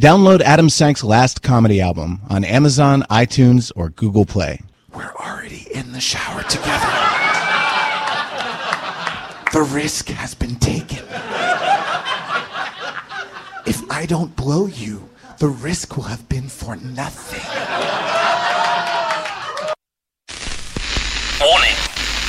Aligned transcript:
Download 0.00 0.40
Adam 0.40 0.68
Sank's 0.68 1.04
last 1.04 1.42
comedy 1.42 1.80
album 1.80 2.22
on 2.28 2.44
Amazon, 2.44 3.02
iTunes, 3.10 3.70
or 3.76 3.90
Google 3.90 4.24
Play. 4.24 4.60
We're 4.94 5.12
already 5.12 5.68
in 5.72 5.92
the 5.92 6.00
shower 6.00 6.42
together. 6.44 6.86
The 9.52 9.62
risk 9.62 10.08
has 10.08 10.34
been 10.34 10.56
taken. 10.56 11.04
If 13.66 13.82
I 13.90 14.06
don't 14.08 14.34
blow 14.34 14.66
you, 14.66 15.08
the 15.38 15.48
risk 15.48 15.96
will 15.96 16.04
have 16.04 16.28
been 16.28 16.48
for 16.48 16.74
nothing. 16.76 17.42
Warning. 21.40 21.81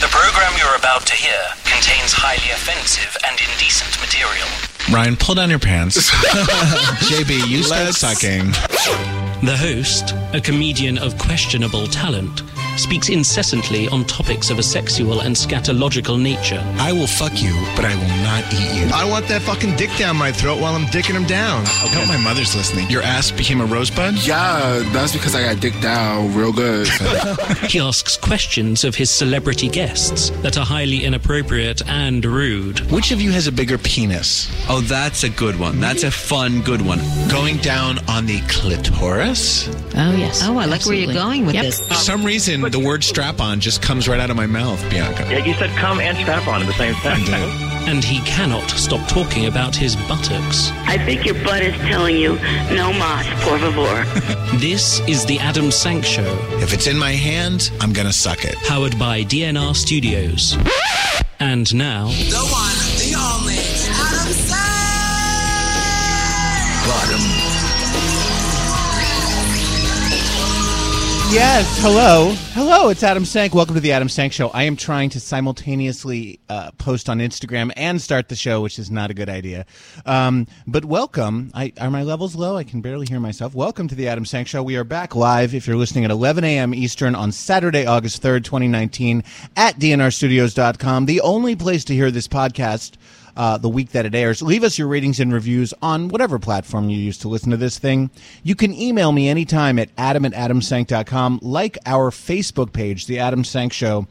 The 0.04 0.10
program 0.10 0.52
you're 0.58 0.76
about 0.76 1.06
to 1.08 1.14
hear 1.14 1.40
contains 1.64 2.12
highly 2.12 2.52
offensive 2.52 3.16
and 3.26 3.40
indecent 3.40 3.96
material. 4.04 4.50
Ryan, 4.92 5.16
pull 5.16 5.36
down 5.36 5.50
your 5.50 5.60
pants. 5.60 6.12
JB, 7.08 7.48
you 7.48 7.64
start 7.64 7.94
sucking. 7.94 8.52
The 9.48 9.56
host, 9.56 10.14
a 10.34 10.42
comedian 10.42 10.98
of 10.98 11.18
questionable 11.18 11.88
talent, 11.88 12.44
speaks 12.78 13.10
incessantly 13.10 13.88
on 13.90 14.04
topics 14.06 14.50
of 14.50 14.60
a 14.60 14.64
sexual 14.64 15.22
and 15.22 15.36
scatological 15.36 16.20
nature. 16.22 16.62
I 16.78 16.92
will 16.92 17.08
fuck 17.08 17.42
you, 17.42 17.54
but 17.76 17.86
I 17.86 17.96
will 17.96 18.24
not 18.24 18.44
eat 18.54 18.82
you. 18.82 18.88
I 18.94 19.08
want 19.10 19.28
that 19.28 19.42
fucking 19.44 19.76
dick 19.76 19.90
down 19.98 20.18
my 20.18 20.32
throat 20.32 20.60
while 20.60 20.74
I'm 20.76 20.86
dicking 20.88 21.16
him 21.16 21.26
down. 21.26 21.62
I 21.66 21.88
hope 21.94 22.08
my 22.08 22.18
mother's 22.18 22.56
listening. 22.56 22.90
Your 22.90 23.02
ass 23.04 23.32
became 23.32 23.62
a 23.62 23.66
rosebud? 23.66 24.16
Yeah, 24.26 24.80
that's 24.92 25.14
because 25.14 25.36
I 25.36 25.44
got 25.44 25.62
dick 25.62 25.80
down 25.82 26.34
real 26.36 26.52
good. 26.54 26.88
He 27.70 27.80
asks 27.80 28.18
questions 28.18 28.84
of 28.84 28.96
his 28.96 29.10
celebrity 29.10 29.68
guests 29.70 30.30
that 30.42 30.58
are 30.58 30.66
highly 30.66 31.04
inappropriate 31.06 31.82
and 31.88 32.24
rude. 32.24 32.80
Which 32.92 33.12
of 33.12 33.20
you 33.22 33.32
has 33.32 33.48
a 33.48 33.52
bigger 33.52 33.78
penis? 33.78 34.48
Oh, 34.70 34.82
that's 34.82 35.24
a 35.24 35.30
good 35.30 35.60
one. 35.60 35.80
That's 35.80 36.04
a 36.04 36.12
fun, 36.12 36.62
good 36.62 36.82
one. 36.82 37.00
Going 37.30 37.58
down 37.58 38.00
on 38.08 38.26
the 38.26 38.40
clitoris? 38.42 39.68
Oh, 39.96 40.16
yes. 40.16 40.42
Oh, 40.44 40.58
I 40.58 40.66
like 40.66 40.86
where 40.86 40.96
you're 40.96 41.14
going 41.14 41.46
with 41.46 41.56
Yep. 41.56 41.64
this. 41.66 41.88
For 41.88 41.94
some 41.96 42.24
reason, 42.26 42.62
Mm, 42.64 42.72
the 42.72 42.80
word 42.80 43.04
strap 43.04 43.40
on 43.42 43.60
just 43.60 43.82
comes 43.82 44.08
right 44.08 44.20
out 44.20 44.30
of 44.30 44.36
my 44.38 44.46
mouth, 44.48 44.80
Bianca. 44.90 45.24
Yeah, 45.30 45.44
you 45.46 45.54
said 45.56 45.70
come 45.72 46.00
and 46.00 46.18
strap 46.18 46.48
on 46.48 46.62
at 46.62 46.68
the 46.68 46.74
same 46.74 46.94
time. 46.96 47.70
And 47.84 48.02
he 48.02 48.22
cannot 48.22 48.70
stop 48.70 49.06
talking 49.10 49.48
about 49.48 49.76
his 49.76 49.98
buttocks. 50.08 50.72
I 50.88 50.98
think 50.98 51.26
your 51.26 51.36
butt 51.44 51.62
is 51.64 51.76
telling 51.82 52.16
you, 52.16 52.36
no 52.74 52.94
mas, 52.94 53.26
por 53.44 53.60
favor. 53.60 54.06
This 54.58 55.02
is 55.02 55.26
the 55.26 55.38
Adam 55.40 55.70
Sank 55.70 56.06
Show, 56.06 56.24
If 56.62 56.72
it's 56.74 56.88
in 56.88 56.98
my 56.98 57.12
hand, 57.12 57.72
I'm 57.82 57.92
gonna 57.92 58.14
suck 58.14 58.46
it. 58.46 58.56
powered 58.66 58.98
by 58.98 59.26
DNR 59.26 59.76
Studios. 59.76 60.56
And 61.42 61.76
now, 61.76 62.08
The 62.08 62.40
one, 62.40 62.78
Yes, 71.34 71.82
hello. 71.82 72.32
Hello, 72.52 72.90
it's 72.90 73.02
Adam 73.02 73.26
Sank. 73.26 73.56
Welcome 73.56 73.74
to 73.74 73.82
the 73.82 73.92
Adam 73.92 74.08
Sank 74.08 74.34
Show. 74.34 74.50
I 74.50 74.66
am 74.66 74.76
trying 74.76 75.10
to 75.10 75.20
simultaneously 75.20 76.40
uh, 76.48 76.70
post 76.78 77.10
on 77.10 77.18
Instagram 77.18 77.72
and 77.76 78.00
start 78.00 78.30
the 78.30 78.36
show, 78.36 78.62
which 78.62 78.78
is 78.78 78.92
not 78.92 79.10
a 79.10 79.16
good 79.16 79.30
idea. 79.30 79.66
Um, 80.06 80.46
but 80.68 80.86
welcome. 80.86 81.50
I, 81.56 81.74
are 81.82 81.90
my 81.90 82.04
levels 82.04 82.36
low? 82.36 82.56
I 82.56 82.64
can 82.64 82.82
barely 82.82 83.08
hear 83.08 83.20
myself. 83.20 83.56
Welcome 83.56 83.88
to 83.88 83.96
the 83.96 84.08
Adam 84.08 84.26
Sank 84.26 84.48
Show. 84.48 84.62
We 84.62 84.76
are 84.76 84.84
back 84.84 85.16
live 85.16 85.56
if 85.56 85.66
you're 85.66 85.76
listening 85.76 86.06
at 86.06 86.12
11 86.12 86.44
a.m. 86.44 86.72
Eastern 86.72 87.16
on 87.16 87.32
Saturday, 87.32 87.88
August 87.88 88.22
3rd, 88.22 88.44
2019 88.44 89.24
at 89.58 89.80
dnrstudios.com, 89.80 91.08
the 91.08 91.22
only 91.22 91.56
place 91.56 91.84
to 91.86 91.96
hear 91.96 92.12
this 92.12 92.28
podcast 92.28 92.92
uh, 93.36 93.58
the 93.58 93.70
week 93.70 93.92
that 93.92 94.06
it 94.06 94.16
airs. 94.16 94.42
Leave 94.42 94.64
us 94.64 94.78
your 94.78 94.88
ratings 94.88 95.20
and 95.20 95.34
reviews 95.34 95.74
on 95.82 96.08
whatever 96.10 96.40
platform 96.40 96.90
you 96.90 96.98
use 96.98 97.18
to 97.20 97.28
listen 97.28 97.52
to 97.52 97.58
this 97.58 97.80
thing. 97.80 98.10
You 98.44 98.56
can 98.56 98.74
email 98.74 99.12
me 99.12 99.28
anytime 99.28 99.80
at 99.80 99.90
adam 99.98 100.26
at 100.26 100.34
adamsank.com. 100.34 101.40
Like 101.42 101.78
our 101.86 102.12
Facebook 102.12 102.74
page, 102.74 103.08
The 103.08 103.20
Adam 103.20 103.44
Sank 103.44 103.74
Show. 103.74 104.08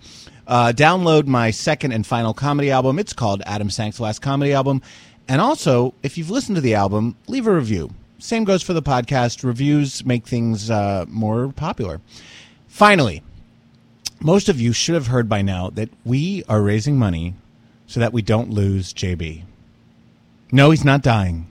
Uh, 0.47 0.73
download 0.75 1.27
my 1.27 1.51
second 1.51 1.93
and 1.93 2.07
final 2.07 2.35
comedy 2.35 2.71
album. 2.71 2.99
It's 2.99 3.13
called 3.13 3.43
Adam 3.47 3.71
Sank's 3.71 4.01
Last 4.01 4.21
Comedy 4.21 4.53
Album. 4.53 4.83
And 5.29 5.41
also, 5.41 5.95
if 6.03 6.19
you've 6.19 6.31
listened 6.31 6.57
to 6.57 6.61
the 6.61 6.75
album, 6.75 7.17
leave 7.29 7.47
a 7.47 7.55
review. 7.55 7.91
Same 8.19 8.45
goes 8.45 8.63
for 8.63 8.73
the 8.73 8.83
podcast. 8.83 9.45
Reviews 9.45 10.05
make 10.05 10.27
things 10.27 10.69
uh, 10.69 11.05
more 11.09 11.53
popular. 11.53 12.01
Finally, 12.67 13.23
most 14.21 14.49
of 14.49 14.61
you 14.61 14.73
should 14.73 14.95
have 14.95 15.09
heard 15.09 15.29
by 15.29 15.43
now 15.43 15.71
that 15.71 15.91
we 16.05 16.45
are 16.49 16.63
raising 16.63 16.99
money 16.99 17.35
so 17.93 18.01
that 18.01 18.15
we 18.15 18.23
don't 18.23 18.49
lose 18.49 18.95
JB. 18.95 19.43
No, 20.51 20.71
he's 20.71 20.83
not 20.83 21.03
dying. 21.03 21.47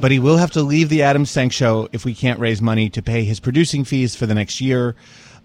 But 0.00 0.10
he 0.10 0.18
will 0.18 0.38
have 0.38 0.50
to 0.52 0.62
leave 0.62 0.88
the 0.88 1.02
Adam 1.02 1.24
Sank 1.24 1.52
show 1.52 1.88
if 1.92 2.04
we 2.04 2.16
can't 2.16 2.40
raise 2.40 2.60
money 2.60 2.90
to 2.90 3.00
pay 3.00 3.22
his 3.22 3.38
producing 3.38 3.84
fees 3.84 4.16
for 4.16 4.26
the 4.26 4.34
next 4.34 4.60
year. 4.60 4.96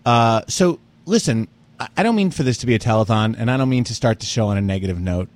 Uh, 0.04 0.42
so, 0.48 0.80
listen, 1.06 1.48
I 1.96 2.02
don't 2.02 2.16
mean 2.16 2.32
for 2.32 2.42
this 2.42 2.58
to 2.58 2.66
be 2.66 2.74
a 2.74 2.80
telethon, 2.80 3.36
and 3.38 3.52
I 3.52 3.58
don't 3.58 3.70
mean 3.70 3.84
to 3.84 3.94
start 3.94 4.20
the 4.20 4.26
show 4.26 4.48
on 4.48 4.58
a 4.58 4.62
negative 4.62 5.00
note. 5.00 5.30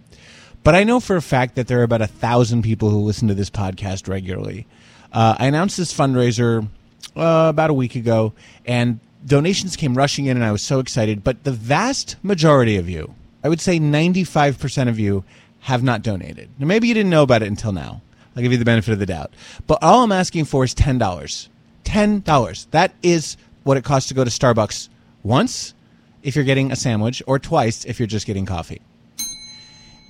But 0.63 0.73
I 0.73 0.83
know 0.83 0.99
for 0.99 1.15
a 1.15 1.21
fact 1.21 1.53
that 1.55 1.67
there 1.67 1.79
are 1.81 1.83
about 1.83 2.01
a 2.01 2.07
thousand 2.07 2.63
people 2.63 2.89
who 2.89 3.01
listen 3.01 3.27
to 3.27 3.35
this 3.35 3.51
podcast 3.51 4.09
regularly. 4.09 4.65
Uh, 5.13 5.35
I 5.37 5.45
announced 5.45 5.77
this 5.77 5.93
fundraiser 5.93 6.67
uh, 7.15 7.47
about 7.49 7.69
a 7.69 7.73
week 7.73 7.93
ago, 7.93 8.33
and 8.65 8.99
donations 9.23 9.75
came 9.75 9.95
rushing 9.95 10.25
in, 10.25 10.37
and 10.37 10.43
I 10.43 10.51
was 10.51 10.63
so 10.63 10.79
excited. 10.79 11.23
But 11.23 11.43
the 11.43 11.51
vast 11.51 12.15
majority 12.23 12.77
of 12.77 12.89
you, 12.89 13.13
I 13.45 13.47
would 13.47 13.61
say 13.61 13.79
95% 13.79 14.89
of 14.89 14.97
you, 14.97 15.23
have 15.59 15.83
not 15.83 16.01
donated. 16.01 16.49
Now, 16.57 16.65
maybe 16.65 16.87
you 16.87 16.95
didn't 16.95 17.11
know 17.11 17.21
about 17.21 17.43
it 17.43 17.47
until 17.47 17.71
now. 17.71 18.01
I'll 18.35 18.41
give 18.41 18.51
you 18.51 18.57
the 18.57 18.65
benefit 18.65 18.91
of 18.91 18.97
the 18.97 19.05
doubt. 19.05 19.33
But 19.67 19.83
all 19.83 20.03
I'm 20.03 20.11
asking 20.11 20.45
for 20.45 20.63
is 20.63 20.73
$10. 20.73 21.47
$10. 21.83 22.67
That 22.71 22.93
is 23.03 23.37
what 23.63 23.77
it 23.77 23.83
costs 23.83 24.07
to 24.07 24.15
go 24.15 24.23
to 24.23 24.31
Starbucks 24.31 24.89
once 25.21 25.75
if 26.23 26.35
you're 26.35 26.43
getting 26.43 26.71
a 26.71 26.75
sandwich, 26.75 27.21
or 27.27 27.37
twice 27.37 27.85
if 27.85 27.99
you're 27.99 28.07
just 28.07 28.25
getting 28.25 28.47
coffee. 28.47 28.81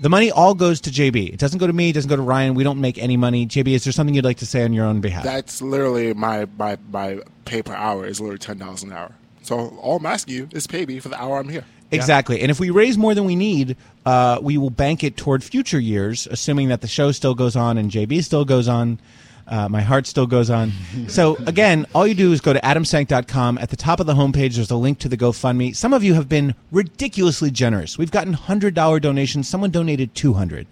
The 0.01 0.07
money 0.09 0.31
all 0.31 0.53
goes 0.53 0.79
to 0.81 0.89
JB. 0.89 1.33
It 1.33 1.39
doesn't 1.39 1.59
go 1.59 1.67
to 1.67 1.73
me. 1.73 1.89
It 1.89 1.93
doesn't 1.93 2.09
go 2.09 2.15
to 2.15 2.21
Ryan. 2.21 2.53
We 2.53 2.63
don't 2.63 2.79
make 2.79 2.97
any 2.97 3.17
money. 3.17 3.47
JB, 3.47 3.67
is 3.67 3.83
there 3.83 3.91
something 3.91 4.15
you'd 4.15 4.23
like 4.23 4.37
to 4.37 4.45
say 4.45 4.63
on 4.63 4.71
your 4.71 4.85
own 4.85 5.01
behalf? 5.01 5.25
That's 5.25 5.61
literally 5.61 6.13
my, 6.13 6.47
my, 6.57 6.77
my 6.89 7.19
pay 7.43 7.61
per 7.61 7.75
hour 7.75 8.05
is 8.05 8.21
literally 8.21 8.39
ten 8.39 8.59
dollars 8.59 8.83
an 8.83 8.93
hour. 8.93 9.11
So 9.41 9.77
all 9.81 9.97
I'm 9.97 10.05
asking 10.05 10.35
you 10.35 10.49
is 10.51 10.67
pay 10.67 10.85
me 10.85 10.99
for 10.99 11.09
the 11.09 11.21
hour 11.21 11.37
I'm 11.37 11.49
here. 11.49 11.65
Exactly. 11.91 12.41
And 12.41 12.51
if 12.51 12.59
we 12.59 12.69
raise 12.69 12.97
more 12.97 13.13
than 13.13 13.25
we 13.25 13.35
need, 13.35 13.77
uh, 14.05 14.39
we 14.41 14.57
will 14.57 14.69
bank 14.69 15.03
it 15.03 15.17
toward 15.17 15.43
future 15.43 15.79
years, 15.79 16.27
assuming 16.29 16.69
that 16.69 16.81
the 16.81 16.87
show 16.87 17.11
still 17.11 17.35
goes 17.35 17.55
on 17.55 17.77
and 17.77 17.91
JB 17.91 18.23
still 18.23 18.45
goes 18.45 18.67
on. 18.67 18.99
Uh, 19.47 19.69
my 19.69 19.81
heart 19.81 20.07
still 20.07 20.25
goes 20.25 20.49
on. 20.49 20.71
so, 21.07 21.35
again, 21.45 21.85
all 21.93 22.07
you 22.07 22.15
do 22.15 22.31
is 22.31 22.41
go 22.41 22.51
to 22.51 22.59
adamsank.com. 22.61 23.59
At 23.59 23.69
the 23.69 23.75
top 23.75 23.99
of 23.99 24.07
the 24.07 24.15
homepage, 24.15 24.55
there's 24.55 24.71
a 24.71 24.75
link 24.75 24.97
to 24.99 25.09
the 25.09 25.17
GoFundMe. 25.17 25.75
Some 25.75 25.93
of 25.93 26.03
you 26.03 26.15
have 26.15 26.27
been 26.27 26.55
ridiculously 26.71 27.51
generous. 27.51 27.97
We've 27.97 28.11
gotten 28.11 28.33
$100 28.35 29.01
donations. 29.01 29.47
Someone 29.47 29.69
donated 29.69 30.15
200 30.15 30.65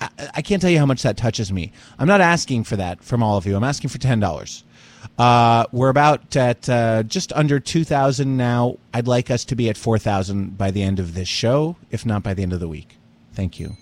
I, 0.00 0.08
I 0.34 0.42
can't 0.42 0.60
tell 0.60 0.70
you 0.70 0.78
how 0.78 0.86
much 0.86 1.02
that 1.02 1.16
touches 1.16 1.52
me. 1.52 1.72
I'm 1.98 2.08
not 2.08 2.20
asking 2.20 2.64
for 2.64 2.76
that 2.76 3.02
from 3.02 3.22
all 3.22 3.36
of 3.36 3.46
you. 3.46 3.56
I'm 3.56 3.64
asking 3.64 3.90
for 3.90 3.98
$10. 3.98 4.62
Uh, 5.18 5.66
we're 5.72 5.88
about 5.88 6.34
at 6.36 6.68
uh, 6.68 7.02
just 7.04 7.32
under 7.34 7.60
2,000 7.60 8.36
now. 8.36 8.78
I'd 8.92 9.06
like 9.06 9.30
us 9.30 9.44
to 9.46 9.56
be 9.56 9.68
at 9.68 9.76
4,000 9.76 10.56
by 10.58 10.70
the 10.70 10.82
end 10.82 10.98
of 10.98 11.14
this 11.14 11.28
show, 11.28 11.76
if 11.90 12.04
not 12.04 12.22
by 12.22 12.34
the 12.34 12.42
end 12.42 12.52
of 12.52 12.60
the 12.60 12.68
week. 12.68 12.96
Thank 13.32 13.58
you. 13.60 13.76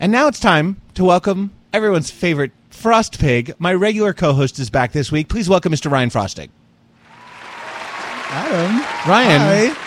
And 0.00 0.10
now 0.10 0.26
it's 0.26 0.40
time 0.40 0.80
to 0.94 1.04
welcome 1.04 1.52
everyone's 1.72 2.10
favorite 2.10 2.52
Frost 2.70 3.18
Pig. 3.18 3.54
My 3.58 3.72
regular 3.72 4.12
co 4.12 4.32
host 4.32 4.58
is 4.58 4.70
back 4.70 4.92
this 4.92 5.12
week. 5.12 5.28
Please 5.28 5.48
welcome 5.48 5.72
Mr. 5.72 5.90
Ryan 5.90 6.10
Frostig. 6.10 6.50
Adam. 8.30 8.80
Ryan. 9.08 9.40
Hi. 9.70 9.83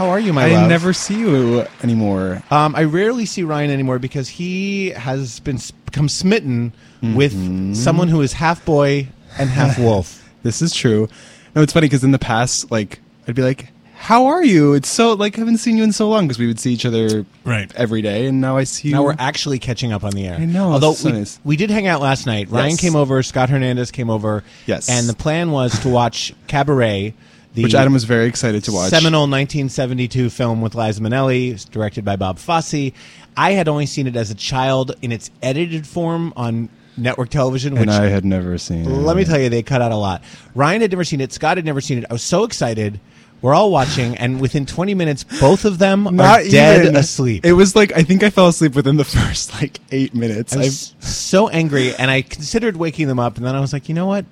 How 0.00 0.08
are 0.08 0.18
you, 0.18 0.32
my 0.32 0.46
I 0.46 0.52
love? 0.54 0.68
never 0.70 0.94
see 0.94 1.18
you 1.18 1.66
anymore. 1.82 2.42
Um, 2.50 2.74
I 2.74 2.84
rarely 2.84 3.26
see 3.26 3.42
Ryan 3.42 3.70
anymore 3.70 3.98
because 3.98 4.30
he 4.30 4.92
has 4.92 5.40
been 5.40 5.58
become 5.84 6.08
smitten 6.08 6.72
with 7.02 7.76
someone 7.76 8.08
who 8.08 8.22
is 8.22 8.32
half 8.32 8.64
boy 8.64 9.08
and 9.38 9.50
half 9.50 9.78
wolf. 9.86 10.26
this 10.42 10.62
is 10.62 10.74
true. 10.74 11.06
No, 11.54 11.60
it's 11.60 11.74
funny 11.74 11.84
because 11.84 12.02
in 12.02 12.12
the 12.12 12.18
past, 12.18 12.70
like, 12.70 13.00
I'd 13.28 13.34
be 13.34 13.42
like, 13.42 13.72
how 13.94 14.28
are 14.28 14.42
you? 14.42 14.72
It's 14.72 14.88
so 14.88 15.12
like 15.12 15.36
I 15.36 15.40
haven't 15.40 15.58
seen 15.58 15.76
you 15.76 15.84
in 15.84 15.92
so 15.92 16.08
long 16.08 16.26
because 16.26 16.38
we 16.38 16.46
would 16.46 16.58
see 16.58 16.72
each 16.72 16.86
other 16.86 17.26
Right. 17.44 17.70
every 17.76 18.00
day, 18.00 18.24
and 18.24 18.40
now 18.40 18.56
I 18.56 18.64
see 18.64 18.88
you. 18.88 18.94
Now 18.94 19.02
we're 19.02 19.16
actually 19.18 19.58
catching 19.58 19.92
up 19.92 20.02
on 20.02 20.12
the 20.12 20.26
air. 20.26 20.36
I 20.40 20.46
know, 20.46 20.72
Although 20.72 20.94
so 20.94 21.10
we, 21.10 21.18
nice. 21.18 21.38
we 21.44 21.56
did 21.58 21.68
hang 21.68 21.86
out 21.86 22.00
last 22.00 22.24
night. 22.24 22.48
Ryan 22.48 22.70
Yes. 22.70 22.80
came 22.80 22.96
over. 22.96 23.22
Scott 23.22 23.50
Hernandez 23.50 23.90
came 23.90 24.08
over. 24.08 24.44
Yes. 24.66 24.88
And 24.88 25.06
the 25.10 25.14
plan 25.14 25.50
was 25.50 25.78
to 25.80 25.90
watch 25.90 26.32
Cabaret, 26.46 27.12
which 27.54 27.74
Adam 27.74 27.92
was 27.92 28.04
very 28.04 28.26
excited 28.26 28.64
to 28.64 28.72
watch. 28.72 28.90
seminal 28.90 29.22
1972 29.22 30.30
film 30.30 30.60
with 30.60 30.74
Liza 30.74 31.00
Minnelli, 31.00 31.68
directed 31.70 32.04
by 32.04 32.16
Bob 32.16 32.38
Fosse. 32.38 32.92
I 33.36 33.52
had 33.52 33.68
only 33.68 33.86
seen 33.86 34.06
it 34.06 34.16
as 34.16 34.30
a 34.30 34.34
child 34.34 34.94
in 35.02 35.12
its 35.12 35.30
edited 35.42 35.86
form 35.86 36.32
on 36.36 36.68
network 36.96 37.30
television, 37.30 37.74
which 37.74 37.82
and 37.82 37.90
I 37.90 38.06
had 38.06 38.24
never 38.24 38.58
seen. 38.58 39.04
let 39.04 39.16
me 39.16 39.24
tell 39.24 39.40
you, 39.40 39.48
they 39.48 39.62
cut 39.62 39.80
out 39.80 39.92
a 39.92 39.96
lot. 39.96 40.22
Ryan 40.54 40.82
had 40.82 40.90
never 40.90 41.04
seen 41.04 41.20
it. 41.20 41.32
Scott 41.32 41.56
had 41.56 41.64
never 41.64 41.80
seen 41.80 41.98
it. 41.98 42.04
I 42.10 42.12
was 42.12 42.22
so 42.22 42.44
excited. 42.44 43.00
We're 43.42 43.54
all 43.54 43.70
watching, 43.70 44.18
and 44.18 44.38
within 44.38 44.66
20 44.66 44.92
minutes, 44.94 45.24
both 45.24 45.64
of 45.64 45.78
them 45.78 46.06
are 46.20 46.42
dead 46.44 46.82
even. 46.82 46.96
asleep. 46.96 47.46
It 47.46 47.54
was 47.54 47.74
like 47.74 47.90
I 47.96 48.02
think 48.02 48.22
I 48.22 48.28
fell 48.28 48.48
asleep 48.48 48.74
within 48.74 48.96
the 48.98 49.04
first 49.16 49.54
like 49.54 49.80
eight 49.92 50.14
minutes. 50.14 50.54
I 50.54 50.58
was 50.58 50.94
so 51.00 51.48
angry, 51.48 51.94
and 51.94 52.10
I 52.10 52.20
considered 52.20 52.76
waking 52.76 53.08
them 53.08 53.18
up, 53.18 53.38
and 53.38 53.46
then 53.46 53.54
I 53.54 53.60
was 53.60 53.72
like, 53.72 53.88
you 53.88 53.94
know 53.94 54.06
what? 54.06 54.26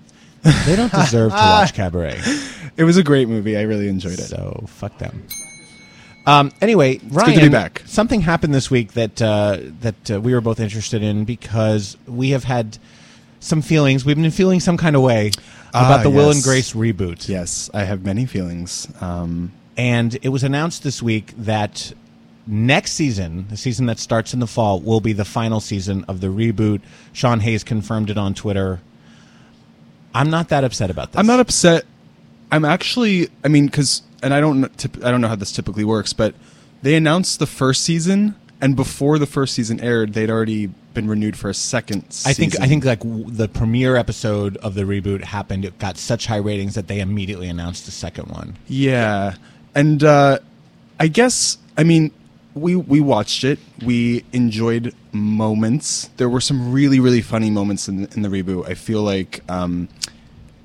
They 0.66 0.76
don't 0.76 0.92
deserve 0.92 1.30
to 1.30 1.36
watch 1.36 1.72
Cabaret. 1.72 2.20
It 2.78 2.84
was 2.84 2.96
a 2.96 3.02
great 3.02 3.28
movie. 3.28 3.56
I 3.58 3.62
really 3.62 3.88
enjoyed 3.88 4.18
it. 4.18 4.28
So 4.28 4.64
fuck 4.68 4.96
them. 4.98 5.26
Um, 6.26 6.52
anyway, 6.60 7.00
Ryan, 7.10 7.30
good 7.34 7.40
to 7.40 7.46
be 7.46 7.52
back. 7.52 7.82
something 7.86 8.20
happened 8.20 8.54
this 8.54 8.70
week 8.70 8.92
that 8.92 9.20
uh, 9.20 9.58
that 9.80 10.10
uh, 10.10 10.20
we 10.20 10.32
were 10.32 10.40
both 10.40 10.60
interested 10.60 11.02
in 11.02 11.24
because 11.24 11.96
we 12.06 12.30
have 12.30 12.44
had 12.44 12.78
some 13.40 13.62
feelings. 13.62 14.04
We've 14.04 14.16
been 14.16 14.30
feeling 14.30 14.60
some 14.60 14.76
kind 14.76 14.94
of 14.96 15.02
way 15.02 15.32
about 15.70 16.00
Ah, 16.00 16.02
the 16.02 16.10
Will 16.10 16.26
yes. 16.26 16.36
and 16.36 16.44
Grace 16.44 16.72
reboot. 16.72 17.28
Yes, 17.28 17.70
I 17.74 17.84
have 17.84 18.04
many 18.04 18.26
feelings. 18.26 18.88
Um, 19.00 19.52
And 19.76 20.18
it 20.22 20.28
was 20.30 20.42
announced 20.44 20.82
this 20.82 21.00
week 21.02 21.32
that 21.38 21.92
next 22.46 22.92
season, 22.92 23.46
the 23.48 23.56
season 23.56 23.86
that 23.86 23.98
starts 23.98 24.34
in 24.34 24.40
the 24.40 24.46
fall, 24.46 24.80
will 24.80 25.00
be 25.00 25.12
the 25.12 25.24
final 25.24 25.60
season 25.60 26.04
of 26.08 26.20
the 26.20 26.26
reboot. 26.28 26.80
Sean 27.12 27.40
Hayes 27.40 27.62
confirmed 27.64 28.10
it 28.10 28.18
on 28.18 28.34
Twitter. 28.34 28.80
I'm 30.14 30.30
not 30.30 30.48
that 30.48 30.64
upset 30.64 30.90
about 30.90 31.12
this. 31.12 31.18
I'm 31.20 31.26
not 31.26 31.38
upset. 31.40 31.84
I'm 32.50 32.64
actually. 32.64 33.28
I 33.44 33.48
mean, 33.48 33.66
because 33.66 34.02
and 34.22 34.32
I 34.34 34.40
don't. 34.40 34.64
I 35.04 35.10
don't 35.10 35.20
know 35.20 35.28
how 35.28 35.36
this 35.36 35.52
typically 35.52 35.84
works, 35.84 36.12
but 36.12 36.34
they 36.82 36.94
announced 36.94 37.38
the 37.38 37.46
first 37.46 37.82
season, 37.82 38.34
and 38.60 38.76
before 38.76 39.18
the 39.18 39.26
first 39.26 39.54
season 39.54 39.80
aired, 39.80 40.14
they'd 40.14 40.30
already 40.30 40.70
been 40.94 41.08
renewed 41.08 41.36
for 41.36 41.48
a 41.50 41.54
second. 41.54 42.04
I 42.26 42.32
think 42.32 42.52
season. 42.52 42.62
I 42.62 42.68
think 42.68 42.84
like 42.84 43.00
w- 43.00 43.30
the 43.30 43.48
premiere 43.48 43.96
episode 43.96 44.56
of 44.58 44.74
the 44.74 44.82
reboot 44.82 45.22
happened. 45.24 45.64
It 45.64 45.78
got 45.78 45.96
such 45.96 46.26
high 46.26 46.36
ratings 46.38 46.74
that 46.74 46.88
they 46.88 47.00
immediately 47.00 47.48
announced 47.48 47.84
the 47.86 47.92
second 47.92 48.28
one. 48.30 48.56
Yeah, 48.66 49.34
and 49.74 50.02
uh, 50.02 50.38
I 50.98 51.08
guess 51.08 51.58
I 51.76 51.84
mean 51.84 52.10
we 52.54 52.74
we 52.76 53.00
watched 53.00 53.44
it. 53.44 53.58
We 53.84 54.24
enjoyed 54.32 54.94
moments. 55.12 56.10
There 56.16 56.28
were 56.28 56.40
some 56.40 56.72
really 56.72 56.98
really 57.00 57.22
funny 57.22 57.50
moments 57.50 57.88
in 57.88 58.06
in 58.16 58.22
the 58.22 58.28
reboot. 58.28 58.68
I 58.68 58.74
feel 58.74 59.02
like 59.02 59.42
um, 59.48 59.88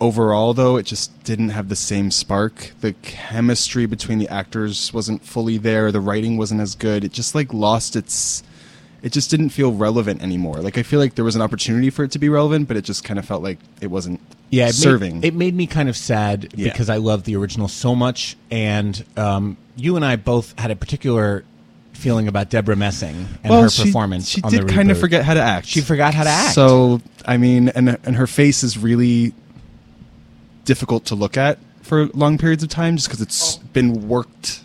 overall 0.04 0.54
though 0.54 0.76
it 0.78 0.86
just 0.86 1.24
didn't 1.24 1.50
have 1.50 1.70
the 1.70 1.76
same 1.76 2.12
spark. 2.12 2.72
The 2.82 2.94
chemistry 3.02 3.86
between 3.86 4.20
the 4.20 4.28
actors 4.30 4.94
wasn't 4.94 5.24
fully 5.26 5.58
there. 5.58 5.92
The 5.92 6.02
writing 6.02 6.38
wasn't 6.38 6.62
as 6.62 6.76
good. 6.76 7.04
It 7.04 7.12
just 7.14 7.34
like 7.34 7.54
lost 7.54 7.96
its. 7.96 8.44
It 9.02 9.12
just 9.12 9.30
didn't 9.30 9.50
feel 9.50 9.74
relevant 9.74 10.22
anymore. 10.22 10.58
Like 10.62 10.78
I 10.78 10.84
feel 10.84 11.00
like 11.00 11.16
there 11.16 11.26
was 11.26 11.36
an 11.36 11.42
opportunity 11.42 11.90
for 11.90 12.04
it 12.06 12.12
to 12.12 12.20
be 12.20 12.30
relevant, 12.30 12.68
but 12.68 12.78
it 12.78 12.84
just 12.86 13.04
kind 13.04 13.20
of 13.20 13.26
felt 13.26 13.44
like 13.44 13.60
it 13.82 13.88
wasn't 13.88 14.20
Yeah, 14.50 14.68
it 14.70 14.76
serving. 14.76 15.22
Made, 15.22 15.28
it 15.28 15.34
made 15.34 15.56
me 15.56 15.68
kind 15.68 15.90
of 15.90 15.98
sad 15.98 16.54
Yeah. 16.56 16.72
because 16.72 16.90
I 16.90 16.98
love 16.98 17.24
the 17.24 17.36
original 17.36 17.68
so 17.68 17.96
much, 17.96 18.38
and 18.52 19.04
um, 19.18 19.58
you 19.76 19.96
and 19.98 20.06
I 20.06 20.16
both 20.16 20.58
had 20.60 20.72
a 20.72 20.76
particular 20.76 21.44
feeling 21.94 22.28
about 22.28 22.50
Debra 22.50 22.76
Messing 22.76 23.28
and 23.44 23.54
her 23.54 23.70
she- 23.70 23.84
performance. 23.86 24.28
She 24.30 24.42
did 24.42 24.68
kind 24.70 24.90
of 24.90 24.98
forget 25.00 25.24
how 25.26 25.34
to 25.34 25.42
act. 25.42 25.68
She 25.68 25.82
forgot 25.82 26.14
how 26.14 26.24
to 26.24 26.30
act. 26.30 26.56
So 26.56 27.02
I 27.26 27.36
mean, 27.38 27.70
and 27.70 27.98
and 28.06 28.16
her 28.16 28.28
face 28.28 28.64
is 28.64 28.78
really 28.78 29.34
difficult 30.66 31.06
to 31.06 31.16
look 31.16 31.38
at 31.38 31.60
for 31.82 32.08
long 32.08 32.38
periods 32.38 32.64
of 32.64 32.70
time, 32.70 32.96
just 32.96 33.08
because 33.08 33.22
it's 33.22 33.58
been 33.58 34.08
worked 34.08 34.62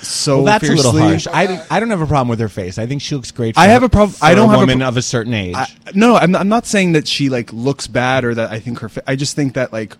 so. 0.00 0.36
well, 0.36 0.44
that's 0.44 0.68
a 0.68 0.72
little 0.72 0.92
fiercely. 0.92 1.32
harsh. 1.32 1.60
I, 1.70 1.76
I 1.76 1.80
don't 1.80 1.90
have 1.90 2.00
a 2.00 2.06
problem 2.06 2.28
with 2.28 2.40
her 2.40 2.48
face. 2.48 2.78
I 2.78 2.86
think 2.86 3.02
she 3.02 3.14
looks 3.14 3.30
great. 3.30 3.54
For, 3.54 3.60
I 3.60 3.66
have 3.66 3.82
a 3.82 3.88
problem. 3.88 4.16
I 4.22 4.34
don't 4.34 4.48
a 4.48 4.50
have 4.52 4.60
woman 4.60 4.78
a 4.78 4.84
pro- 4.84 4.88
of 4.88 4.96
a 4.96 5.02
certain 5.02 5.34
age. 5.34 5.56
I, 5.56 5.66
no, 5.94 6.16
I'm 6.16 6.30
not, 6.30 6.40
I'm 6.40 6.48
not 6.48 6.66
saying 6.66 6.92
that 6.92 7.08
she 7.08 7.28
like 7.28 7.52
looks 7.52 7.86
bad 7.86 8.24
or 8.24 8.34
that 8.34 8.50
I 8.50 8.60
think 8.60 8.78
her. 8.80 8.88
Fa- 8.88 9.02
I 9.06 9.16
just 9.16 9.34
think 9.34 9.54
that 9.54 9.72
like 9.72 9.96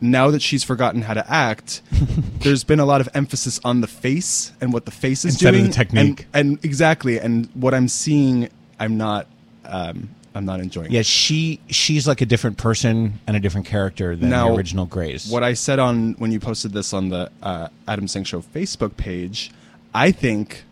now 0.00 0.30
that 0.30 0.42
she's 0.42 0.64
forgotten 0.64 1.02
how 1.02 1.14
to 1.14 1.30
act, 1.30 1.82
there's 2.40 2.64
been 2.64 2.80
a 2.80 2.84
lot 2.84 3.00
of 3.00 3.08
emphasis 3.14 3.60
on 3.64 3.80
the 3.80 3.86
face 3.86 4.52
and 4.60 4.72
what 4.72 4.84
the 4.84 4.90
face 4.90 5.24
is 5.24 5.34
Instead 5.34 5.54
of 5.54 5.60
doing, 5.60 5.70
the 5.70 5.76
technique. 5.76 6.26
and, 6.34 6.50
and 6.56 6.64
exactly, 6.64 7.18
and 7.18 7.48
what 7.54 7.74
I'm 7.74 7.88
seeing, 7.88 8.48
I'm 8.78 8.96
not. 8.96 9.26
Um, 9.64 10.10
I'm 10.34 10.44
not 10.44 10.60
enjoying. 10.60 10.86
It. 10.86 10.92
Yeah, 10.92 11.02
she 11.02 11.60
she's 11.68 12.06
like 12.06 12.20
a 12.20 12.26
different 12.26 12.56
person 12.56 13.18
and 13.26 13.36
a 13.36 13.40
different 13.40 13.66
character 13.66 14.14
than 14.14 14.30
Now, 14.30 14.48
the 14.48 14.54
original 14.54 14.86
Grace. 14.86 15.30
What 15.30 15.42
I 15.42 15.54
said 15.54 15.78
on 15.78 16.12
when 16.14 16.30
you 16.30 16.38
posted 16.38 16.72
this 16.72 16.92
on 16.92 17.08
the 17.08 17.30
uh, 17.42 17.68
Adam 17.88 18.06
Sank 18.06 18.26
Show 18.26 18.40
Facebook 18.40 18.96
page, 18.96 19.50
I 19.92 20.12
think 20.12 20.64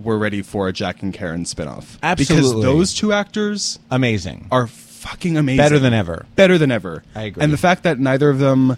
we're 0.00 0.18
ready 0.18 0.42
for 0.42 0.68
a 0.68 0.72
Jack 0.72 1.02
and 1.02 1.14
Karen 1.14 1.44
spinoff. 1.44 1.98
Absolutely. 2.02 2.52
Because 2.52 2.62
those 2.62 2.94
two 2.94 3.12
actors 3.12 3.78
amazing. 3.90 4.48
are 4.50 4.66
fucking 4.66 5.36
amazing. 5.36 5.58
Better 5.64 5.78
than 5.78 5.94
ever. 5.94 6.26
Better 6.36 6.58
than 6.58 6.70
ever. 6.70 7.02
I 7.14 7.22
agree. 7.22 7.42
And 7.42 7.52
the 7.52 7.58
fact 7.58 7.84
that 7.84 7.98
neither 7.98 8.28
of 8.28 8.38
them 8.38 8.76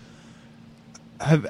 have 1.21 1.47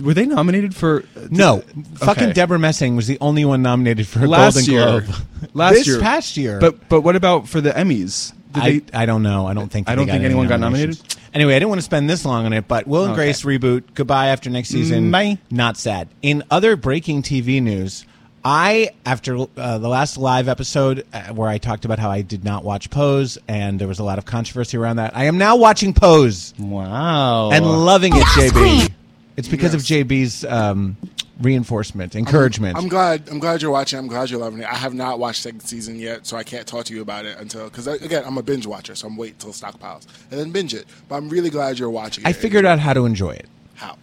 were 0.00 0.14
they 0.14 0.26
nominated 0.26 0.74
for 0.74 1.04
No, 1.30 1.62
fucking 1.96 2.32
Debra 2.32 2.58
Messing 2.58 2.96
was 2.96 3.06
the 3.06 3.18
only 3.20 3.44
one 3.44 3.62
nominated 3.62 4.06
for 4.06 4.24
a 4.24 4.26
last 4.26 4.54
Golden 4.54 4.72
year. 4.72 5.00
Globe. 5.00 5.14
Last 5.54 5.74
this 5.74 5.86
year. 5.86 6.00
past 6.00 6.36
year. 6.36 6.58
But 6.58 6.88
but 6.88 7.02
what 7.02 7.16
about 7.16 7.48
for 7.48 7.60
the 7.60 7.70
Emmys? 7.70 8.32
Did 8.52 8.62
I, 8.62 8.70
they- 8.78 8.82
I 8.98 9.06
don't 9.06 9.22
know. 9.22 9.46
I 9.46 9.52
don't 9.54 9.68
think. 9.70 9.88
I 9.88 9.92
they 9.92 9.96
don't 9.96 10.06
think 10.08 10.24
anyone 10.24 10.48
got 10.48 10.58
nominated? 10.60 10.98
Anyway, 11.34 11.54
I 11.54 11.58
didn't 11.58 11.68
want 11.68 11.80
to 11.80 11.84
spend 11.84 12.08
this 12.08 12.24
long 12.24 12.46
on 12.46 12.52
it, 12.52 12.66
but 12.68 12.86
Will 12.86 13.04
and 13.04 13.12
Okay. 13.12 13.24
Grace 13.24 13.42
reboot. 13.42 13.82
Goodbye 13.94 14.28
after 14.28 14.48
next 14.50 14.68
season. 14.68 15.10
Bye. 15.10 15.38
Not 15.50 15.76
sad. 15.76 16.08
In 16.22 16.44
other 16.50 16.76
breaking 16.76 17.22
TV 17.22 17.60
news, 17.60 18.06
I 18.44 18.90
after 19.04 19.38
uh, 19.56 19.78
the 19.78 19.88
last 19.88 20.16
live 20.16 20.48
episode 20.48 21.04
uh, 21.12 21.32
where 21.32 21.48
I 21.48 21.58
talked 21.58 21.84
about 21.84 21.98
how 21.98 22.10
I 22.10 22.22
did 22.22 22.44
not 22.44 22.62
watch 22.64 22.88
Pose 22.90 23.36
and 23.48 23.80
there 23.80 23.88
was 23.88 23.98
a 23.98 24.04
lot 24.04 24.18
of 24.18 24.24
controversy 24.26 24.76
around 24.76 24.96
that, 24.96 25.16
I 25.16 25.24
am 25.24 25.36
now 25.38 25.56
watching 25.56 25.92
Pose 25.92 26.54
wow. 26.58 27.50
and 27.50 27.64
loving 27.66 28.12
it. 28.14 28.22
JB, 28.22 28.92
it's 29.36 29.48
because 29.48 29.74
of 29.74 29.80
JB's 29.82 30.44
um, 30.44 30.96
reinforcement, 31.40 32.14
encouragement. 32.14 32.76
I'm 32.76 32.88
glad. 32.88 33.28
I'm 33.28 33.38
glad 33.38 33.62
you're 33.62 33.70
watching. 33.70 33.98
I'm 33.98 34.06
glad 34.06 34.30
you're 34.30 34.40
loving 34.40 34.60
it. 34.60 34.66
I 34.70 34.76
have 34.76 34.94
not 34.94 35.18
watched 35.18 35.42
second 35.42 35.60
season 35.60 35.98
yet, 35.98 36.26
so 36.26 36.36
I 36.36 36.44
can't 36.44 36.66
talk 36.66 36.84
to 36.86 36.94
you 36.94 37.02
about 37.02 37.24
it 37.24 37.36
until 37.38 37.64
because 37.64 37.86
again, 37.86 38.22
I'm 38.26 38.38
a 38.38 38.42
binge 38.42 38.66
watcher, 38.66 38.94
so 38.94 39.06
I'm 39.08 39.16
waiting 39.16 39.36
till 39.38 39.50
stockpiles 39.52 40.06
and 40.30 40.38
then 40.40 40.50
binge 40.52 40.74
it. 40.74 40.86
But 41.08 41.16
I'm 41.16 41.28
really 41.28 41.50
glad 41.50 41.78
you're 41.78 41.90
watching. 41.90 42.26
I 42.26 42.30
it. 42.30 42.36
figured 42.36 42.64
out 42.64 42.78
how 42.78 42.92
to 42.92 43.04
enjoy 43.06 43.32
it. 43.32 43.46
how. 43.74 43.96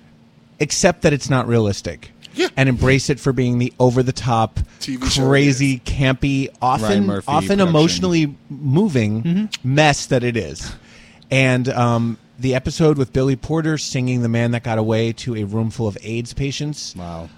except 0.60 1.02
that 1.04 1.14
it's 1.14 1.30
not 1.30 1.48
realistic. 1.48 2.12
Yeah. 2.34 2.48
And 2.56 2.70
embrace 2.70 3.10
it 3.10 3.20
for 3.20 3.34
being 3.34 3.58
the 3.58 3.74
over 3.78 4.02
the 4.04 4.14
top, 4.14 4.58
TV 4.80 5.04
show 5.12 5.28
crazy, 5.28 5.80
campy, 5.80 6.48
often 6.62 7.10
often 7.10 7.24
production. 7.28 7.60
emotionally 7.62 8.36
moving 8.50 9.24
Mm-hmm. 9.24 9.76
mess 9.76 10.06
that 10.06 10.24
it 10.24 10.38
is. 10.38 10.74
And 11.30 11.68
um, 11.68 12.18
the 12.42 12.56
episode 12.56 12.98
with 12.98 13.14
Billy 13.14 13.36
Porter 13.36 13.78
singing 13.78 14.22
"The 14.22 14.30
Man 14.30 14.52
That 14.52 14.64
Got 14.64 14.78
Away" 14.78 15.14
to 15.14 15.36
a 15.36 15.44
room 15.44 15.70
full 15.70 15.88
of 15.88 15.98
AIDS 16.02 16.34
patients. 16.34 16.96
Wow. 16.96 17.30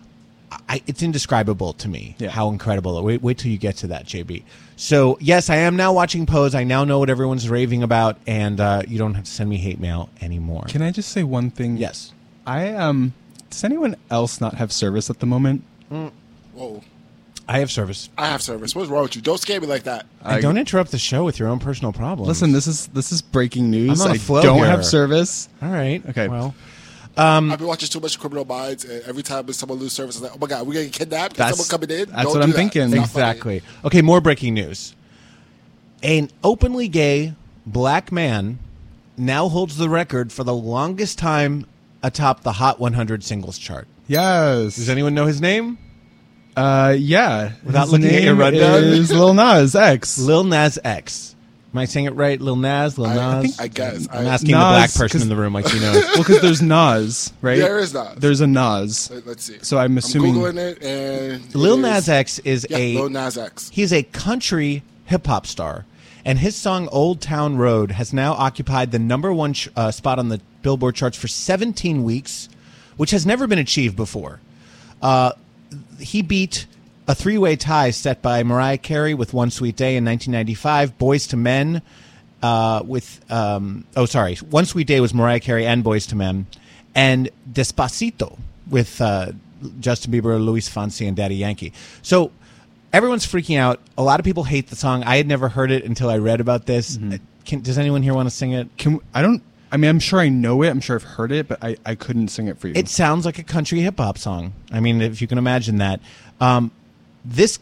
I, 0.70 0.84
it's 0.86 1.02
indescribable 1.02 1.74
to 1.74 1.88
me 1.88 2.16
Yeah. 2.20 2.30
how 2.30 2.50
incredible. 2.50 3.02
Wait, 3.04 3.24
wait 3.24 3.40
till 3.40 3.52
you 3.52 3.58
get 3.58 3.78
to 3.78 3.88
that, 3.88 4.06
JB. 4.06 4.44
So 4.76 5.18
yes, 5.20 5.50
I 5.50 5.56
am 5.58 5.76
now 5.76 5.94
watching 5.94 6.26
Pose. 6.28 6.54
I 6.54 6.64
now 6.64 6.84
know 6.84 7.00
what 7.00 7.10
everyone's 7.10 7.50
raving 7.50 7.82
about, 7.82 8.18
and 8.28 8.60
uh, 8.60 8.84
you 8.88 8.98
don't 9.00 9.16
have 9.16 9.26
to 9.26 9.32
send 9.32 9.50
me 9.50 9.58
hate 9.58 9.80
mail 9.80 10.10
anymore. 10.22 10.66
Can 10.68 10.82
I 10.84 10.92
just 10.92 11.10
say 11.10 11.24
one 11.24 11.50
thing? 11.50 11.78
yes. 11.78 12.14
I 12.46 12.70
um. 12.74 13.14
Does 13.50 13.64
anyone 13.64 13.96
else 14.10 14.42
not 14.42 14.56
have 14.56 14.72
service 14.72 15.10
at 15.10 15.20
the 15.20 15.26
moment? 15.28 15.64
Whoa. 15.90 16.82
I 17.48 17.60
have 17.60 17.70
service. 17.72 18.10
I 18.18 18.28
have 18.28 18.42
service. 18.42 18.74
What's 18.76 18.90
wrong 18.90 19.04
with 19.04 19.16
you? 19.16 19.22
Don't 19.22 19.38
scare 19.40 19.60
me 19.60 19.68
like 19.68 19.84
that. 19.84 20.06
And 20.22 20.42
don't 20.42 20.58
interrupt 20.58 20.92
the 20.92 20.98
show 20.98 21.24
with 21.26 21.40
your 21.40 21.50
own 21.50 21.60
personal 21.60 21.92
problems. 21.92 22.28
Listen, 22.30 22.52
this 22.54 22.68
is 22.68 22.88
this 22.88 23.12
is 23.12 23.22
breaking 23.22 23.70
news. 23.70 24.00
I'm 24.00 24.08
on 24.08 24.12
a 24.12 24.16
I 24.16 24.18
flow 24.18 24.42
don't 24.42 24.58
here. 24.60 24.68
have 24.68 24.86
service. 24.86 25.50
All 25.62 25.70
right. 25.70 26.02
Okay. 26.10 26.30
Well, 26.30 26.56
um, 27.18 27.52
I've 27.52 27.60
been 27.60 27.68
watching 27.68 27.90
too 27.90 28.00
much 28.00 28.18
Criminal 28.18 28.46
Minds, 28.46 28.86
and 28.86 29.04
every 29.04 29.24
time 29.24 29.52
someone 29.52 29.78
loses 29.78 29.94
service, 29.94 30.18
I'm 30.18 30.24
like, 30.24 30.32
oh 30.36 30.38
my 30.40 30.48
god, 30.48 30.66
we're 30.66 30.74
getting 30.74 30.90
kidnapped. 30.92 31.34
Is 31.34 31.38
That's- 31.40 31.58
someone 31.68 31.88
coming 31.88 32.00
in? 32.00 32.10
that's 32.10 32.24
Don't 32.24 32.28
what 32.28 32.34
do 32.38 32.42
I'm 32.44 32.50
that. 32.52 32.56
thinking. 32.56 32.82
It's 32.84 32.94
not 32.96 33.10
funny. 33.10 33.30
exactly. 33.30 33.62
Okay, 33.86 34.02
more 34.02 34.22
breaking 34.22 34.54
news. 34.54 34.96
An 36.02 36.30
openly 36.44 36.88
gay 36.88 37.34
black 37.66 38.12
man 38.12 38.60
now 39.18 39.48
holds 39.50 39.78
the 39.78 39.90
record 39.90 40.32
for 40.32 40.44
the 40.44 40.54
longest 40.56 41.18
time 41.20 41.66
atop 42.02 42.42
the 42.44 42.54
Hot 42.54 42.80
100 42.80 43.24
singles 43.24 43.58
chart. 43.58 43.88
Yes. 44.08 44.76
Does 44.76 44.90
anyone 44.90 45.14
know 45.14 45.26
his 45.26 45.40
name? 45.40 45.78
Uh, 46.56 46.96
yeah. 46.98 47.54
Without 47.64 47.84
His 47.84 47.92
looking 47.94 48.08
at 48.08 48.24
your 48.24 48.34
name 48.34 48.40
rundown? 48.40 48.84
is 48.84 49.12
Lil 49.12 49.34
Nas 49.34 49.76
X. 49.76 50.18
Lil 50.20 50.44
Nas 50.44 50.78
X. 50.84 51.36
Am 51.74 51.80
I 51.80 51.86
saying 51.86 52.06
it 52.06 52.12
right? 52.14 52.40
Lil 52.40 52.56
Nas, 52.56 53.00
Lil 53.00 53.10
Nas. 53.10 53.18
I- 53.20 53.40
I 53.40 53.42
think- 53.42 53.56
I 53.62 53.68
guess. 53.68 54.08
I'm 54.12 54.28
I- 54.28 54.30
asking 54.30 54.52
the 54.52 54.58
black 54.58 54.82
Nas, 54.90 54.98
person 54.98 55.10
'cause- 55.18 55.22
in 55.24 55.30
the 55.30 55.36
room, 55.36 55.54
like 55.54 55.74
you 55.74 55.80
know. 55.80 55.92
well, 56.14 56.18
because 56.18 56.40
there's 56.42 56.62
Nas, 56.62 57.34
right? 57.42 57.58
There 57.58 57.80
is 57.80 57.94
Nas. 57.96 58.16
There's 58.18 58.42
a 58.42 58.48
Nas. 58.48 59.10
Let- 59.12 59.26
Let's 59.28 59.44
see. 59.44 59.58
So 59.64 59.80
I'm 59.80 59.98
assuming. 59.98 60.36
googling 60.36 60.58
it, 60.58 60.84
and 60.84 61.44
it 61.44 61.56
Lil 61.56 61.76
is- 61.78 61.82
Nas 61.82 62.10
X 62.10 62.38
is 62.40 62.68
Yeah, 62.70 62.78
a 62.78 62.94
Lil 62.98 63.10
Nas 63.10 63.38
X. 63.40 63.72
He's 63.74 63.92
a 63.92 64.04
country 64.04 64.84
hip 65.06 65.26
hop 65.26 65.48
star, 65.48 65.86
and 66.24 66.38
his 66.38 66.56
song 66.56 66.88
"Old 66.92 67.22
Town 67.22 67.58
Road" 67.58 67.90
has 67.94 68.14
now 68.14 68.34
occupied 68.34 68.92
the 68.92 69.00
number 69.00 69.34
one 69.34 69.54
ch- 69.54 69.70
uh, 69.76 69.90
spot 69.90 70.20
on 70.20 70.30
the 70.30 70.40
Billboard 70.62 70.94
charts 70.94 71.18
for 71.18 71.28
17 71.28 72.04
weeks, 72.04 72.50
which 72.98 73.10
has 73.10 73.26
never 73.26 73.48
been 73.48 73.58
achieved 73.60 73.96
before. 73.96 74.40
Uh, 75.02 75.32
he 76.00 76.22
beat 76.22 76.66
a 77.08 77.16
three-way 77.16 77.56
tie 77.56 77.92
set 77.92 78.22
by 78.22 78.44
Mariah 78.44 78.78
Carey 78.78 79.14
with 79.14 79.34
"One 79.34 79.52
Sweet 79.52 79.76
Day" 79.76 79.96
in 79.98 80.06
1995, 80.06 80.98
"Boyz 80.98 81.34
II 81.34 81.40
Men" 81.40 81.82
uh, 82.42 82.84
with 82.86 83.20
um, 83.32 83.86
oh 83.96 84.06
sorry, 84.06 84.36
"One 84.36 84.66
Sweet 84.66 84.88
Day" 84.88 85.00
was 85.00 85.14
Mariah 85.14 85.40
Carey 85.40 85.66
and 85.66 85.84
"Boyz 85.84 86.12
II 86.12 86.18
Men," 86.18 86.48
and 86.96 87.30
"Despacito" 87.52 88.38
with 88.70 89.02
uh, 89.02 89.32
Justin 89.80 90.12
Bieber, 90.14 90.44
Luis 90.44 90.70
Fonsi, 90.70 91.08
and 91.08 91.16
Daddy 91.16 91.36
Yankee. 91.36 91.74
So 92.02 92.32
everyone's 92.92 93.26
freaking 93.26 93.58
out. 93.58 93.80
A 93.98 94.04
lot 94.04 94.20
of 94.20 94.24
people 94.24 94.44
hate 94.44 94.68
the 94.68 94.76
song. 94.76 95.04
I 95.04 95.18
had 95.18 95.28
never 95.28 95.50
heard 95.50 95.72
it 95.72 95.84
until 95.84 96.10
I 96.10 96.18
read 96.18 96.40
about 96.40 96.66
this. 96.66 96.98
Uh, 96.98 97.18
Can, 97.46 97.62
does 97.62 97.78
anyone 97.78 98.04
here 98.04 98.14
want 98.14 98.28
to 98.28 98.36
sing 98.36 98.54
it? 98.54 98.68
Can 98.78 99.00
I 99.14 99.22
don't. 99.22 99.42
I 99.74 99.78
mean, 99.78 99.90
I'm 99.90 100.00
sure 100.00 100.20
I 100.20 100.30
know 100.30 100.62
it. 100.62 100.70
I'm 100.70 100.80
sure 100.80 100.96
I've 100.96 101.04
heard 101.04 101.32
it, 101.32 101.48
but 101.48 101.58
I, 101.64 101.76
I 101.84 101.96
couldn't 101.96 102.28
sing 102.28 102.48
it 102.48 102.60
for 102.60 102.68
you. 102.68 102.76
It 102.76 102.88
sounds 102.88 103.26
like 103.26 103.40
a 103.40 103.44
country 103.44 103.80
hip 103.80 103.98
hop 103.98 104.20
song. 104.20 104.54
I 104.72 104.80
mean, 104.80 105.02
if 105.02 105.20
you 105.20 105.28
can 105.28 105.40
imagine 105.40 105.78
that. 105.78 106.00
Um, 106.40 106.70
this 107.26 107.58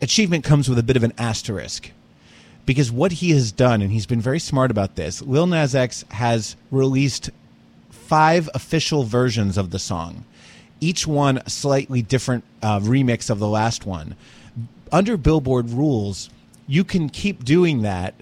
achievement 0.00 0.44
comes 0.44 0.68
with 0.68 0.78
a 0.78 0.84
bit 0.84 0.96
of 0.96 1.02
an 1.02 1.12
asterisk 1.18 1.90
because 2.66 2.92
what 2.92 3.10
he 3.10 3.30
has 3.30 3.50
done, 3.50 3.82
and 3.82 3.90
he's 3.90 4.06
been 4.06 4.20
very 4.20 4.38
smart 4.38 4.70
about 4.70 4.94
this, 4.94 5.20
Lil 5.22 5.48
Nas 5.48 5.74
X 5.74 6.04
has 6.12 6.54
released 6.70 7.30
five 7.90 8.48
official 8.54 9.02
versions 9.02 9.58
of 9.58 9.70
the 9.70 9.80
song, 9.80 10.24
each 10.80 11.04
one 11.04 11.44
slightly 11.48 12.00
different 12.00 12.44
uh, 12.62 12.78
remix 12.78 13.28
of 13.28 13.40
the 13.40 13.48
last 13.48 13.84
one. 13.84 14.14
Under 14.92 15.16
Billboard 15.16 15.70
rules, 15.70 16.30
you 16.68 16.84
can 16.84 17.08
keep 17.08 17.44
doing 17.44 17.82
that. 17.82 18.14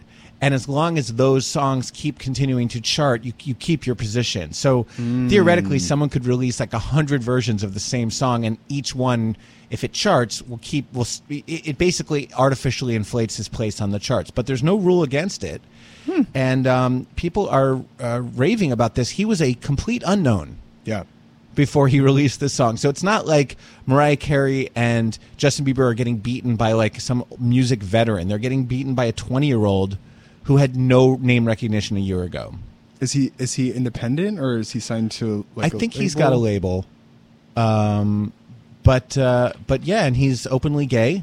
And 0.44 0.52
as 0.52 0.68
long 0.68 0.98
as 0.98 1.14
those 1.14 1.46
songs 1.46 1.90
keep 1.90 2.18
continuing 2.18 2.68
to 2.68 2.80
chart, 2.82 3.24
you, 3.24 3.32
you 3.44 3.54
keep 3.54 3.86
your 3.86 3.94
position. 3.94 4.52
So 4.52 4.82
theoretically, 5.30 5.78
someone 5.78 6.10
could 6.10 6.26
release 6.26 6.60
like 6.60 6.74
a 6.74 6.78
hundred 6.78 7.22
versions 7.22 7.62
of 7.62 7.72
the 7.72 7.80
same 7.80 8.10
song, 8.10 8.44
and 8.44 8.58
each 8.68 8.94
one, 8.94 9.38
if 9.70 9.84
it 9.84 9.94
charts, 9.94 10.42
will 10.42 10.58
keep. 10.60 10.92
Will 10.92 11.06
it, 11.30 11.78
basically 11.78 12.28
artificially 12.36 12.94
inflates 12.94 13.38
his 13.38 13.48
place 13.48 13.80
on 13.80 13.90
the 13.90 13.98
charts. 13.98 14.30
But 14.30 14.46
there's 14.46 14.62
no 14.62 14.76
rule 14.76 15.02
against 15.02 15.44
it, 15.44 15.62
and 16.34 16.66
um, 16.66 17.06
people 17.16 17.48
are 17.48 17.82
uh, 17.98 18.20
raving 18.34 18.70
about 18.70 18.96
this. 18.96 19.08
He 19.08 19.24
was 19.24 19.40
a 19.40 19.54
complete 19.54 20.02
unknown 20.04 20.58
yeah. 20.84 21.04
before 21.54 21.88
he 21.88 22.00
released 22.00 22.40
this 22.40 22.52
song. 22.52 22.76
So 22.76 22.90
it's 22.90 23.02
not 23.02 23.26
like 23.26 23.56
Mariah 23.86 24.16
Carey 24.16 24.68
and 24.74 25.18
Justin 25.38 25.64
Bieber 25.64 25.90
are 25.90 25.94
getting 25.94 26.18
beaten 26.18 26.56
by 26.56 26.72
like 26.72 27.00
some 27.00 27.24
music 27.38 27.82
veteran. 27.82 28.28
They're 28.28 28.36
getting 28.36 28.66
beaten 28.66 28.94
by 28.94 29.06
a 29.06 29.12
20 29.12 29.46
year 29.46 29.64
old 29.64 29.96
who 30.44 30.58
had 30.58 30.76
no 30.76 31.16
name 31.16 31.46
recognition 31.46 31.96
a 31.96 32.00
year 32.00 32.22
ago. 32.22 32.54
Is 33.00 33.12
he 33.12 33.32
is 33.38 33.54
he 33.54 33.72
independent 33.72 34.38
or 34.38 34.58
is 34.58 34.70
he 34.72 34.80
signed 34.80 35.10
to? 35.12 35.44
like 35.56 35.74
I 35.74 35.78
think 35.78 35.94
he's 35.94 36.14
got 36.14 36.32
a 36.32 36.36
label. 36.36 36.86
Um, 37.56 38.32
but 38.82 39.16
uh, 39.18 39.52
but 39.66 39.84
yeah, 39.84 40.04
and 40.04 40.16
he's 40.16 40.46
openly 40.46 40.86
gay, 40.86 41.22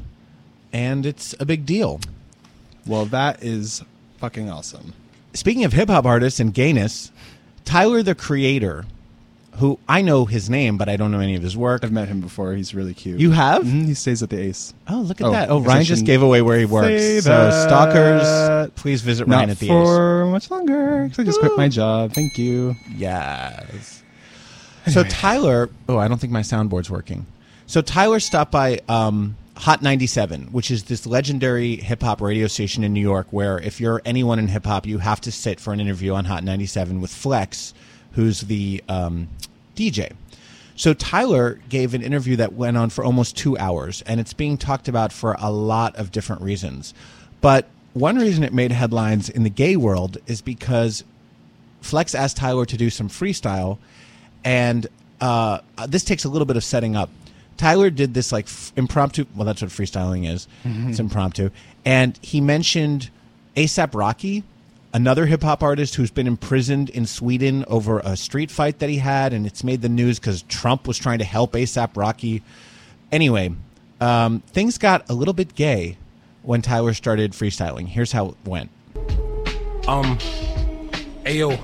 and 0.74 1.06
it's 1.06 1.36
a 1.40 1.46
big 1.46 1.66
deal. 1.66 2.00
Well, 2.86 3.06
that 3.06 3.44
is 3.44 3.84
fucking 4.18 4.50
awesome. 4.50 4.94
Speaking 5.34 5.64
of 5.64 5.74
hip 5.74 5.90
hop 5.90 6.06
artists 6.06 6.40
and 6.40 6.54
gayness, 6.54 7.12
Tyler 7.64 8.04
the 8.04 8.16
Creator, 8.16 8.86
who 9.58 9.78
I 9.88 10.02
know 10.02 10.26
his 10.26 10.50
name, 10.50 10.78
but 10.78 10.88
I 10.90 10.96
don't 10.98 11.12
know 11.12 11.20
any 11.20 11.36
of 11.36 11.44
his 11.44 11.56
work. 11.58 11.84
I've 11.84 11.92
met 11.92 12.08
him 12.08 12.22
before. 12.22 12.54
He's 12.54 12.74
really 12.74 12.94
cute. 12.94 13.20
You 13.20 13.32
have? 13.32 13.64
Mhm, 13.64 13.86
He 13.86 13.94
stays 13.94 14.24
at 14.24 14.30
the 14.30 14.40
Ace. 14.40 14.74
Oh, 14.88 15.02
look 15.02 15.20
at 15.22 15.28
Oh, 15.28 15.32
that! 15.32 15.50
Oh, 15.50 15.60
Ryan 15.60 15.84
just 15.84 16.06
gave 16.06 16.22
away 16.22 16.42
where 16.42 16.58
he 16.58 16.66
works. 16.66 17.24
So, 17.26 17.50
stalkers, 17.52 18.72
please 18.76 19.02
visit 19.02 19.28
Not 19.28 19.38
Ryan 19.38 19.50
at 19.52 19.60
the 19.60 19.66
Ace. 19.68 19.72
for 19.72 20.26
much 20.28 20.50
longer, 20.50 21.04
because 21.04 21.20
I 21.20 21.24
just 21.24 21.40
quit 21.40 21.56
my 21.58 21.68
job. 21.68 22.14
Thank 22.14 22.38
you. 22.38 22.76
Yes. 22.96 24.04
So 24.88 25.04
Tyler, 25.04 25.70
oh, 25.88 25.98
I 25.98 26.08
don't 26.08 26.20
think 26.20 26.34
my 26.34 26.42
soundboard's 26.42 26.90
working. 26.90 27.26
So 27.68 27.82
Tyler 27.82 28.20
stopped 28.20 28.52
by 28.52 28.80
um, 28.90 29.38
Hot 29.58 29.82
97, 29.84 30.48
which 30.52 30.72
is 30.72 30.86
this 30.86 31.06
legendary 31.06 31.76
hip 31.76 32.02
hop 32.02 32.20
radio 32.20 32.48
station 32.48 32.84
in 32.84 32.92
New 32.94 33.02
York, 33.02 33.28
where 33.32 33.60
if 33.60 33.80
you're 33.80 34.02
anyone 34.06 34.40
in 34.40 34.48
hip 34.48 34.66
hop, 34.66 34.88
you 34.88 34.98
have 34.98 35.22
to 35.22 35.32
sit 35.32 35.60
for 35.60 35.72
an 35.72 35.80
interview 35.80 36.14
on 36.14 36.26
Hot 36.26 36.44
97 36.44 37.00
with 37.00 37.12
Flex, 37.14 37.74
who's 38.14 38.42
the 38.42 38.84
um, 38.90 39.28
DJ. 39.76 40.14
So 40.76 40.94
Tyler 40.94 41.60
gave 41.70 41.94
an 41.94 42.02
interview 42.02 42.36
that 42.38 42.54
went 42.54 42.78
on 42.78 42.90
for 42.90 43.04
almost 43.04 43.38
two 43.38 43.58
hours, 43.58 44.02
and 44.04 44.20
it's 44.20 44.34
being 44.34 44.58
talked 44.58 44.88
about 44.88 45.12
for 45.14 45.36
a 45.40 45.52
lot 45.52 45.96
of 45.96 46.12
different 46.12 46.42
reasons. 46.42 46.94
But 47.42 47.68
one 47.94 48.18
reason 48.18 48.44
it 48.44 48.54
made 48.54 48.72
headlines 48.72 49.30
in 49.30 49.44
the 49.44 49.50
gay 49.50 49.76
world 49.76 50.18
is 50.28 50.42
because 50.42 51.04
Flex 51.82 52.16
asked 52.16 52.38
Tyler 52.38 52.66
to 52.66 52.78
do 52.78 52.90
some 52.90 53.10
freestyle, 53.10 53.78
and 54.44 54.88
uh, 55.20 55.60
this 55.88 56.04
takes 56.04 56.24
a 56.26 56.30
little 56.30 56.46
bit 56.46 56.58
of 56.58 56.64
setting 56.64 56.96
up. 56.96 57.10
Tyler 57.58 57.90
did 57.92 58.14
this 58.16 58.32
like 58.32 58.46
f- 58.46 58.72
impromptu. 58.76 59.26
Well, 59.36 59.46
that's 59.46 59.62
what 59.62 59.70
freestyling 59.70 60.28
is. 60.28 60.48
It's 60.90 61.00
impromptu, 61.00 61.52
and 61.86 62.18
he 62.24 62.42
mentioned 62.42 63.10
ASAP 63.56 63.94
Rocky, 63.94 64.44
another 64.94 65.26
hip 65.26 65.44
hop 65.44 65.64
artist 65.64 65.96
who's 65.96 66.12
been 66.12 66.28
imprisoned 66.28 66.90
in 66.90 67.06
Sweden 67.06 67.66
over 67.68 68.00
a 68.00 68.16
street 68.16 68.52
fight 68.52 68.80
that 68.80 68.90
he 68.90 68.98
had, 68.98 69.34
and 69.34 69.46
it's 69.46 69.64
made 69.64 69.82
the 69.82 69.90
news 69.90 70.20
because 70.20 70.44
Trump 70.44 70.88
was 70.88 70.98
trying 70.98 71.20
to 71.20 71.26
help 71.26 71.54
ASAP 71.54 71.96
Rocky. 71.96 72.42
Anyway, 73.12 73.54
um, 74.00 74.42
things 74.48 74.78
got 74.78 75.10
a 75.10 75.14
little 75.14 75.34
bit 75.34 75.56
gay 75.56 75.98
when 76.44 76.62
Tyler 76.62 76.94
started 76.94 77.34
freestyling. 77.34 77.88
Here's 77.88 78.12
how 78.12 78.30
it 78.30 78.36
went. 78.46 78.70
Um, 79.88 80.18
ayo, 81.26 81.58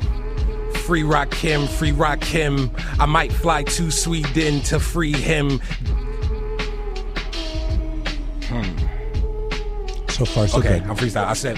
free 0.79 1.03
rock 1.03 1.33
him, 1.33 1.67
free 1.67 1.91
rock 1.91 2.23
him. 2.23 2.71
I 2.99 3.05
might 3.05 3.31
fly 3.31 3.63
to 3.63 3.91
Sweden 3.91 4.61
to 4.61 4.79
free 4.79 5.13
him. 5.13 5.59
Hmm. 8.49 8.77
So 10.09 10.25
far, 10.25 10.47
so 10.47 10.59
okay, 10.59 10.79
good. 10.79 10.89
I'm 10.89 10.95
freestyle. 10.95 11.25
I 11.25 11.33
said, 11.33 11.57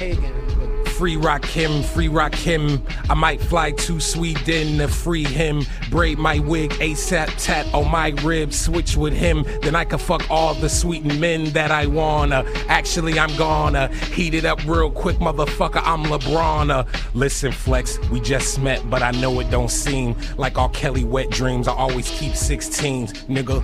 free 0.99 1.15
rock 1.15 1.45
him, 1.45 1.81
free 1.81 2.09
rock 2.09 2.35
him. 2.35 2.85
I 3.09 3.13
might 3.13 3.39
fly 3.39 3.71
to 3.71 4.01
Sweden 4.01 4.79
to 4.79 4.89
free 4.89 5.23
him. 5.23 5.61
Braid 5.89 6.17
my 6.17 6.39
wig, 6.39 6.71
ASAP 6.71 7.33
tat 7.41 7.73
on 7.73 7.89
my 7.89 8.09
ribs, 8.21 8.59
switch 8.59 8.97
with 8.97 9.13
him. 9.13 9.45
Then 9.61 9.75
I 9.77 9.85
can 9.85 9.97
fuck 9.97 10.29
all 10.29 10.55
the 10.55 10.67
sweet 10.67 11.05
men 11.05 11.51
that 11.51 11.71
I 11.71 11.85
wanna. 11.85 12.43
Actually, 12.67 13.17
I'm 13.17 13.33
gonna 13.37 13.87
heat 14.11 14.33
it 14.33 14.43
up 14.43 14.61
real 14.65 14.91
quick, 14.91 15.15
motherfucker. 15.19 15.81
I'm 15.85 16.03
LeBron. 16.03 16.85
Listen, 17.13 17.53
Flex, 17.53 17.97
we 18.09 18.19
just 18.19 18.59
met, 18.59 18.89
but 18.89 19.01
I 19.01 19.11
know 19.11 19.39
it 19.39 19.49
don't 19.49 19.71
seem 19.71 20.17
like 20.35 20.57
all 20.57 20.67
Kelly 20.67 21.05
wet 21.05 21.29
dreams. 21.29 21.69
I 21.69 21.75
always 21.75 22.09
keep 22.09 22.33
16s, 22.33 23.25
nigga. 23.29 23.63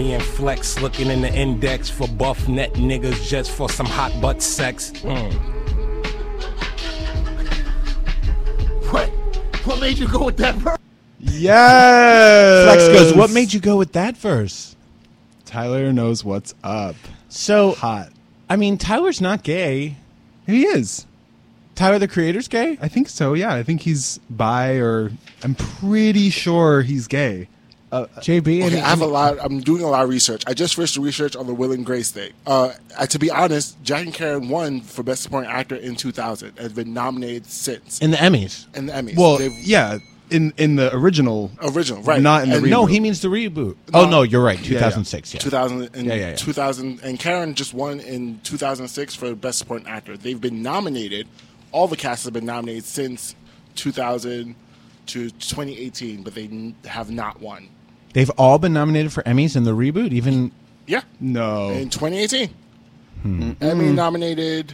Me 0.00 0.14
and 0.14 0.22
Flex 0.22 0.80
looking 0.80 1.08
in 1.08 1.20
the 1.20 1.30
index 1.30 1.90
for 1.90 2.08
buff 2.08 2.48
net 2.48 2.72
niggas 2.72 3.28
just 3.28 3.50
for 3.50 3.68
some 3.68 3.84
hot 3.84 4.18
butt 4.18 4.40
sex. 4.40 4.92
Mm. 4.92 5.30
What? 8.90 9.10
What 9.66 9.78
made 9.78 9.98
you 9.98 10.08
go 10.08 10.24
with 10.24 10.38
that 10.38 10.54
verse? 10.54 10.78
Yes. 11.18 12.64
Flex 12.64 12.98
goes, 12.98 13.14
"What 13.14 13.30
made 13.30 13.52
you 13.52 13.60
go 13.60 13.76
with 13.76 13.92
that 13.92 14.16
verse?" 14.16 14.74
Tyler 15.44 15.92
knows 15.92 16.24
what's 16.24 16.54
up. 16.64 16.96
So 17.28 17.72
hot. 17.72 18.08
I 18.48 18.56
mean, 18.56 18.78
Tyler's 18.78 19.20
not 19.20 19.42
gay. 19.42 19.96
He 20.46 20.64
is. 20.64 21.04
Tyler 21.74 21.98
the 21.98 22.08
Creator's 22.08 22.48
gay? 22.48 22.78
I 22.80 22.88
think 22.88 23.10
so. 23.10 23.34
Yeah, 23.34 23.52
I 23.52 23.62
think 23.62 23.82
he's 23.82 24.18
bi, 24.30 24.76
or 24.76 25.12
I'm 25.44 25.54
pretty 25.54 26.30
sure 26.30 26.80
he's 26.80 27.06
gay. 27.06 27.48
Uh, 27.92 28.06
JB, 28.18 28.64
Okay, 28.66 28.80
I 28.80 28.88
have 28.88 29.00
a 29.00 29.06
lot. 29.06 29.38
I'm 29.42 29.60
doing 29.60 29.82
a 29.82 29.88
lot 29.88 30.04
of 30.04 30.08
research. 30.10 30.44
I 30.46 30.54
just 30.54 30.76
finished 30.76 30.94
the 30.94 31.00
research 31.00 31.34
on 31.34 31.46
the 31.48 31.54
Will 31.54 31.72
and 31.72 31.84
Grace 31.84 32.10
thing. 32.12 32.32
Uh, 32.46 32.72
to 33.08 33.18
be 33.18 33.30
honest, 33.30 33.82
Jack 33.82 34.04
and 34.04 34.14
Karen 34.14 34.48
won 34.48 34.80
for 34.80 35.02
Best 35.02 35.22
Supporting 35.24 35.50
Actor 35.50 35.74
in 35.76 35.96
2000 35.96 36.50
and 36.50 36.58
has 36.58 36.72
been 36.72 36.94
nominated 36.94 37.46
since 37.46 37.98
in 37.98 38.12
the 38.12 38.16
Emmys. 38.16 38.66
in 38.76 38.86
the 38.86 38.92
Emmys. 38.92 39.16
Well, 39.16 39.38
They've- 39.38 39.58
yeah, 39.58 39.98
in 40.30 40.52
in 40.56 40.76
the 40.76 40.94
original, 40.94 41.50
Original, 41.60 42.02
right. 42.04 42.22
Not 42.22 42.44
in 42.44 42.50
the 42.50 42.56
And- 42.58 42.64
reboot. 42.66 42.70
No, 42.70 42.86
he 42.86 43.00
means 43.00 43.20
the 43.22 43.26
reboot. 43.28 43.74
Oh 43.92 44.08
no, 44.08 44.22
you're 44.22 44.44
right. 44.44 44.62
2006. 44.62 45.34
Yeah, 45.34 45.40
2000 45.40 45.90
and 45.92 46.06
Yeah, 46.06 46.14
yeah, 46.14 46.28
yeah. 46.30 46.34
2000 46.36 47.00
and 47.02 47.18
Karen 47.18 47.54
just 47.56 47.74
won 47.74 47.98
in 47.98 48.38
2006 48.44 49.16
for 49.16 49.34
Best 49.34 49.58
Supporting 49.58 49.88
Actor. 49.88 50.16
They've 50.16 50.40
been 50.40 50.62
nominated. 50.62 51.26
All 51.72 51.88
the 51.88 51.96
cast 51.96 52.22
have 52.24 52.32
been 52.34 52.46
nominated 52.46 52.84
since 52.84 53.34
2000 53.74 54.54
to 55.06 55.30
2018, 55.30 56.22
but 56.22 56.36
they 56.36 56.74
have 56.84 57.10
not 57.10 57.40
won. 57.40 57.68
They've 58.12 58.30
all 58.30 58.58
been 58.58 58.72
nominated 58.72 59.12
for 59.12 59.22
Emmys 59.22 59.56
in 59.56 59.64
the 59.64 59.70
reboot. 59.72 60.12
Even 60.12 60.52
Yeah. 60.86 61.02
No. 61.20 61.70
In 61.70 61.90
2018. 61.90 62.50
Hmm. 63.22 63.52
Emmy 63.60 63.92
nominated. 63.92 64.72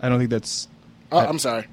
I 0.00 0.08
don't 0.08 0.18
think 0.18 0.30
that's. 0.30 0.68
Oh, 1.12 1.18
I'm 1.18 1.38
sorry. 1.38 1.66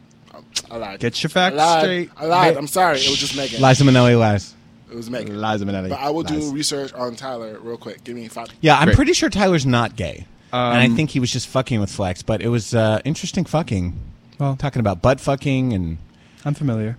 I 0.70 0.77
lied. 0.77 1.00
Get 1.00 1.22
your 1.24 1.29
facts 1.29 1.53
I 1.53 1.58
lied. 1.58 1.81
straight. 1.84 2.10
I 2.17 2.25
lied. 2.25 2.58
I'm 2.58 2.67
sorry. 2.67 3.00
It 3.00 3.10
was 3.10 3.17
just 3.20 3.36
Megan. 3.36 3.62
Liza 3.62 3.84
Minnelli 3.84 4.17
lies. 4.20 4.53
It 4.91 4.96
was 4.96 5.10
Megan. 5.10 5.39
Liza 5.41 5.65
Minnelli. 5.65 5.89
But 5.89 6.00
I 6.00 6.10
will 6.10 6.24
do 6.24 6.36
lies. 6.36 6.51
research 6.51 6.93
on 6.93 7.15
Tyler 7.15 7.58
real 7.62 7.77
quick. 7.77 8.03
Give 8.03 8.15
me 8.15 8.27
five. 8.27 8.48
Yeah, 8.62 8.77
I'm 8.77 8.86
Great. 8.88 8.96
pretty 8.96 9.13
sure 9.13 9.29
Tyler's 9.29 9.65
not 9.65 9.96
gay, 9.96 10.25
and 10.51 10.77
I 10.77 10.86
Um, 10.86 10.96
think 10.96 11.10
he 11.12 11.20
was 11.20 11.31
just 11.31 11.48
fucking 11.48 11.79
with 11.79 11.89
Flex. 11.89 12.22
But 12.24 12.41
it 12.41 12.50
was 12.50 12.74
uh, 12.75 13.00
interesting 13.05 13.46
fucking. 13.46 13.98
Well, 14.38 14.55
talking 14.55 14.79
about 14.81 15.01
butt 15.01 15.20
fucking 15.20 15.72
and 15.74 15.98
I'm 16.46 16.53
familiar 16.53 16.98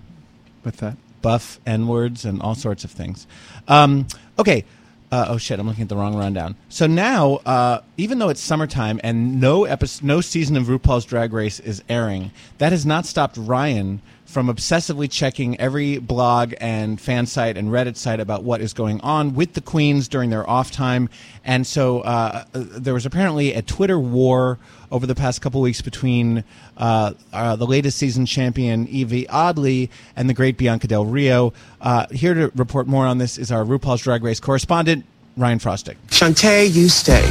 with 0.63 0.77
that. 0.77 0.97
Buff 1.23 1.59
n 1.65 1.87
words 1.87 2.23
and 2.25 2.39
all 2.43 2.53
sorts 2.53 2.83
of 2.83 2.91
things. 2.91 3.25
Um, 3.67 4.05
okay. 4.37 4.63
Uh, 5.11 5.27
oh 5.29 5.37
shit! 5.37 5.59
I'm 5.59 5.67
looking 5.67 5.83
at 5.83 5.89
the 5.89 5.95
wrong 5.95 6.15
rundown. 6.15 6.55
So 6.69 6.87
now, 6.87 7.35
uh, 7.45 7.81
even 7.97 8.17
though 8.17 8.29
it's 8.29 8.41
summertime 8.41 8.99
and 9.03 9.39
no 9.39 9.65
episode, 9.65 10.03
no 10.03 10.21
season 10.21 10.57
of 10.57 10.63
RuPaul's 10.63 11.05
Drag 11.05 11.31
Race 11.33 11.59
is 11.59 11.83
airing, 11.87 12.31
that 12.57 12.71
has 12.71 12.83
not 12.83 13.05
stopped 13.05 13.37
Ryan 13.37 14.01
from 14.33 14.47
obsessively 14.47 15.09
checking 15.09 15.59
every 15.59 15.99
blog 15.99 16.53
and 16.59 16.99
fan 16.99 17.27
site 17.27 17.55
and 17.55 17.69
Reddit 17.69 17.95
site 17.95 18.19
about 18.19 18.43
what 18.43 18.61
is 18.61 18.73
going 18.73 18.99
on 19.01 19.35
with 19.35 19.53
the 19.53 19.61
queens 19.61 20.07
during 20.07 20.31
their 20.31 20.49
off 20.49 20.71
time. 20.71 21.07
And 21.45 21.65
so 21.67 22.01
uh, 22.01 22.43
uh, 22.53 22.63
there 22.71 22.95
was 22.95 23.05
apparently 23.05 23.53
a 23.53 23.61
Twitter 23.61 23.99
war 23.99 24.57
over 24.91 25.05
the 25.05 25.15
past 25.15 25.41
couple 25.41 25.61
weeks 25.61 25.81
between 25.81 26.43
uh, 26.77 27.13
uh, 27.31 27.55
the 27.55 27.67
latest 27.67 27.97
season 27.97 28.25
champion 28.25 28.87
Yvie 28.87 29.27
Oddly 29.29 29.91
and 30.15 30.27
the 30.27 30.33
great 30.33 30.57
Bianca 30.57 30.87
Del 30.87 31.05
Rio. 31.05 31.53
Uh, 31.79 32.07
here 32.11 32.33
to 32.33 32.51
report 32.55 32.87
more 32.87 33.05
on 33.05 33.19
this 33.19 33.37
is 33.37 33.51
our 33.51 33.63
RuPaul's 33.63 34.01
Drag 34.01 34.23
Race 34.23 34.39
correspondent 34.39 35.05
Ryan 35.37 35.59
Frostig. 35.59 35.95
Shantay, 36.07 36.73
you 36.73 36.89
stay. 36.89 37.27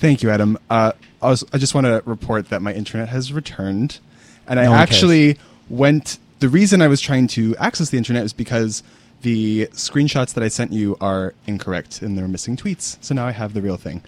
Thank 0.00 0.22
you, 0.22 0.30
Adam. 0.30 0.58
Uh, 0.68 0.92
I, 1.22 1.28
was, 1.28 1.44
I 1.52 1.58
just 1.58 1.74
want 1.74 1.86
to 1.86 2.02
report 2.06 2.48
that 2.48 2.62
my 2.62 2.72
internet 2.72 3.08
has 3.08 3.32
returned, 3.32 3.98
and 4.48 4.58
I 4.58 4.64
No 4.64 4.70
one 4.72 4.80
actually 4.80 5.38
went. 5.68 6.18
The 6.40 6.48
reason 6.48 6.80
I 6.82 6.88
was 6.88 7.00
trying 7.00 7.26
to 7.28 7.54
access 7.56 7.90
the 7.90 7.98
internet 7.98 8.24
is 8.24 8.32
because 8.32 8.82
the 9.22 9.66
screenshots 9.72 10.32
that 10.34 10.42
I 10.42 10.48
sent 10.48 10.72
you 10.72 10.96
are 11.00 11.34
incorrect 11.46 12.00
and 12.02 12.16
they're 12.16 12.28
missing 12.28 12.56
tweets. 12.56 12.96
So 13.02 13.14
now 13.14 13.26
I 13.26 13.32
have 13.32 13.52
the 13.52 13.60
real 13.62 13.76
thing. 13.76 14.02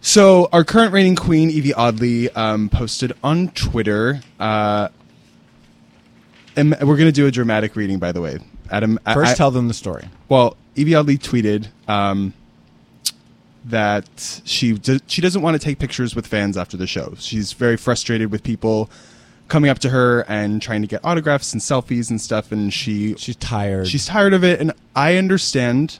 So 0.00 0.48
our 0.52 0.64
current 0.64 0.92
reigning 0.92 1.16
queen, 1.16 1.50
Yvie 1.50 1.72
Oddly, 1.76 2.30
um, 2.30 2.68
posted 2.70 3.12
on 3.22 3.48
Twitter. 3.48 4.20
Uh, 4.40 4.88
and 6.56 6.70
we're 6.80 6.96
going 6.96 7.08
to 7.08 7.12
do 7.12 7.26
a 7.26 7.30
dramatic 7.30 7.76
reading, 7.76 7.98
by 7.98 8.12
the 8.12 8.20
way. 8.20 8.38
Adam, 8.70 8.98
First, 9.12 9.32
I- 9.32 9.34
tell 9.34 9.50
them 9.50 9.68
the 9.68 9.74
story. 9.74 10.08
well, 10.28 10.56
Yvie 10.76 10.98
Oddly 10.98 11.18
tweeted 11.18 11.68
um, 11.88 12.32
that 13.66 14.40
she 14.44 14.72
d- 14.72 15.00
she 15.06 15.20
doesn't 15.20 15.42
want 15.42 15.54
to 15.54 15.58
take 15.58 15.78
pictures 15.78 16.14
with 16.16 16.26
fans 16.26 16.56
after 16.56 16.76
the 16.76 16.86
show. 16.86 17.14
She's 17.18 17.52
very 17.52 17.76
frustrated 17.76 18.30
with 18.32 18.42
people 18.42 18.90
coming 19.48 19.70
up 19.70 19.78
to 19.80 19.90
her 19.90 20.22
and 20.28 20.60
trying 20.62 20.82
to 20.82 20.88
get 20.88 21.04
autographs 21.04 21.52
and 21.52 21.60
selfies 21.60 22.10
and 22.10 22.20
stuff, 22.20 22.50
and 22.52 22.72
she 22.72 23.14
she's 23.16 23.36
tired. 23.36 23.88
She's 23.88 24.06
tired 24.06 24.32
of 24.34 24.42
it, 24.44 24.60
and 24.60 24.72
I 24.96 25.16
understand, 25.16 25.98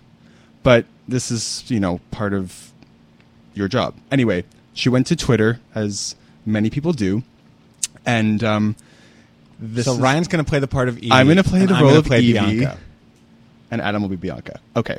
but 0.62 0.86
this 1.06 1.30
is 1.30 1.64
you 1.68 1.80
know 1.80 2.00
part 2.10 2.32
of 2.32 2.72
your 3.54 3.68
job. 3.68 3.94
Anyway, 4.10 4.44
she 4.72 4.88
went 4.88 5.06
to 5.08 5.16
Twitter 5.16 5.60
as 5.74 6.16
many 6.46 6.70
people 6.70 6.92
do, 6.92 7.22
and 8.06 8.42
um, 8.42 8.76
this 9.60 9.84
so 9.86 9.92
is- 9.94 9.98
Ryan's 9.98 10.28
going 10.28 10.44
to 10.44 10.48
play 10.48 10.58
the 10.58 10.68
part 10.68 10.88
of 10.88 10.96
Yvie. 10.96 11.08
I'm 11.12 11.26
going 11.26 11.36
to 11.36 11.44
play 11.44 11.64
the 11.66 11.74
I'm 11.74 11.82
role 11.84 11.96
of 11.96 12.06
play 12.06 12.22
Yvie, 12.22 12.32
Bianca. 12.60 12.78
and 13.70 13.80
Adam 13.80 14.02
will 14.02 14.08
be 14.08 14.16
Bianca. 14.16 14.60
Okay. 14.76 14.98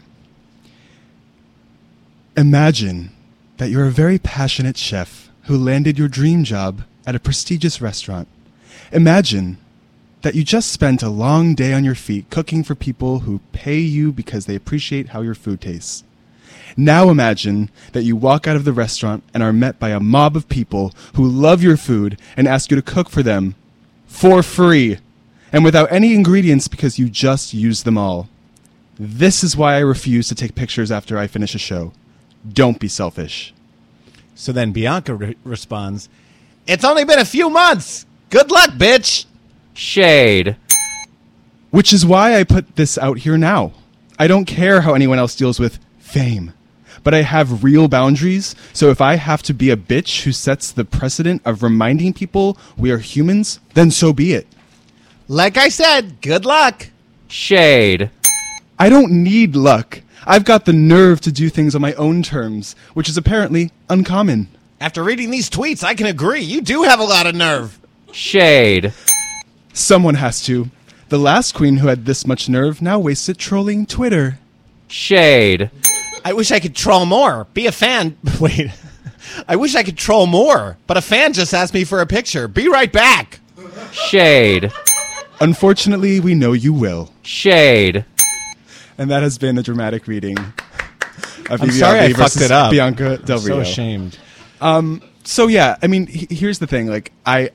Imagine 2.37 3.11
that 3.57 3.69
you're 3.69 3.85
a 3.87 3.91
very 3.91 4.19
passionate 4.19 4.77
chef 4.77 5.29
who 5.43 5.57
landed 5.57 5.97
your 5.97 6.07
dream 6.09 6.43
job 6.43 6.81
at 7.05 7.15
a 7.15 7.19
prestigious 7.19 7.81
restaurant. 7.81 8.27
Imagine 8.91 9.57
that 10.21 10.35
you 10.35 10.43
just 10.43 10.71
spent 10.71 11.03
a 11.03 11.09
long 11.09 11.55
day 11.55 11.73
on 11.73 11.83
your 11.83 11.95
feet 11.95 12.29
cooking 12.29 12.63
for 12.63 12.75
people 12.75 13.19
who 13.19 13.41
pay 13.51 13.77
you 13.77 14.11
because 14.11 14.45
they 14.45 14.55
appreciate 14.55 15.09
how 15.09 15.21
your 15.21 15.35
food 15.35 15.61
tastes. 15.61 16.03
Now 16.77 17.09
imagine 17.09 17.69
that 17.93 18.03
you 18.03 18.15
walk 18.15 18.47
out 18.47 18.55
of 18.55 18.65
the 18.65 18.73
restaurant 18.73 19.23
and 19.33 19.41
are 19.41 19.53
met 19.53 19.79
by 19.79 19.89
a 19.89 19.99
mob 19.99 20.35
of 20.35 20.49
people 20.49 20.93
who 21.15 21.27
love 21.27 21.63
your 21.63 21.77
food 21.77 22.19
and 22.35 22.47
ask 22.47 22.69
you 22.69 22.75
to 22.75 22.81
cook 22.81 23.09
for 23.09 23.23
them 23.23 23.55
for 24.07 24.43
free 24.43 24.97
and 25.51 25.63
without 25.63 25.91
any 25.91 26.13
ingredients 26.13 26.67
because 26.67 26.99
you 26.99 27.09
just 27.09 27.53
used 27.53 27.85
them 27.85 27.97
all. 27.97 28.27
This 28.97 29.43
is 29.43 29.55
why 29.55 29.75
I 29.75 29.79
refuse 29.79 30.27
to 30.29 30.35
take 30.35 30.55
pictures 30.55 30.91
after 30.91 31.17
I 31.17 31.27
finish 31.27 31.55
a 31.55 31.59
show. 31.59 31.93
Don't 32.51 32.79
be 32.79 32.87
selfish. 32.87 33.53
So 34.35 34.51
then 34.51 34.71
Bianca 34.71 35.15
re- 35.15 35.37
responds, 35.43 36.09
"It's 36.67 36.83
only 36.83 37.03
been 37.05 37.19
a 37.19 37.25
few 37.25 37.49
months. 37.49 38.05
Good 38.35 38.51
luck, 38.51 38.71
bitch." 38.71 39.23
Shade. 39.73 40.57
Which 41.71 41.93
is 41.93 42.05
why 42.05 42.35
I 42.35 42.43
put 42.43 42.75
this 42.75 42.97
out 42.97 43.19
here 43.19 43.37
now. 43.37 43.71
I 44.19 44.27
don't 44.27 44.43
care 44.43 44.81
how 44.81 44.93
anyone 44.93 45.19
else 45.19 45.37
deals 45.37 45.57
with 45.57 45.79
fame. 45.99 46.51
But 47.01 47.13
I 47.13 47.21
have 47.21 47.63
real 47.63 47.87
boundaries, 47.87 48.53
so 48.73 48.89
if 48.89 48.99
I 48.99 49.15
have 49.15 49.41
to 49.43 49.53
be 49.53 49.69
a 49.69 49.77
bitch 49.77 50.23
who 50.23 50.33
sets 50.33 50.69
the 50.69 50.83
precedent 50.83 51.43
of 51.45 51.63
reminding 51.63 52.11
people 52.11 52.57
we 52.75 52.91
are 52.91 52.97
humans, 52.97 53.61
then 53.73 53.89
so 53.89 54.11
be 54.11 54.33
it. 54.33 54.47
Like 55.29 55.55
I 55.55 55.69
said, 55.69 56.19
good 56.19 56.43
luck. 56.43 56.87
Shade. 57.29 58.09
I 58.77 58.89
don't 58.89 59.23
need 59.23 59.55
luck. 59.55 60.01
I've 60.27 60.43
got 60.43 60.65
the 60.65 60.73
nerve 60.73 61.21
to 61.21 61.31
do 61.31 61.47
things 61.47 61.73
on 61.73 61.81
my 61.81 61.93
own 61.93 62.21
terms, 62.21 62.75
which 62.95 63.07
is 63.07 63.15
apparently 63.15 63.71
uncommon. 63.89 64.49
After 64.81 65.03
reading 65.03 65.31
these 65.31 65.49
tweets, 65.49 65.85
I 65.85 65.95
can 65.95 66.07
agree. 66.07 66.41
You 66.41 66.59
do 66.59 66.83
have 66.83 66.99
a 66.99 67.05
lot 67.05 67.27
of 67.27 67.33
nerve. 67.33 67.79
Shade. 68.15 68.93
Someone 69.73 70.15
has 70.15 70.41
to. 70.45 70.69
The 71.09 71.17
last 71.19 71.53
queen 71.53 71.77
who 71.77 71.87
had 71.87 72.05
this 72.05 72.25
much 72.25 72.47
nerve 72.47 72.81
now 72.81 72.97
wastes 72.97 73.27
it 73.27 73.37
trolling 73.37 73.85
Twitter. 73.85 74.39
Shade. 74.87 75.69
I 76.23 76.31
wish 76.31 76.49
I 76.49 76.61
could 76.61 76.75
troll 76.75 77.05
more. 77.05 77.45
Be 77.53 77.67
a 77.67 77.73
fan. 77.73 78.17
Wait. 78.39 78.71
I 79.49 79.57
wish 79.57 79.75
I 79.75 79.83
could 79.83 79.97
troll 79.97 80.27
more, 80.27 80.77
but 80.87 80.95
a 80.95 81.01
fan 81.01 81.33
just 81.33 81.53
asked 81.53 81.73
me 81.73 81.83
for 81.83 81.99
a 81.99 82.05
picture. 82.05 82.47
Be 82.47 82.69
right 82.69 82.91
back. 82.91 83.41
Shade. 83.91 84.71
Unfortunately, 85.41 86.21
we 86.21 86.35
know 86.35 86.53
you 86.53 86.71
will. 86.71 87.11
Shade. 87.21 88.05
And 88.97 89.11
that 89.11 89.23
has 89.23 89.37
been 89.37 89.57
a 89.57 89.63
dramatic 89.63 90.07
reading 90.07 90.37
of 91.49 91.61
I'm 91.61 91.67
Yvie 91.69 91.79
sorry 91.79 91.99
I 91.99 92.13
fucked 92.13 92.39
it 92.39 92.51
up. 92.51 92.71
Bianca 92.71 93.17
Del 93.17 93.39
I'm 93.39 93.43
so 93.43 93.59
ashamed. 93.59 94.17
Um, 94.61 95.01
so 95.25 95.47
yeah, 95.47 95.75
I 95.83 95.87
mean, 95.87 96.07
he- 96.07 96.33
here's 96.33 96.59
the 96.59 96.67
thing. 96.67 96.87
Like, 96.87 97.11
I, 97.25 97.49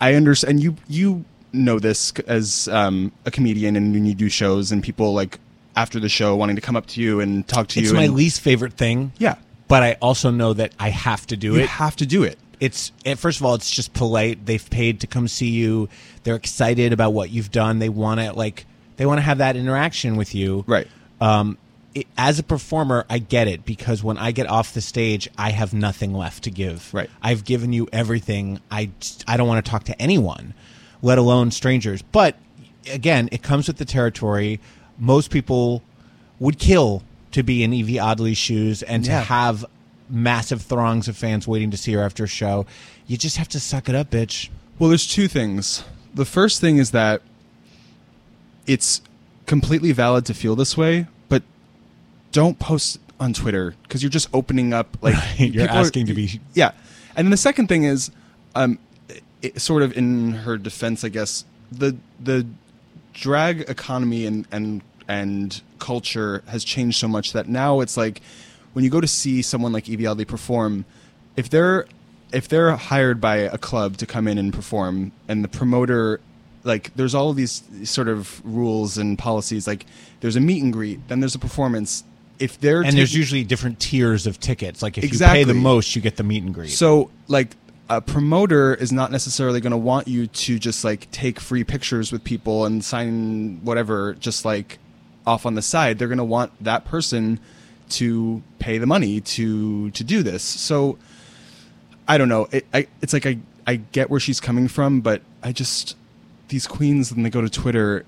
I 0.00 0.14
understand. 0.14 0.62
You 0.62 0.76
you 0.88 1.24
know 1.52 1.78
this 1.78 2.12
as 2.26 2.68
um, 2.68 3.12
a 3.24 3.30
comedian, 3.30 3.76
and 3.76 3.92
when 3.92 4.04
you 4.04 4.14
do 4.14 4.28
shows, 4.28 4.72
and 4.72 4.82
people 4.82 5.14
like 5.14 5.38
after 5.76 5.98
the 6.00 6.08
show 6.08 6.36
wanting 6.36 6.56
to 6.56 6.62
come 6.62 6.76
up 6.76 6.86
to 6.86 7.00
you 7.00 7.20
and 7.20 7.46
talk 7.46 7.68
to 7.68 7.80
It's 7.80 7.88
you. 7.88 7.94
It's 7.94 7.96
my 7.96 8.04
and, 8.04 8.14
least 8.14 8.40
favorite 8.40 8.74
thing. 8.74 9.12
Yeah. 9.18 9.36
But 9.66 9.82
I 9.82 9.96
also 10.00 10.30
know 10.30 10.52
that 10.52 10.72
I 10.78 10.90
have 10.90 11.26
to 11.28 11.36
do 11.36 11.54
it. 11.54 11.58
You 11.58 11.64
it. 11.64 11.68
have 11.70 11.96
to 11.96 12.06
do 12.06 12.22
it. 12.22 12.38
It's 12.60 12.92
first 13.16 13.40
of 13.40 13.46
all, 13.46 13.54
it's 13.54 13.70
just 13.70 13.92
polite. 13.92 14.46
They've 14.46 14.70
paid 14.70 15.00
to 15.00 15.06
come 15.06 15.26
see 15.26 15.50
you. 15.50 15.88
They're 16.22 16.36
excited 16.36 16.92
about 16.92 17.12
what 17.12 17.30
you've 17.30 17.50
done. 17.50 17.78
They 17.78 17.88
want 17.88 18.20
to 18.20 18.32
like 18.32 18.66
they 18.96 19.06
want 19.06 19.18
to 19.18 19.22
have 19.22 19.38
that 19.38 19.56
interaction 19.56 20.16
with 20.16 20.34
you. 20.34 20.64
Right. 20.66 20.86
Um, 21.20 21.58
it, 21.94 22.06
as 22.18 22.38
a 22.38 22.42
performer, 22.42 23.04
I 23.08 23.18
get 23.18 23.48
it 23.48 23.64
because 23.64 24.02
when 24.02 24.18
I 24.18 24.32
get 24.32 24.48
off 24.48 24.74
the 24.74 24.80
stage, 24.80 25.28
I 25.38 25.50
have 25.50 25.72
nothing 25.72 26.12
left 26.12 26.44
to 26.44 26.50
give. 26.50 26.92
Right. 26.92 27.10
I've 27.22 27.44
given 27.44 27.72
you 27.72 27.88
everything. 27.92 28.60
I 28.70 28.90
I 29.26 29.36
don't 29.36 29.48
want 29.48 29.64
to 29.64 29.70
talk 29.70 29.84
to 29.84 30.02
anyone, 30.02 30.54
let 31.02 31.18
alone 31.18 31.50
strangers. 31.50 32.02
But 32.02 32.36
again, 32.92 33.28
it 33.32 33.42
comes 33.42 33.68
with 33.68 33.78
the 33.78 33.84
territory. 33.84 34.60
Most 34.98 35.30
people 35.30 35.82
would 36.38 36.58
kill 36.58 37.02
to 37.32 37.42
be 37.42 37.62
in 37.62 37.72
Yvie 37.72 38.00
Oddly's 38.00 38.38
shoes 38.38 38.82
and 38.82 39.04
to 39.04 39.12
have 39.12 39.64
massive 40.08 40.62
throngs 40.62 41.08
of 41.08 41.16
fans 41.16 41.48
waiting 41.48 41.70
to 41.70 41.76
see 41.76 41.92
her 41.92 42.02
after 42.02 42.24
a 42.24 42.28
show. 42.28 42.66
You 43.06 43.16
just 43.16 43.36
have 43.38 43.48
to 43.48 43.60
suck 43.60 43.88
it 43.88 43.94
up, 43.94 44.10
bitch. 44.10 44.50
Well, 44.78 44.88
there's 44.88 45.06
two 45.06 45.28
things. 45.28 45.84
The 46.14 46.24
first 46.24 46.60
thing 46.60 46.78
is 46.78 46.92
that 46.92 47.22
it's 48.66 49.00
completely 49.46 49.92
valid 49.92 50.26
to 50.26 50.34
feel 50.34 50.56
this 50.56 50.76
way, 50.76 51.06
but 51.13 51.13
don't 52.34 52.58
post 52.58 52.98
on 53.20 53.32
Twitter 53.32 53.74
because 53.84 54.02
you're 54.02 54.10
just 54.10 54.28
opening 54.34 54.74
up 54.74 54.98
like 55.00 55.14
You're 55.38 55.66
people 55.66 55.76
are- 55.76 55.80
asking 55.80 56.06
to 56.06 56.14
be 56.14 56.40
yeah. 56.52 56.72
And 57.16 57.26
then 57.26 57.30
the 57.30 57.36
second 57.36 57.68
thing 57.68 57.84
is, 57.84 58.10
um, 58.56 58.76
it, 59.40 59.60
sort 59.60 59.82
of 59.82 59.96
in 59.96 60.32
her 60.32 60.58
defense, 60.58 61.04
I 61.04 61.08
guess 61.08 61.44
the 61.72 61.96
the 62.20 62.44
drag 63.12 63.60
economy 63.70 64.26
and 64.26 64.46
and 64.50 64.82
and 65.06 65.62
culture 65.78 66.42
has 66.48 66.64
changed 66.64 66.98
so 66.98 67.06
much 67.06 67.32
that 67.32 67.48
now 67.48 67.80
it's 67.80 67.96
like 67.96 68.20
when 68.72 68.84
you 68.84 68.90
go 68.90 69.00
to 69.00 69.06
see 69.06 69.40
someone 69.40 69.72
like 69.72 69.84
Yvie 69.84 70.10
Oddly 70.10 70.24
perform, 70.24 70.84
if 71.36 71.48
they're 71.48 71.86
if 72.32 72.48
they're 72.48 72.74
hired 72.74 73.20
by 73.20 73.36
a 73.36 73.58
club 73.58 73.96
to 73.98 74.06
come 74.06 74.26
in 74.26 74.38
and 74.38 74.52
perform, 74.52 75.12
and 75.28 75.44
the 75.44 75.48
promoter 75.48 76.20
like 76.64 76.92
there's 76.96 77.14
all 77.14 77.30
of 77.30 77.36
these 77.36 77.62
sort 77.84 78.08
of 78.08 78.44
rules 78.44 78.98
and 78.98 79.18
policies 79.18 79.68
like 79.68 79.86
there's 80.20 80.34
a 80.34 80.40
meet 80.40 80.62
and 80.62 80.72
greet 80.72 80.98
then 81.08 81.20
there's 81.20 81.34
a 81.34 81.38
performance 81.38 82.02
if 82.38 82.60
they're 82.60 82.82
and 82.82 82.96
there's 82.96 83.14
usually 83.14 83.44
different 83.44 83.80
tiers 83.80 84.26
of 84.26 84.40
tickets. 84.40 84.82
Like 84.82 84.98
if 84.98 85.04
you 85.04 85.10
pay 85.10 85.14
Exactly. 85.14 85.44
the 85.44 85.54
most, 85.54 85.94
you 85.94 86.02
get 86.02 86.16
the 86.16 86.22
meet 86.22 86.42
and 86.42 86.52
greet. 86.52 86.70
So, 86.70 87.10
like, 87.28 87.56
a 87.88 88.00
promoter 88.00 88.74
is 88.74 88.92
not 88.92 89.12
necessarily 89.12 89.60
going 89.60 89.70
to 89.72 89.76
want 89.76 90.08
you 90.08 90.26
to 90.26 90.58
just 90.58 90.84
like 90.84 91.10
take 91.10 91.38
free 91.38 91.64
pictures 91.64 92.10
with 92.10 92.24
people 92.24 92.64
and 92.64 92.84
sign 92.84 93.60
whatever, 93.62 94.14
just 94.14 94.44
like 94.44 94.78
off 95.26 95.44
on 95.46 95.54
the 95.54 95.62
side. 95.62 95.98
They're 95.98 96.08
going 96.08 96.18
to 96.18 96.24
want 96.24 96.52
that 96.64 96.84
person 96.84 97.38
to 97.90 98.42
pay 98.58 98.78
the 98.78 98.86
money 98.86 99.20
to 99.20 99.90
to 99.90 100.02
do 100.04 100.22
this. 100.22 100.42
So, 100.42 100.98
I 102.08 102.18
don't 102.18 102.28
know. 102.28 102.48
It, 102.52 102.66
I, 102.72 102.86
it's 103.02 103.12
like 103.12 103.26
I 103.26 103.38
I 103.66 103.76
get 103.76 104.10
where 104.10 104.20
she's 104.20 104.40
coming 104.40 104.66
from, 104.68 105.00
but 105.00 105.22
I 105.42 105.52
just 105.52 105.96
these 106.48 106.66
queens 106.66 107.12
when 107.12 107.22
they 107.22 107.30
go 107.30 107.40
to 107.42 107.48
Twitter, 107.50 108.04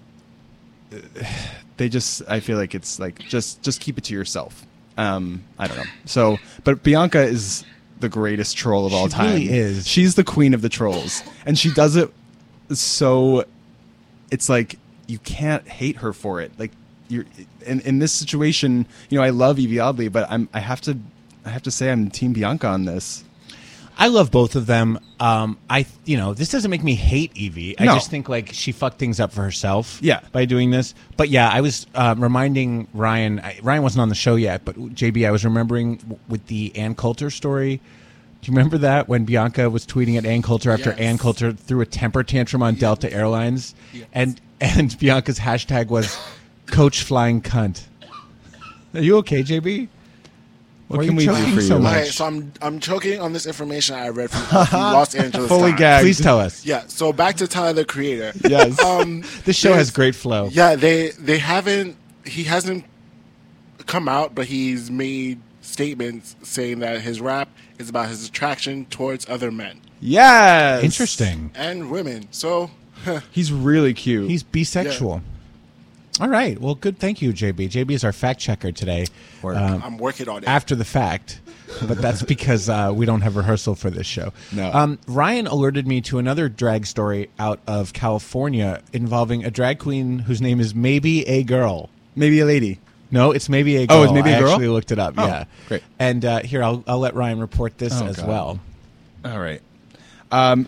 they 1.77 1.89
just 1.89 2.23
I 2.29 2.41
feel 2.41 2.57
like 2.59 2.75
it's 2.75 2.99
like 2.99 3.19
just 3.21 3.63
just 3.63 3.81
keep 3.81 3.99
it 3.99 4.05
to 4.05 4.15
yourself. 4.15 4.67
Um, 4.99 5.45
I 5.59 5.67
don't 5.69 5.77
know. 5.77 5.85
So, 6.07 6.39
but 6.65 6.83
Bianca 6.83 7.23
is 7.23 7.65
the 8.01 8.09
greatest 8.09 8.57
troll 8.57 8.87
of 8.87 8.95
all 8.95 9.09
She 9.09 9.13
time. 9.15 9.27
really 9.35 9.49
is. 9.51 9.87
She's 9.87 10.15
the 10.15 10.25
queen 10.25 10.55
of 10.55 10.63
the 10.63 10.69
trolls, 10.69 11.23
and 11.45 11.59
she 11.59 11.71
does 11.73 11.97
it 11.97 12.11
so. 12.73 13.45
It's 14.31 14.49
like 14.49 14.79
you 15.07 15.19
can't 15.19 15.67
hate 15.69 15.97
her 15.97 16.13
for 16.13 16.41
it. 16.41 16.53
Like 16.59 16.73
you're 17.09 17.27
in 17.65 17.81
in 17.81 17.99
this 17.99 18.13
situation. 18.13 18.87
You 19.11 19.19
know, 19.19 19.25
I 19.25 19.31
love 19.31 19.59
Yvie 19.59 19.79
Oddly, 19.85 20.09
but 20.09 20.27
I'm 20.31 20.49
I 20.53 20.61
have 20.61 20.81
to 20.83 20.99
I 21.45 21.51
have 21.51 21.63
to 21.65 21.71
say 21.71 21.91
I'm 21.93 22.11
Team 22.11 22.33
Bianca 22.33 22.67
on 22.67 22.87
this. 22.87 23.23
I 23.99 24.09
love 24.09 24.31
both 24.31 24.57
of 24.57 24.67
them. 24.67 24.99
Um, 25.19 25.57
I, 25.71 25.87
you 26.05 26.19
know, 26.19 26.35
this 26.35 26.51
doesn't 26.51 26.71
make 26.71 26.85
me 26.85 26.95
hate 26.95 27.33
Yvie. 27.35 27.77
I 27.79 27.87
No. 27.87 27.95
just 27.95 28.11
think 28.11 28.29
like 28.29 28.51
she 28.53 28.71
fucked 28.73 28.99
things 28.99 29.19
up 29.21 29.33
for 29.33 29.43
herself. 29.43 29.99
Yeah. 30.03 30.21
By 30.33 30.45
doing 30.45 30.71
this, 30.71 30.95
but 31.17 31.31
yeah, 31.31 31.49
I 31.49 31.63
was 31.63 31.87
uh, 31.95 32.15
reminding 32.19 32.89
Ryan. 32.93 33.41
I, 33.41 33.59
Ryan 33.63 33.83
wasn't 33.83 34.03
on 34.03 34.09
the 34.11 34.15
show 34.15 34.35
yet, 34.37 34.65
but 34.67 34.77
JB, 34.77 35.27
I 35.27 35.31
was 35.31 35.45
remembering 35.47 35.97
w- 35.97 36.19
with 36.29 36.47
the 36.49 36.77
Ann 36.77 36.95
Coulter 36.95 37.31
story. 37.31 37.81
Do 38.43 38.53
you 38.53 38.57
remember 38.57 38.77
that 38.79 39.09
when 39.09 39.25
Bianca 39.25 39.71
was 39.71 39.87
tweeting 39.87 40.19
at 40.19 40.27
Ann 40.27 40.43
Coulter 40.43 40.71
after 40.71 40.91
Yes. 40.91 40.99
Ann 40.99 41.17
Coulter 41.19 41.53
threw 41.53 41.81
a 41.81 41.87
temper 41.87 42.23
tantrum 42.23 42.63
on 42.63 42.75
Delta 42.75 43.11
Airlines, 43.13 43.75
and 44.13 44.39
and 44.61 44.97
Bianca's 44.99 45.39
hashtag 45.39 45.87
was 45.89 46.17
"Coach 46.67 47.03
Flying 47.03 47.41
Cunt." 47.41 47.85
Are 48.95 49.01
you 49.01 49.17
okay, 49.19 49.43
JB? 49.43 49.89
What 50.89 50.99
Why 51.01 51.07
can 51.07 51.17
we 51.17 51.27
do 51.27 51.33
choking 51.35 51.55
for 51.55 51.61
so 51.63 51.77
you? 51.77 51.83
much? 51.83 51.97
Okay, 51.97 52.05
so 52.11 52.25
I'm 52.27 52.53
I'm 52.63 52.79
choking 52.79 53.21
on 53.21 53.33
this 53.33 53.45
information 53.47 53.97
I 53.97 54.09
read 54.11 54.31
from, 54.31 54.67
from 54.67 54.81
Los 54.93 55.15
Angeles. 55.17 55.49
Fully 55.49 55.71
Times. 55.71 55.79
gagged. 55.81 56.05
Please 56.05 56.21
tell 56.21 56.39
us. 56.39 56.65
Yeah. 56.65 56.85
So 56.87 57.13
back 57.13 57.37
to 57.39 57.49
Tyler 57.49 57.73
the 57.73 57.85
Creator. 57.85 58.33
Yes. 58.49 58.81
Um, 58.83 59.25
This 59.45 59.57
show 59.57 59.73
has 59.75 59.91
great 59.91 60.15
flow. 60.15 60.49
Yeah, 60.53 60.77
they 60.77 61.11
they 61.19 61.39
haven't. 61.39 61.97
He 62.25 62.45
hasn't 62.45 62.85
come 63.87 64.09
out, 64.09 64.35
but 64.35 64.47
he's 64.47 64.91
made 64.91 65.41
statements 65.61 66.37
saying 66.43 66.79
that 66.81 67.01
his 67.01 67.21
rap 67.21 67.49
is 67.79 67.89
about 67.89 68.09
his 68.09 68.27
attraction 68.29 68.85
towards 68.87 69.29
other 69.29 69.51
men 69.51 69.81
Yes. 70.01 70.83
Interesting. 70.85 71.51
and 71.55 71.91
women. 71.91 72.29
So 72.31 72.71
He's 73.33 73.53
really 73.53 73.93
cute. 73.95 74.31
He's 74.31 74.43
bisexual. 74.45 75.23
All 76.21 76.29
right. 76.29 76.59
Well, 76.59 76.75
good. 76.75 76.99
Thank 76.99 77.21
you, 77.21 77.33
JB. 77.33 77.69
JB 77.69 77.91
is 77.91 78.03
our 78.05 78.13
fact 78.13 78.41
checker 78.41 78.73
today. 78.73 79.07
Um, 79.45 79.83
I'm 79.85 79.99
working 79.99 80.29
on 80.31 80.43
it. 80.45 80.49
after 80.49 80.75
the 80.75 80.85
fact, 80.85 81.41
but 81.87 82.01
that's 82.01 82.23
because 82.35 82.69
uh, 82.71 82.91
we 82.95 83.05
don't 83.05 83.21
have 83.21 83.37
rehearsal 83.37 83.75
for 83.75 83.91
this 83.91 84.07
show. 84.07 84.33
No. 84.53 84.71
Um, 84.73 84.99
Ryan 85.07 85.47
alerted 85.47 85.87
me 85.87 86.01
to 86.03 86.19
another 86.19 86.49
drag 86.49 86.87
story 86.87 87.29
out 87.39 87.61
of 87.67 87.93
California 87.93 88.81
involving 88.95 89.45
a 89.45 89.51
drag 89.51 89.79
queen 89.79 90.21
whose 90.21 90.41
name 90.41 90.59
is 90.59 90.73
Maebe 90.73 91.25
A. 91.27 91.43
Girl. 91.43 91.91
maybe 92.15 92.41
a 92.41 92.47
lady. 92.47 92.81
No, 93.11 93.31
it's 93.31 93.49
maybe 93.49 93.77
a 93.77 93.87
girl. 93.87 93.99
Oh, 93.99 94.03
it's 94.05 94.13
maybe 94.13 94.33
a 94.33 94.41
girl? 94.41 94.51
actually 94.53 94.69
looked 94.69 94.91
it 94.91 94.99
up. 94.99 95.15
Oh, 95.19 95.27
yeah, 95.27 95.45
great. 95.69 95.83
And 95.99 96.25
uh, 96.25 96.41
here, 96.41 96.63
I'll 96.63 96.83
I'll 96.89 96.99
let 96.99 97.15
Ryan 97.15 97.39
report 97.41 97.79
this 97.79 97.93
Oh, 98.01 98.07
as 98.07 98.17
God. 98.17 98.29
well. 98.29 98.61
All 99.25 99.39
right. 99.39 99.61
Um, 100.33 100.67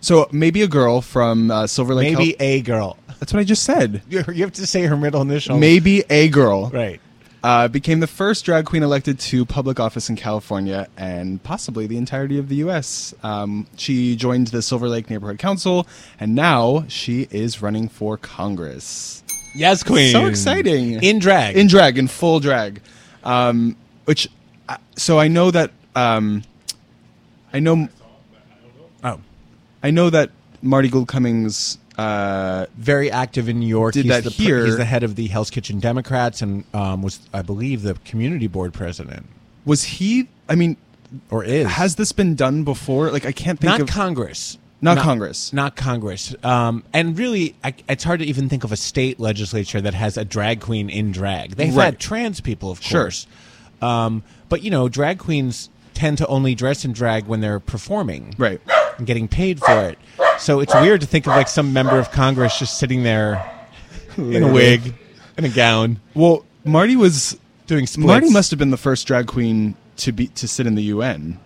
so 0.00 0.28
maybe 0.30 0.60
a 0.62 0.68
girl 0.68 1.00
from 1.00 1.50
uh, 1.50 1.66
Silver 1.66 1.94
Lake. 1.94 2.12
Maybe 2.18 2.32
Cal- 2.34 2.46
a 2.46 2.60
girl. 2.60 2.98
That's 3.20 3.32
what 3.32 3.40
I 3.40 3.44
just 3.44 3.62
said. 3.64 4.02
You 4.08 4.22
have 4.22 4.52
to 4.52 4.66
say 4.66 4.82
her 4.82 4.96
middle 4.96 5.22
initial. 5.22 5.58
Maybe 5.58 6.04
a 6.10 6.28
girl. 6.28 6.70
Right. 6.70 7.00
Uh, 7.42 7.68
became 7.68 8.00
the 8.00 8.06
first 8.06 8.46
drag 8.46 8.64
queen 8.64 8.82
elected 8.82 9.18
to 9.18 9.44
public 9.44 9.78
office 9.78 10.08
in 10.08 10.16
California 10.16 10.88
and 10.96 11.42
possibly 11.42 11.86
the 11.86 11.98
entirety 11.98 12.38
of 12.38 12.48
the 12.48 12.54
U.S. 12.56 13.12
Um, 13.22 13.66
she 13.76 14.16
joined 14.16 14.46
the 14.46 14.62
Silver 14.62 14.88
Lake 14.88 15.10
Neighborhood 15.10 15.38
Council, 15.38 15.86
and 16.18 16.34
now 16.34 16.86
she 16.88 17.28
is 17.30 17.60
running 17.60 17.88
for 17.90 18.16
Congress. 18.16 19.22
Yes, 19.54 19.82
queen. 19.82 20.10
So 20.10 20.24
exciting 20.24 21.02
In 21.02 21.18
drag. 21.18 21.54
in 21.54 21.66
drag, 21.66 21.98
in 21.98 22.08
full 22.08 22.40
drag. 22.40 22.80
Um, 23.24 23.76
which, 24.06 24.26
uh, 24.68 24.78
so 24.96 25.18
I 25.18 25.28
know 25.28 25.50
that 25.50 25.70
um, 25.94 26.44
I 27.52 27.60
know 27.60 27.88
oh, 29.04 29.20
I 29.82 29.90
know 29.90 30.08
that 30.08 30.30
Marty 30.62 30.88
Gould 30.88 31.08
Cummings. 31.08 31.76
Uh, 31.96 32.66
very 32.76 33.10
active 33.10 33.48
in 33.48 33.60
New 33.60 33.68
York. 33.68 33.94
Did 33.94 34.04
he's 34.06 34.14
that 34.14 34.24
the, 34.24 34.30
here. 34.30 34.64
He's 34.64 34.76
the 34.76 34.84
head 34.84 35.02
of 35.04 35.14
the 35.14 35.28
Hell's 35.28 35.50
Kitchen 35.50 35.78
Democrats 35.78 36.42
and 36.42 36.64
um, 36.74 37.02
was, 37.02 37.20
I 37.32 37.42
believe, 37.42 37.82
the 37.82 37.94
community 38.04 38.46
board 38.48 38.72
president. 38.74 39.26
was 39.64 39.84
he? 39.84 40.28
I 40.48 40.56
mean, 40.56 40.76
Or 41.30 41.44
is. 41.44 41.68
has 41.68 41.94
this 41.96 42.10
been 42.12 42.34
done 42.34 42.64
before? 42.64 43.10
Like, 43.10 43.24
I 43.24 43.32
can't 43.32 43.60
think 43.60 43.72
of. 43.74 43.78
not 43.78 43.88
of 43.88 43.94
Congress. 43.94 44.58
Not 44.82 44.98
Congress. 44.98 45.52
Not 45.52 45.76
Congress. 45.76 46.34
Um, 46.42 46.82
and 46.92 47.16
really, 47.18 47.54
I, 47.64 47.72
it's 47.88 48.04
hard 48.04 48.18
to 48.20 48.26
even 48.26 48.48
think 48.50 48.64
of 48.64 48.72
a 48.72 48.76
state 48.76 49.18
legislature 49.18 49.80
that 49.80 49.94
has 49.94 50.18
a 50.18 50.24
drag 50.26 50.60
queen 50.60 50.90
in 50.90 51.10
drag. 51.12 51.52
They've 51.56 51.74
Right. 51.74 51.84
had 51.86 51.98
trans 52.00 52.40
people, 52.42 52.70
of 52.70 52.82
Sure. 52.82 53.04
course. 53.04 53.26
Um, 53.80 54.22
but, 54.50 54.62
you 54.62 54.70
know, 54.70 54.88
drag 54.90 55.18
queens 55.18 55.70
tend 55.94 56.18
to 56.18 56.26
only 56.26 56.54
dress 56.54 56.84
in 56.84 56.92
drag 56.92 57.26
when 57.26 57.40
they're 57.40 57.60
performing. 57.60 58.34
Right. 58.36 58.60
And 58.98 59.06
getting 59.06 59.26
paid 59.28 59.60
for 59.60 59.88
it. 59.88 59.98
So 60.38 60.60
it's 60.60 60.74
weird 60.74 61.00
to 61.00 61.06
think 61.06 61.26
of 61.26 61.30
like 61.36 61.48
some 61.48 61.72
member 61.72 61.98
of 61.98 62.10
Congress 62.10 62.58
just 62.58 62.78
sitting 62.78 63.02
there 63.02 63.50
in 64.16 64.42
a 64.42 64.52
wig, 64.52 64.94
and 65.36 65.44
a 65.46 65.48
gown, 65.48 66.00
Well, 66.14 66.44
Marty 66.64 66.96
was 66.96 67.38
doing 67.66 67.86
splits. 67.86 68.06
Marty 68.06 68.30
must 68.30 68.50
have 68.50 68.58
been 68.58 68.70
the 68.70 68.76
first 68.76 69.06
drag 69.06 69.26
queen 69.26 69.74
to 69.98 70.12
be 70.12 70.28
to 70.28 70.46
sit 70.48 70.66
in 70.66 70.74
the 70.74 70.82
UN, 70.84 71.38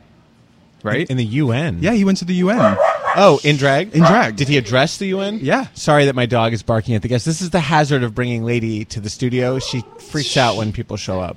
right? 0.82 1.08
in 1.08 1.16
the 1.16 1.24
UN. 1.24 1.78
yeah, 1.80 1.92
he 1.92 2.04
went 2.04 2.18
to 2.18 2.24
the 2.24 2.34
UN. 2.34 2.76
Oh, 3.16 3.40
in 3.42 3.56
drag? 3.56 3.94
In 3.94 4.00
drag. 4.00 4.36
Did 4.36 4.48
he 4.48 4.58
address 4.58 4.98
the 4.98 5.06
UN? 5.06 5.38
Yeah. 5.42 5.66
Sorry 5.74 6.04
that 6.06 6.14
my 6.14 6.26
dog 6.26 6.52
is 6.52 6.62
barking 6.62 6.94
at 6.94 7.02
the 7.02 7.08
guests. 7.08 7.24
This 7.24 7.40
is 7.40 7.50
the 7.50 7.60
hazard 7.60 8.02
of 8.02 8.14
bringing 8.14 8.44
Lady 8.44 8.84
to 8.86 9.00
the 9.00 9.08
studio. 9.10 9.58
She 9.58 9.82
freaks 9.98 10.36
out 10.36 10.56
when 10.56 10.72
people 10.72 10.96
show 10.96 11.20
up. 11.20 11.36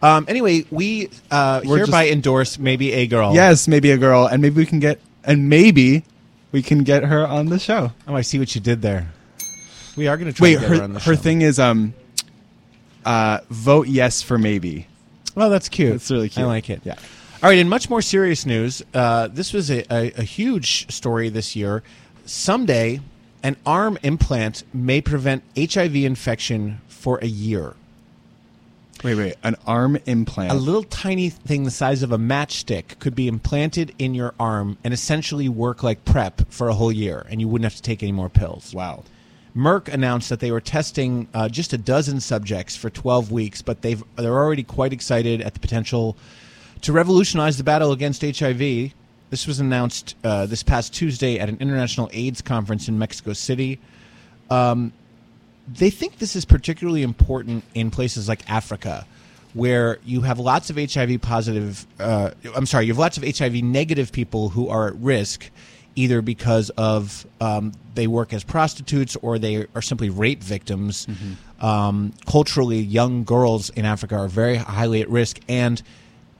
Um, 0.00 0.24
anyway, 0.28 0.64
we 0.70 1.10
uh, 1.30 1.60
We're 1.64 1.78
hereby 1.78 2.04
just- 2.06 2.12
endorse 2.14 2.58
maybe 2.58 2.92
a 2.92 3.06
girl. 3.06 3.34
Yes, 3.34 3.66
maybe 3.68 3.90
a 3.90 3.98
girl, 3.98 4.26
and 4.26 4.40
maybe 4.42 4.56
we 4.56 4.66
can 4.66 4.78
get 4.80 5.00
and 5.24 5.48
maybe 5.48 6.04
we 6.52 6.62
can 6.62 6.84
get 6.84 7.04
her 7.04 7.26
on 7.26 7.46
the 7.46 7.58
show. 7.58 7.92
Oh, 8.06 8.14
I 8.14 8.20
see 8.20 8.38
what 8.38 8.54
you 8.54 8.60
did 8.60 8.82
there. 8.82 9.08
We 9.96 10.08
are 10.08 10.16
going 10.16 10.28
to 10.30 10.32
try 10.32 10.44
Wait, 10.44 10.54
to 10.54 10.60
get 10.60 10.68
her 10.68 10.76
her, 10.76 10.82
on 10.82 10.92
the 10.94 11.00
show. 11.00 11.10
her 11.10 11.16
show. 11.16 11.22
thing 11.22 11.42
is 11.42 11.58
um, 11.58 11.94
uh, 13.04 13.40
vote 13.50 13.88
yes 13.88 14.22
for 14.22 14.38
maybe. 14.38 14.86
Oh, 15.36 15.48
that's 15.48 15.68
cute. 15.68 15.92
That's 15.92 16.10
really 16.10 16.28
cute. 16.28 16.44
I 16.44 16.48
like 16.48 16.70
it. 16.70 16.82
Yeah. 16.84 16.94
All 17.42 17.48
right. 17.48 17.58
In 17.58 17.68
much 17.68 17.90
more 17.90 18.02
serious 18.02 18.46
news, 18.46 18.82
uh, 18.94 19.28
this 19.28 19.52
was 19.52 19.70
a, 19.70 19.80
a, 19.92 20.12
a 20.12 20.22
huge 20.22 20.90
story 20.92 21.28
this 21.28 21.56
year. 21.56 21.82
Someday, 22.24 23.00
an 23.42 23.56
arm 23.66 23.98
implant 24.02 24.62
may 24.72 25.00
prevent 25.00 25.42
HIV 25.58 25.96
infection 25.96 26.80
for 26.86 27.18
a 27.18 27.26
year. 27.26 27.74
Wait, 29.02 29.16
wait, 29.16 29.34
an 29.42 29.56
arm 29.66 29.98
implant. 30.06 30.52
A 30.52 30.54
little 30.54 30.84
tiny 30.84 31.28
thing 31.28 31.64
the 31.64 31.70
size 31.70 32.02
of 32.02 32.12
a 32.12 32.18
matchstick 32.18 32.98
could 33.00 33.14
be 33.14 33.26
implanted 33.26 33.94
in 33.98 34.14
your 34.14 34.32
arm 34.38 34.78
and 34.84 34.94
essentially 34.94 35.48
work 35.48 35.82
like 35.82 36.04
PrEP 36.04 36.42
for 36.50 36.68
a 36.68 36.74
whole 36.74 36.92
year, 36.92 37.26
and 37.28 37.40
you 37.40 37.48
wouldn't 37.48 37.64
have 37.64 37.76
to 37.76 37.82
take 37.82 38.02
any 38.02 38.12
more 38.12 38.28
pills. 38.28 38.74
wow. 38.74 39.02
Merck 39.54 39.88
announced 39.88 40.30
that 40.30 40.40
they 40.40 40.50
were 40.50 40.62
testing 40.62 41.28
uh, 41.34 41.46
just 41.48 41.74
a 41.74 41.78
dozen 41.78 42.20
subjects 42.20 42.74
for 42.74 42.88
12 42.88 43.30
weeks, 43.30 43.60
but 43.60 43.82
they've 43.82 44.02
they're 44.16 44.32
already 44.32 44.62
quite 44.62 44.94
excited 44.94 45.42
at 45.42 45.52
the 45.52 45.60
potential 45.60 46.16
to 46.80 46.92
revolutionize 46.92 47.58
the 47.58 47.64
battle 47.64 47.92
against 47.92 48.22
HIV. 48.22 48.92
This 49.28 49.46
was 49.46 49.60
announced 49.60 50.16
uh, 50.24 50.46
this 50.46 50.62
past 50.62 50.94
Tuesday 50.94 51.38
at 51.38 51.50
an 51.50 51.58
international 51.60 52.08
AIDS 52.14 52.40
conference 52.40 52.88
in 52.88 52.98
Mexico 52.98 53.34
City. 53.34 53.78
Um, 54.50 54.92
they 55.68 55.90
think 55.90 56.18
this 56.18 56.34
is 56.36 56.44
particularly 56.44 57.02
important 57.02 57.64
in 57.74 57.90
places 57.90 58.28
like 58.28 58.48
Africa, 58.50 59.06
where 59.54 59.98
you 60.04 60.22
have 60.22 60.38
lots 60.38 60.70
of 60.70 60.76
HIV 60.76 61.20
positive. 61.22 61.86
Uh, 62.00 62.30
I'm 62.54 62.66
sorry, 62.66 62.86
you 62.86 62.92
have 62.92 62.98
lots 62.98 63.16
of 63.16 63.24
HIV 63.24 63.54
negative 63.62 64.12
people 64.12 64.48
who 64.48 64.68
are 64.68 64.88
at 64.88 64.96
risk, 64.96 65.50
either 65.94 66.22
because 66.22 66.70
of 66.70 67.26
um, 67.40 67.72
they 67.94 68.06
work 68.06 68.32
as 68.32 68.44
prostitutes 68.44 69.16
or 69.16 69.38
they 69.38 69.66
are 69.74 69.82
simply 69.82 70.10
rape 70.10 70.42
victims. 70.42 71.06
Um, 71.60 72.12
culturally, 72.26 72.80
young 72.80 73.24
girls 73.24 73.70
in 73.70 73.84
Africa 73.84 74.16
are 74.16 74.28
very 74.28 74.56
highly 74.56 75.00
at 75.00 75.08
risk, 75.08 75.38
and 75.48 75.80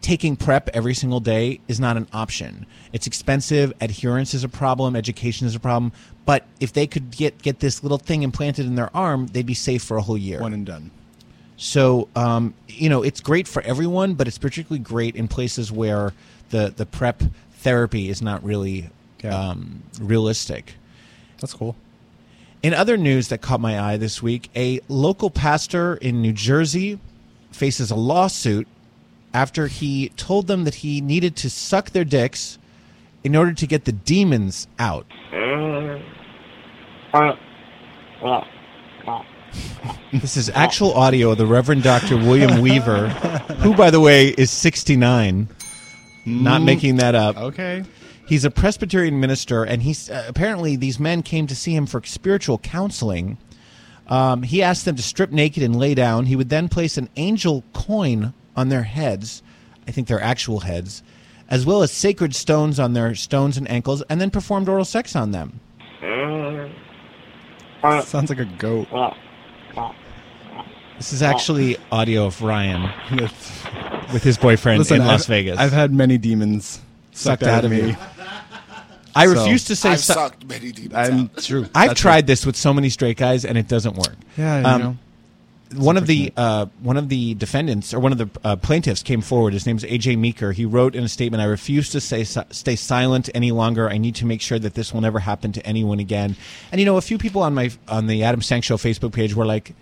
taking 0.02 0.36
PrEP 0.36 0.68
every 0.74 0.94
single 0.94 1.20
day 1.20 1.60
is 1.68 1.80
not 1.80 1.96
an 1.96 2.06
option. 2.12 2.66
It's 2.92 3.06
expensive. 3.06 3.72
Adherence 3.80 4.34
is 4.34 4.44
a 4.44 4.48
problem. 4.48 4.94
Education 4.94 5.46
is 5.46 5.54
a 5.54 5.60
problem. 5.60 5.92
But 6.26 6.44
if 6.60 6.72
they 6.72 6.86
could 6.86 7.10
get 7.10 7.40
get 7.40 7.60
this 7.60 7.82
little 7.82 7.98
thing 7.98 8.22
implanted 8.22 8.66
in 8.66 8.74
their 8.74 8.94
arm, 8.94 9.28
they'd 9.28 9.46
be 9.46 9.54
safe 9.54 9.82
for 9.82 9.96
a 9.96 10.02
whole 10.02 10.18
year. 10.18 10.40
One 10.40 10.52
and 10.52 10.66
done. 10.66 10.90
So 11.56 12.08
um, 12.14 12.54
you 12.68 12.88
know, 12.88 13.02
it's 13.02 13.20
great 13.20 13.48
for 13.48 13.62
everyone, 13.62 14.14
but 14.14 14.28
it's 14.28 14.38
particularly 14.38 14.82
great 14.82 15.16
in 15.16 15.28
places 15.28 15.72
where 15.72 16.12
the 16.50 16.74
the 16.76 16.84
prep 16.84 17.22
therapy 17.54 18.08
is 18.10 18.20
not 18.20 18.42
really 18.44 18.90
um, 19.24 19.82
realistic. 20.00 20.74
That's 21.40 21.54
cool. 21.54 21.76
In 22.62 22.74
other 22.74 22.96
news 22.96 23.28
that 23.28 23.40
caught 23.40 23.60
my 23.60 23.80
eye 23.80 23.96
this 23.96 24.22
week, 24.22 24.48
a 24.54 24.80
local 24.88 25.30
pastor 25.30 25.94
in 25.96 26.22
New 26.22 26.32
Jersey 26.32 27.00
faces 27.50 27.90
a 27.90 27.96
lawsuit 27.96 28.68
after 29.35 29.66
he 29.66 30.11
told 30.11 30.47
them 30.47 30.64
that 30.64 30.77
he 30.77 31.01
needed 31.01 31.37
to 31.37 31.51
suck 31.51 31.90
their 31.90 32.05
dicks 32.05 32.59
in 33.25 33.35
order 33.37 33.53
to 33.53 33.66
get 33.66 33.85
the 33.85 33.92
demons 33.92 34.66
out. 34.79 35.07
This 40.12 40.37
is 40.37 40.51
actual 40.51 40.92
audio 40.95 41.31
of 41.31 41.38
the 41.38 41.47
Reverend 41.47 41.83
Dr. 41.83 42.16
William 42.16 42.61
Weaver, 42.61 43.09
who, 43.09 43.75
by 43.75 43.90
the 43.90 44.01
way, 44.01 44.29
is 44.29 44.51
69. 44.51 45.49
Not 46.25 46.61
Mm. 46.61 46.64
making 46.64 46.97
that 46.97 47.14
up. 47.14 47.37
Okay. 47.37 47.83
He's 48.27 48.45
a 48.45 48.51
Presbyterian 48.51 49.18
minister, 49.21 49.64
and 49.64 49.83
he's 49.83 50.09
uh, 50.11 50.25
apparently 50.29 50.77
these 50.77 51.01
men 51.01 51.23
came 51.23 51.47
to 51.49 51.57
see 51.57 51.75
him 51.75 51.87
for 51.87 52.03
spiritual 52.05 52.59
counseling. 52.59 53.38
Um, 54.07 54.42
he 54.42 54.62
asked 54.62 54.85
them 54.85 54.97
to 54.97 55.03
strip 55.03 55.33
naked 55.33 55.62
and 55.62 55.75
lay 55.77 55.95
down. 55.95 56.27
He 56.27 56.37
would 56.37 56.49
then 56.49 56.68
place 56.68 56.97
an 56.97 57.09
angel 57.16 57.64
coin 57.73 58.33
on 58.56 58.68
their 58.68 58.82
heads, 58.84 59.42
I 59.86 59.90
think 59.90 60.08
their 60.08 60.20
actual 60.20 60.60
heads, 60.60 61.02
as 61.48 61.64
well 61.66 61.82
as 61.82 61.90
sacred 61.92 62.34
stones 62.34 62.78
on 62.80 62.92
their 62.92 63.14
stones 63.14 63.56
and 63.56 63.68
ankles, 63.70 64.02
and 64.08 64.20
then 64.20 64.30
performed 64.30 64.68
oral 64.68 64.84
sex 64.84 65.14
on 65.16 65.32
them. 65.32 65.60
Sounds 68.04 68.30
like 68.30 68.38
a 68.38 68.44
goat. 68.44 68.88
This 70.98 71.12
is 71.12 71.22
actually 71.22 71.76
audio 71.90 72.26
of 72.26 72.40
Ryan 72.42 72.90
with 74.12 74.22
his 74.22 74.38
boyfriend 74.38 74.78
Listen, 74.80 75.00
in 75.00 75.06
Las 75.06 75.22
I've- 75.22 75.32
Vegas. 75.32 75.58
I've 75.58 75.72
had 75.72 75.92
many 75.92 76.16
demons 76.18 76.80
sucked, 77.10 77.42
out, 77.42 77.64
of 77.64 77.70
me. 77.72 77.96
I 79.14 79.26
So- 79.26 79.32
refuse 79.32 79.64
to 79.64 79.74
say 79.76 79.90
I've 79.90 80.00
su- 80.00 80.12
sucked 80.12 80.46
many 80.48 80.70
demons 80.70 80.94
I'm 80.94 81.20
out. 81.22 81.42
true. 81.42 81.66
I've 81.74 81.88
That's 81.90 82.00
tried 82.00 82.26
this 82.28 82.46
with 82.46 82.56
so 82.56 82.72
many 82.72 82.88
straight 82.88 83.16
guys, 83.16 83.44
and 83.44 83.58
it 83.58 83.66
doesn't 83.68 83.96
work. 83.96 84.14
Yeah, 84.38 84.60
you 84.60 84.66
Um, 84.66 84.80
know. 84.80 84.96
One 85.74 85.96
of 85.96 86.06
the 86.06 86.32
uh, 86.37 86.66
one 86.80 86.96
of 86.96 87.08
the 87.08 87.35
defendants 87.35 87.92
or 87.94 88.00
one 88.00 88.12
of 88.12 88.18
the 88.18 88.28
uh, 88.44 88.56
plaintiffs 88.56 89.02
came 89.02 89.20
forward. 89.20 89.52
His 89.52 89.66
name's 89.66 89.85
AJ 89.85 90.18
Meeker. 90.18 90.52
He 90.52 90.64
wrote 90.64 90.94
in 90.94 91.04
a 91.04 91.08
statement, 91.08 91.40
"I 91.40 91.46
refuse 91.46 91.90
to 91.90 92.00
say 92.00 92.24
stay 92.24 92.76
silent 92.76 93.30
any 93.35 93.52
longer. 93.52 93.88
I 93.88 93.98
need 93.98 94.14
to 94.16 94.26
make 94.26 94.40
sure 94.40 94.58
that 94.58 94.74
this 94.74 94.92
will 94.92 95.00
never 95.00 95.18
happen 95.18 95.52
to 95.52 95.66
anyone 95.66 95.98
again." 95.98 96.37
And 96.70 96.80
you 96.80 96.85
know, 96.85 96.96
a 96.96 97.02
few 97.02 97.18
people 97.18 97.42
on 97.42 97.54
my 97.54 97.70
on 97.88 98.06
the 98.06 98.24
Adam 98.24 98.42
Sank 98.42 98.64
Show 98.64 98.76
Facebook 98.76 99.12
page 99.12 99.35
were 99.35 99.46
like, 99.46 99.74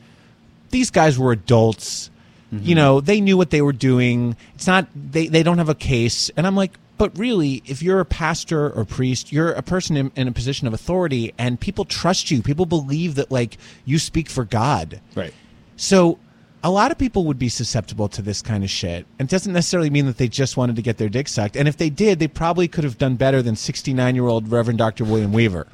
"These 0.70 0.90
guys 0.90 1.18
were 1.18 1.33
adults. 1.33 2.11
You 2.53 2.74
know, 2.74 3.00
they 3.00 3.20
knew 3.20 3.37
what 3.37 3.50
they 3.50 3.62
were 3.62 3.72
doing. 3.72 4.35
It's 4.57 4.66
not 4.66 4.88
they 4.94 5.29
they 5.29 5.42
don't 5.42 5.59
have 5.59 5.68
a 5.68 5.74
case." 5.74 6.31
And 6.37 6.46
I'm 6.46 6.57
like. 6.57 6.72
But 6.98 7.16
really, 7.16 7.62
if 7.64 7.83
you're 7.83 8.00
a 8.00 8.05
pastor 8.05 8.70
or 8.70 8.85
priest, 8.85 9.33
you're 9.33 9.53
a 9.53 9.62
person 9.62 9.96
in, 9.96 10.12
in 10.16 10.29
a 10.29 10.33
position 10.33 10.66
of 10.66 10.74
authority, 10.74 11.33
and 11.38 11.59
people 11.59 11.87
trust 11.87 12.31
you. 12.31 12.42
People 12.42 12.66
believe 12.66 13.14
that, 13.14 13.31
like, 13.31 13.57
you 13.87 13.98
speak 13.98 14.29
for 14.29 14.44
God. 14.44 15.00
Right. 15.14 15.33
So 15.81 16.19
a 16.62 16.71
lot 16.71 16.90
of 16.90 16.99
people 16.99 17.25
would 17.25 17.38
be 17.38 17.49
susceptible 17.49 18.07
to 18.11 18.21
this 18.21 18.43
kind 18.43 18.62
of 18.62 18.69
shit. 18.69 19.07
And 19.19 19.27
it 19.27 19.31
doesn't 19.31 19.55
necessarily 19.55 19.88
mean 19.88 20.05
that 20.05 20.19
they 20.19 20.29
just 20.29 20.59
wanted 20.59 20.77
to 20.77 20.83
get 20.83 20.99
their 20.99 21.09
dick 21.09 21.27
sucked. 21.27 21.57
And 21.57 21.66
if 21.66 21.79
they 21.79 21.88
did, 21.88 22.19
they 22.19 22.29
probably 22.29 22.69
could 22.69 22.85
have 22.85 22.99
done 22.99 23.16
better 23.16 23.40
than 23.40 23.57
69 23.57 24.14
year 24.14 24.27
old 24.27 24.51
Reverend 24.53 24.79
Dr. 24.79 25.05
William 25.05 25.33
Weaver. 25.33 25.66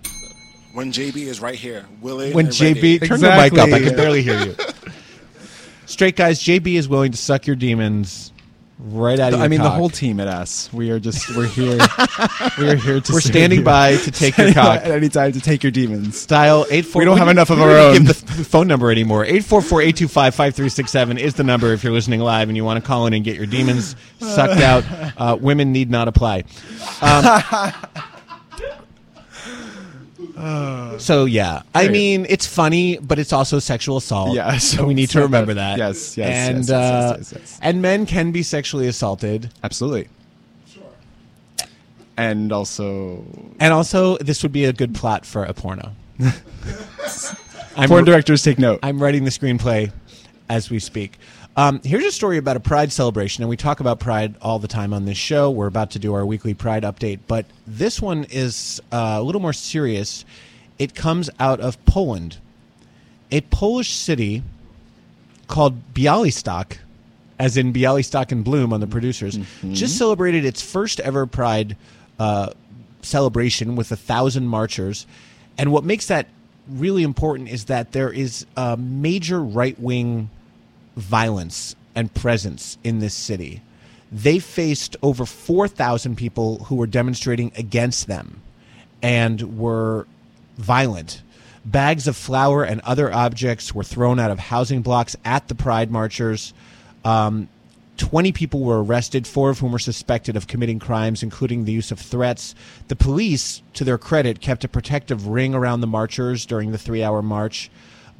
When 0.74 0.92
JB 0.92 1.16
is 1.16 1.40
right 1.40 1.56
here, 1.56 1.86
willing. 2.00 2.34
When 2.34 2.46
JB, 2.46 2.82
ready. 2.82 2.98
turn 3.00 3.20
the 3.20 3.30
mic 3.30 3.58
up, 3.58 3.68
I 3.70 3.80
can 3.80 3.96
barely 3.96 4.22
hear 4.22 4.38
you. 4.44 4.54
Straight 5.86 6.14
guys, 6.14 6.40
JB 6.40 6.74
is 6.74 6.88
willing 6.88 7.10
to 7.10 7.18
suck 7.18 7.48
your 7.48 7.56
demons 7.56 8.32
right 8.78 9.18
out 9.18 9.32
of 9.32 9.38
your 9.38 9.44
I 9.44 9.48
mean, 9.48 9.62
the 9.62 9.70
whole 9.70 9.88
team 9.88 10.20
at 10.20 10.28
us. 10.28 10.72
We 10.72 10.90
are 10.90 10.98
just 10.98 11.34
we're 11.36 11.46
here. 11.46 11.78
we 12.58 12.68
are 12.68 12.76
here 12.76 13.00
to. 13.00 13.12
We're 13.12 13.20
standing 13.20 13.60
you. 13.60 13.64
by 13.64 13.96
to 13.96 14.10
take 14.10 14.36
your 14.36 14.52
cock. 14.52 14.80
at 14.82 14.90
any 14.90 15.08
time 15.08 15.32
to 15.32 15.40
take 15.40 15.62
your 15.62 15.70
demons. 15.72 16.26
Dial 16.26 16.66
eight 16.70 16.84
four. 16.86 17.00
We 17.00 17.06
don't 17.06 17.18
have 17.18 17.28
enough 17.28 17.50
of 17.50 17.60
our 17.60 17.70
own. 17.70 18.04
Give 18.04 18.06
the 18.06 18.44
phone 18.44 18.66
number 18.68 18.90
anymore. 18.90 19.24
844-825-5367 19.26 21.18
is 21.18 21.34
the 21.34 21.44
number 21.44 21.72
if 21.72 21.82
you're 21.84 21.92
listening 21.92 22.20
live 22.20 22.48
and 22.48 22.56
you 22.56 22.64
want 22.64 22.82
to 22.82 22.86
call 22.86 23.06
in 23.06 23.14
and 23.14 23.24
get 23.24 23.36
your 23.36 23.46
demons 23.46 23.96
sucked 24.18 24.60
out. 24.60 24.84
Uh, 25.16 25.36
women 25.40 25.72
need 25.72 25.90
not 25.90 26.08
apply. 26.08 26.44
Um, 27.00 27.72
so 30.98 31.24
yeah, 31.24 31.62
I 31.74 31.88
mean 31.88 32.26
it's 32.28 32.46
funny, 32.46 32.98
but 32.98 33.18
it's 33.18 33.32
also 33.32 33.58
sexual 33.58 33.96
assault. 33.98 34.34
Yeah, 34.34 34.56
so 34.58 34.78
and 34.78 34.88
we 34.88 34.94
need 34.94 35.10
to 35.10 35.20
remember 35.20 35.54
that- 35.54 35.78
that. 35.78 35.78
yes, 35.78 36.16
yes, 36.16 36.48
and 36.48 36.58
yes, 36.58 36.68
yes, 36.68 36.70
uh, 36.70 37.14
yes, 37.18 37.32
yes, 37.32 37.40
yes. 37.40 37.58
and 37.62 37.82
men 37.82 38.06
can 38.06 38.32
be 38.32 38.42
sexually 38.42 38.86
assaulted. 38.88 39.50
Absolutely. 39.62 40.08
Sure. 40.72 40.82
And 42.16 42.52
also, 42.52 43.24
And 43.60 43.72
also, 43.72 44.16
this 44.18 44.42
would 44.42 44.52
be 44.52 44.64
a 44.64 44.72
good 44.72 44.94
plot 44.94 45.26
for 45.26 45.44
a 45.44 45.52
porno. 45.52 45.92
I'm 47.76 47.88
porn 47.88 48.04
directors 48.04 48.42
take 48.42 48.58
note. 48.58 48.80
I'm 48.82 49.02
writing 49.02 49.24
the 49.24 49.30
screenplay 49.30 49.92
as 50.48 50.70
we 50.70 50.78
speak. 50.78 51.18
Um, 51.58 51.80
here's 51.82 52.04
a 52.04 52.12
story 52.12 52.36
about 52.36 52.56
a 52.56 52.60
Pride 52.60 52.92
celebration, 52.92 53.42
and 53.42 53.48
we 53.48 53.56
talk 53.56 53.80
about 53.80 53.98
Pride 53.98 54.34
all 54.42 54.58
the 54.58 54.68
time 54.68 54.92
on 54.92 55.06
this 55.06 55.16
show. 55.16 55.50
We're 55.50 55.68
about 55.68 55.92
to 55.92 55.98
do 55.98 56.12
our 56.12 56.26
weekly 56.26 56.52
Pride 56.52 56.82
update, 56.82 57.20
but 57.26 57.46
this 57.66 58.00
one 58.00 58.24
is 58.24 58.78
uh, 58.92 59.16
a 59.18 59.22
little 59.22 59.40
more 59.40 59.54
serious. 59.54 60.26
It 60.78 60.94
comes 60.94 61.30
out 61.40 61.60
of 61.60 61.82
Poland. 61.86 62.36
A 63.30 63.40
Polish 63.40 63.94
city 63.94 64.42
called 65.48 65.94
Bialystok, 65.94 66.76
as 67.38 67.56
in 67.56 67.72
Bialystock 67.72 68.32
and 68.32 68.44
Bloom 68.44 68.74
on 68.74 68.80
the 68.80 68.86
producers, 68.86 69.38
just 69.72 69.96
celebrated 69.96 70.44
its 70.44 70.60
first 70.60 71.00
ever 71.00 71.26
Pride 71.26 71.74
uh, 72.18 72.50
celebration 73.00 73.76
with 73.76 73.90
a 73.90 73.96
thousand 73.96 74.46
marchers. 74.46 75.06
And 75.56 75.72
what 75.72 75.84
makes 75.84 76.08
that 76.08 76.26
really 76.68 77.02
important 77.02 77.48
is 77.48 77.64
that 77.66 77.92
there 77.92 78.12
is 78.12 78.44
a 78.58 78.76
major 78.76 79.42
right 79.42 79.78
wing 79.80 80.28
violence 80.96 81.76
and 81.94 82.12
presence 82.12 82.78
in 82.82 82.98
this 82.98 83.14
city. 83.14 83.62
They 84.10 84.38
faced 84.38 84.96
over 85.02 85.26
4,000 85.26 86.16
people 86.16 86.64
who 86.64 86.76
were 86.76 86.86
demonstrating 86.86 87.52
against 87.56 88.06
them 88.06 88.42
and 89.02 89.58
were 89.58 90.06
violent. 90.56 91.22
Bags 91.64 92.06
of 92.06 92.16
flour 92.16 92.62
and 92.62 92.80
other 92.82 93.12
objects 93.12 93.74
were 93.74 93.82
thrown 93.82 94.20
out 94.20 94.30
of 94.30 94.38
housing 94.38 94.82
blocks 94.82 95.16
at 95.24 95.48
the 95.48 95.54
Pride 95.54 95.90
marchers. 95.90 96.54
Um, 97.04 97.48
20 97.96 98.32
people 98.32 98.60
were 98.60 98.82
arrested, 98.82 99.26
four 99.26 99.50
of 99.50 99.58
whom 99.58 99.72
were 99.72 99.78
suspected 99.78 100.36
of 100.36 100.46
committing 100.46 100.78
crimes, 100.78 101.22
including 101.22 101.64
the 101.64 101.72
use 101.72 101.90
of 101.90 101.98
threats. 101.98 102.54
The 102.88 102.96
police, 102.96 103.62
to 103.74 103.84
their 103.84 103.98
credit, 103.98 104.40
kept 104.40 104.64
a 104.64 104.68
protective 104.68 105.26
ring 105.26 105.54
around 105.54 105.80
the 105.80 105.86
marchers 105.86 106.46
during 106.46 106.72
the 106.72 106.78
three 106.78 107.02
hour 107.02 107.22
march. 107.22 107.70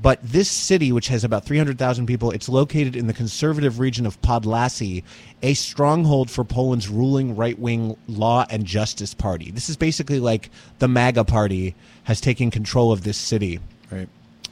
But 0.01 0.21
this 0.23 0.51
city, 0.51 0.93
which 0.93 1.09
has 1.09 1.25
about 1.25 1.45
300,000 1.45 2.07
people, 2.07 2.31
it's 2.31 2.49
located 2.49 2.97
in 2.97 3.07
the 3.07 3.15
conservative 3.15 3.79
region 3.79 4.05
of 4.05 4.21
Podlasie, 4.21 5.03
a 5.43 5.55
stronghold 5.55 6.31
for 6.31 6.45
Poland's 6.45 6.89
ruling 6.89 7.35
right 7.35 7.59
wing 7.59 7.97
law 8.07 8.45
and 8.51 8.67
justice 8.67 9.15
party. 9.15 9.51
This 9.51 9.71
is 9.71 9.77
basically 9.77 10.21
like 10.21 10.51
the 10.81 10.89
MAGA 10.89 11.25
party 11.25 11.75
has 12.05 12.21
taken 12.21 12.51
control 12.51 12.93
of 12.93 13.03
this 13.03 13.17
city. 13.17 13.59
Right. 13.91 14.09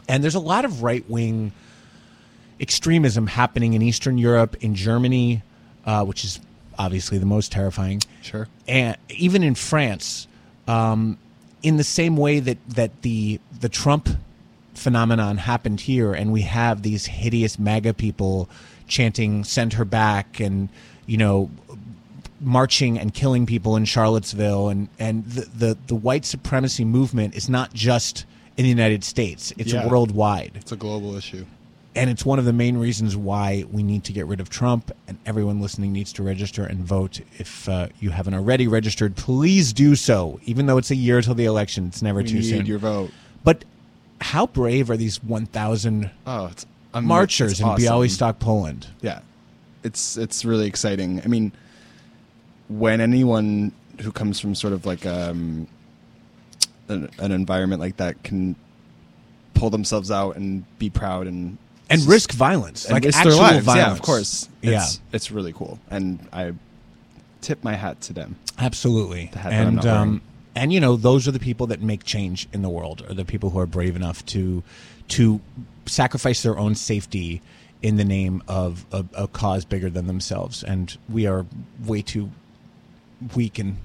And 0.09 0.23
there's 0.23 0.35
a 0.35 0.41
lot 0.41 0.65
of 0.65 0.83
right 0.83 1.09
wing 1.11 1.53
extremism 2.59 3.27
happening 3.27 3.75
in 3.75 3.83
Eastern 3.83 4.17
Europe, 4.17 4.57
in 4.63 4.75
Germany, 4.75 5.43
uh, 5.85 6.05
which 6.05 6.25
is 6.25 6.41
obviously 6.79 7.19
the 7.19 7.27
most 7.27 7.53
terrifying. 7.53 8.01
Sure. 8.23 8.49
And 8.67 8.97
even 9.11 9.43
in 9.43 9.55
France, 9.55 10.27
um, 10.67 11.19
in 11.63 11.77
the 11.77 11.85
same 11.85 12.17
way 12.17 12.41
that, 12.41 12.59
that 12.71 13.03
the 13.03 13.41
the 13.61 13.69
Trump 13.69 14.09
phenomenon 14.75 15.39
happened 15.39 15.81
here, 15.81 16.13
and 16.13 16.33
we 16.33 16.43
have 16.43 16.83
these 16.83 17.07
hideous 17.07 17.59
MAGA 17.59 17.95
people 17.95 18.49
chanting 18.89 19.45
"Send 19.45 19.73
her 19.75 19.85
back" 19.85 20.41
and 20.41 20.69
you 21.07 21.17
know 21.17 21.51
marching 22.41 22.99
and 22.99 23.15
killing 23.15 23.47
people 23.47 23.77
in 23.77 23.85
Charlottesville, 23.85 24.69
and 24.69 24.89
and 24.99 25.25
the 25.27 25.43
the, 25.57 25.79
the 25.87 25.95
white 25.95 26.25
supremacy 26.25 26.85
movement 26.85 27.35
is 27.35 27.49
not 27.49 27.73
just 27.73 28.25
in 28.57 28.65
the 28.65 28.69
United 28.69 29.05
States; 29.05 29.53
it's 29.59 29.73
Yeah. 29.73 29.87
worldwide 29.89 30.53
It's 30.55 30.73
a 30.73 30.77
global 30.77 31.17
issue. 31.17 31.45
and 31.97 32.11
it's 32.11 32.25
one 32.25 32.39
of 32.39 32.45
the 32.45 32.53
main 32.53 32.77
reasons 32.77 33.17
why 33.17 33.65
we 33.71 33.83
need 33.83 34.05
to 34.05 34.13
get 34.13 34.27
rid 34.27 34.41
of 34.41 34.49
Trump. 34.51 34.91
And 35.09 35.17
everyone 35.27 35.61
listening 35.61 35.93
needs 35.93 36.13
to 36.15 36.23
register 36.23 36.65
and 36.65 36.81
vote. 36.85 37.21
If 37.39 37.69
uh, 37.69 37.89
you 38.01 38.11
haven't 38.11 38.35
already 38.35 38.67
registered, 38.69 39.17
please 39.17 39.73
do 39.73 39.95
so. 39.95 40.41
Even 40.45 40.67
though 40.67 40.77
it's 40.79 40.91
a 40.91 40.97
year 40.97 41.23
till 41.23 41.35
the 41.35 41.45
election, 41.47 41.87
it's 41.87 42.03
never 42.03 42.19
We 42.23 42.29
too 42.29 42.35
need 42.37 42.45
soon. 42.45 42.67
your 42.67 42.79
vote. 42.79 43.11
But 43.45 43.65
how 44.25 44.47
brave 44.47 44.89
are 44.89 44.97
these 44.97 45.23
1,000 45.23 46.11
Oh, 46.27 46.47
it's 46.47 46.65
marchers 46.95 47.53
it's 47.53 47.61
in 47.61 47.67
awesome. 47.67 47.85
Bialystok, 47.85 48.39
Poland? 48.39 48.87
Yeah, 49.03 49.21
it's 49.83 50.17
it's 50.17 50.47
really 50.47 50.67
exciting. 50.67 51.21
I 51.23 51.27
mean, 51.27 51.53
when 52.69 53.03
anyone 53.03 53.71
who 54.01 54.11
comes 54.11 54.41
from 54.41 54.55
sort 54.55 54.73
of 54.73 54.87
like 54.87 55.05
um, 55.05 55.69
an, 56.89 57.11
an 57.19 57.33
environment 57.33 57.83
like 57.83 57.99
that 57.99 58.23
can 58.23 58.57
pull 59.53 59.69
themselves 59.69 60.11
out 60.11 60.37
and 60.37 60.65
be 60.79 60.89
proud 60.89 61.27
and 61.27 61.59
and 61.91 62.01
risk 62.07 62.33
violence, 62.33 62.87
and 62.87 62.95
like 62.95 63.05
risk 63.05 63.19
actual 63.19 63.37
violence. 63.37 63.67
Yeah, 63.67 63.93
of 63.93 64.01
course. 64.01 64.49
Yeah. 64.63 64.83
It's, 64.83 65.01
it's 65.13 65.31
really 65.31 65.53
cool, 65.53 65.79
and 65.91 66.27
I 66.33 66.55
tip 67.43 67.63
my 67.63 67.75
hat 67.75 68.01
to 68.03 68.15
them. 68.15 68.37
Absolutely. 68.59 69.29
The 69.35 69.39
hat 69.41 69.51
that 69.51 69.61
I'm 69.61 69.69
and 69.79 69.87
um, 69.87 70.23
and 70.55 70.73
you 70.73 70.81
know, 70.81 70.97
those 70.97 71.27
are 71.27 71.33
the 71.33 71.41
people 71.41 71.67
that 71.69 71.81
make 71.81 72.05
change 72.05 72.49
in 72.53 72.63
the 72.63 72.69
world, 72.69 73.05
are 73.09 73.15
the 73.15 73.25
people 73.25 73.51
who 73.51 73.59
are 73.59 73.67
brave 73.67 73.97
enough 73.97 74.25
to 74.27 74.63
to 75.09 75.41
sacrifice 75.87 76.43
their 76.43 76.59
own 76.59 76.75
safety 76.75 77.43
in 77.83 77.97
the 77.97 78.05
name 78.05 78.43
of 78.49 78.87
a, 78.93 79.05
a 79.15 79.29
cause 79.29 79.65
bigger 79.65 79.91
than 79.91 80.07
themselves. 80.07 80.63
And 80.63 80.97
we 81.09 81.27
are 81.27 81.45
way 81.85 82.01
too 82.01 82.31
weak 83.35 83.59
and 83.59 83.77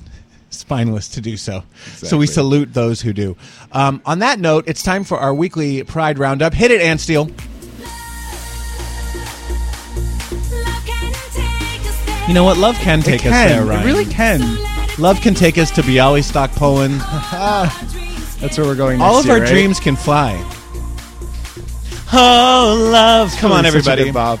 spineless 0.50 1.08
to 1.10 1.20
do 1.20 1.36
so. 1.36 1.62
So 1.94 2.18
we 2.18 2.26
salute 2.26 2.74
those 2.74 3.00
who 3.00 3.12
do. 3.12 3.36
Um, 3.70 4.02
on 4.04 4.18
that 4.18 4.40
note, 4.40 4.64
it's 4.66 4.82
time 4.82 5.04
for 5.04 5.18
our 5.18 5.32
weekly 5.32 5.84
Pride 5.84 6.18
Roundup. 6.18 6.54
Hit 6.54 6.72
it, 6.72 6.80
Ant 6.80 7.00
Steele. 7.00 7.30
You 12.26 12.34
know 12.34 12.42
what? 12.42 12.56
Love 12.56 12.74
can 12.78 13.02
take 13.02 13.20
us 13.20 13.30
can. 13.30 13.66
there, 13.68 13.80
It 13.80 13.84
really 13.84 14.04
can. 14.04 14.40
Love 14.98 15.20
can 15.20 15.34
take 15.34 15.58
us 15.58 15.70
to 15.72 15.82
Bialystok, 15.82 16.50
Poland. 16.56 17.00
That's 18.40 18.56
where 18.58 18.66
we're 18.66 18.74
going. 18.74 19.00
All 19.00 19.18
of 19.18 19.26
year, 19.26 19.34
our 19.34 19.40
right? 19.40 19.48
dreams 19.48 19.78
can 19.78 19.94
fly. 19.96 20.32
Oh, 22.12 22.88
love. 22.92 23.34
Come 23.38 23.52
on, 23.52 23.64
Such 23.64 23.64
a 23.64 23.68
everybody. 23.68 24.04
good 24.04 24.14
bop. 24.14 24.40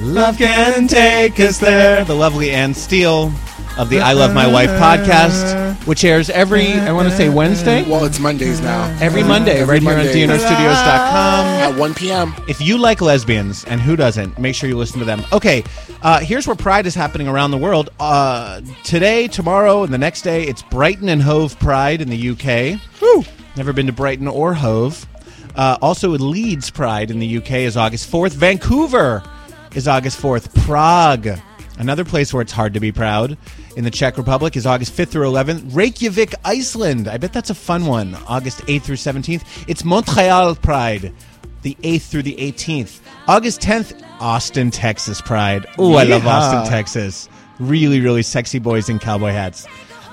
Love 0.00 0.36
can 0.38 0.86
take 0.86 1.40
us 1.40 1.58
there. 1.58 2.04
The 2.04 2.14
lovely 2.14 2.50
Ann 2.50 2.74
Steele 2.74 3.32
of 3.78 3.88
the 3.88 4.00
I 4.00 4.12
Love 4.12 4.34
My 4.34 4.46
Wife 4.46 4.70
podcast, 4.70 5.57
which 5.84 6.04
airs 6.04 6.28
every, 6.30 6.72
I 6.74 6.92
want 6.92 7.08
to 7.08 7.16
say 7.16 7.28
Wednesday? 7.28 7.82
Well, 7.88 8.04
it's 8.04 8.18
Mondays 8.20 8.60
now. 8.60 8.84
Every 9.00 9.22
Monday, 9.22 9.60
Every 9.60 9.76
right 9.76 9.82
Monday. 9.82 10.12
here 10.12 10.30
on 10.30 10.38
DNRstudios.com. 10.38 11.46
At 11.74 11.78
1 11.78 11.94
p.m. 11.94 12.34
If 12.48 12.60
you 12.60 12.78
like 12.78 13.00
lesbians, 13.00 13.64
and 13.64 13.80
who 13.80 13.96
doesn't, 13.96 14.38
make 14.38 14.54
sure 14.54 14.68
you 14.68 14.76
listen 14.76 14.98
to 14.98 15.04
them. 15.04 15.22
Okay, 15.32 15.64
uh, 16.02 16.20
here's 16.20 16.46
where 16.46 16.56
Pride 16.56 16.86
is 16.86 16.94
happening 16.94 17.28
around 17.28 17.50
the 17.50 17.58
world. 17.58 17.90
Uh, 17.98 18.60
today, 18.84 19.28
tomorrow, 19.28 19.82
and 19.82 19.92
the 19.92 19.98
next 19.98 20.22
day, 20.22 20.44
it's 20.44 20.62
Brighton 20.62 21.08
and 21.08 21.22
Hove 21.22 21.58
Pride 21.58 22.00
in 22.00 22.08
the 22.08 22.30
UK. 22.30 22.80
Woo! 23.00 23.24
Never 23.56 23.72
been 23.72 23.86
to 23.86 23.92
Brighton 23.92 24.28
or 24.28 24.54
Hove. 24.54 25.06
Uh, 25.56 25.76
also, 25.82 26.10
Leeds 26.10 26.70
Pride 26.70 27.10
in 27.10 27.18
the 27.18 27.38
UK 27.38 27.50
is 27.52 27.76
August 27.76 28.10
4th. 28.12 28.32
Vancouver 28.32 29.22
is 29.74 29.88
August 29.88 30.20
4th. 30.20 30.54
Prague, 30.64 31.40
another 31.78 32.04
place 32.04 32.34
where 32.34 32.42
it's 32.42 32.52
hard 32.52 32.74
to 32.74 32.80
be 32.80 32.92
proud, 32.92 33.38
in 33.76 33.84
the 33.84 33.90
Czech 33.90 34.18
Republic 34.18 34.56
is 34.56 34.66
August 34.66 34.94
5th 34.96 35.08
through 35.08 35.30
11th. 35.30 35.74
Reykjavik, 35.74 36.34
Iceland. 36.44 37.08
I 37.08 37.16
bet 37.16 37.32
that's 37.32 37.50
a 37.50 37.54
fun 37.54 37.86
one. 37.86 38.14
August 38.26 38.58
8th 38.66 38.82
through 38.82 38.96
17th. 38.96 39.42
It's 39.68 39.84
Montreal 39.84 40.56
Pride, 40.56 41.12
the 41.62 41.76
8th 41.82 42.02
through 42.02 42.24
the 42.24 42.36
18th. 42.36 43.00
August 43.26 43.60
10th, 43.60 44.02
Austin, 44.20 44.70
Texas 44.70 45.20
Pride. 45.20 45.66
Oh, 45.78 45.94
I 45.94 46.04
love 46.04 46.26
Austin, 46.26 46.70
Texas. 46.70 47.28
Really, 47.58 48.00
really 48.00 48.22
sexy 48.22 48.58
boys 48.58 48.88
in 48.88 48.98
cowboy 48.98 49.30
hats. 49.30 49.66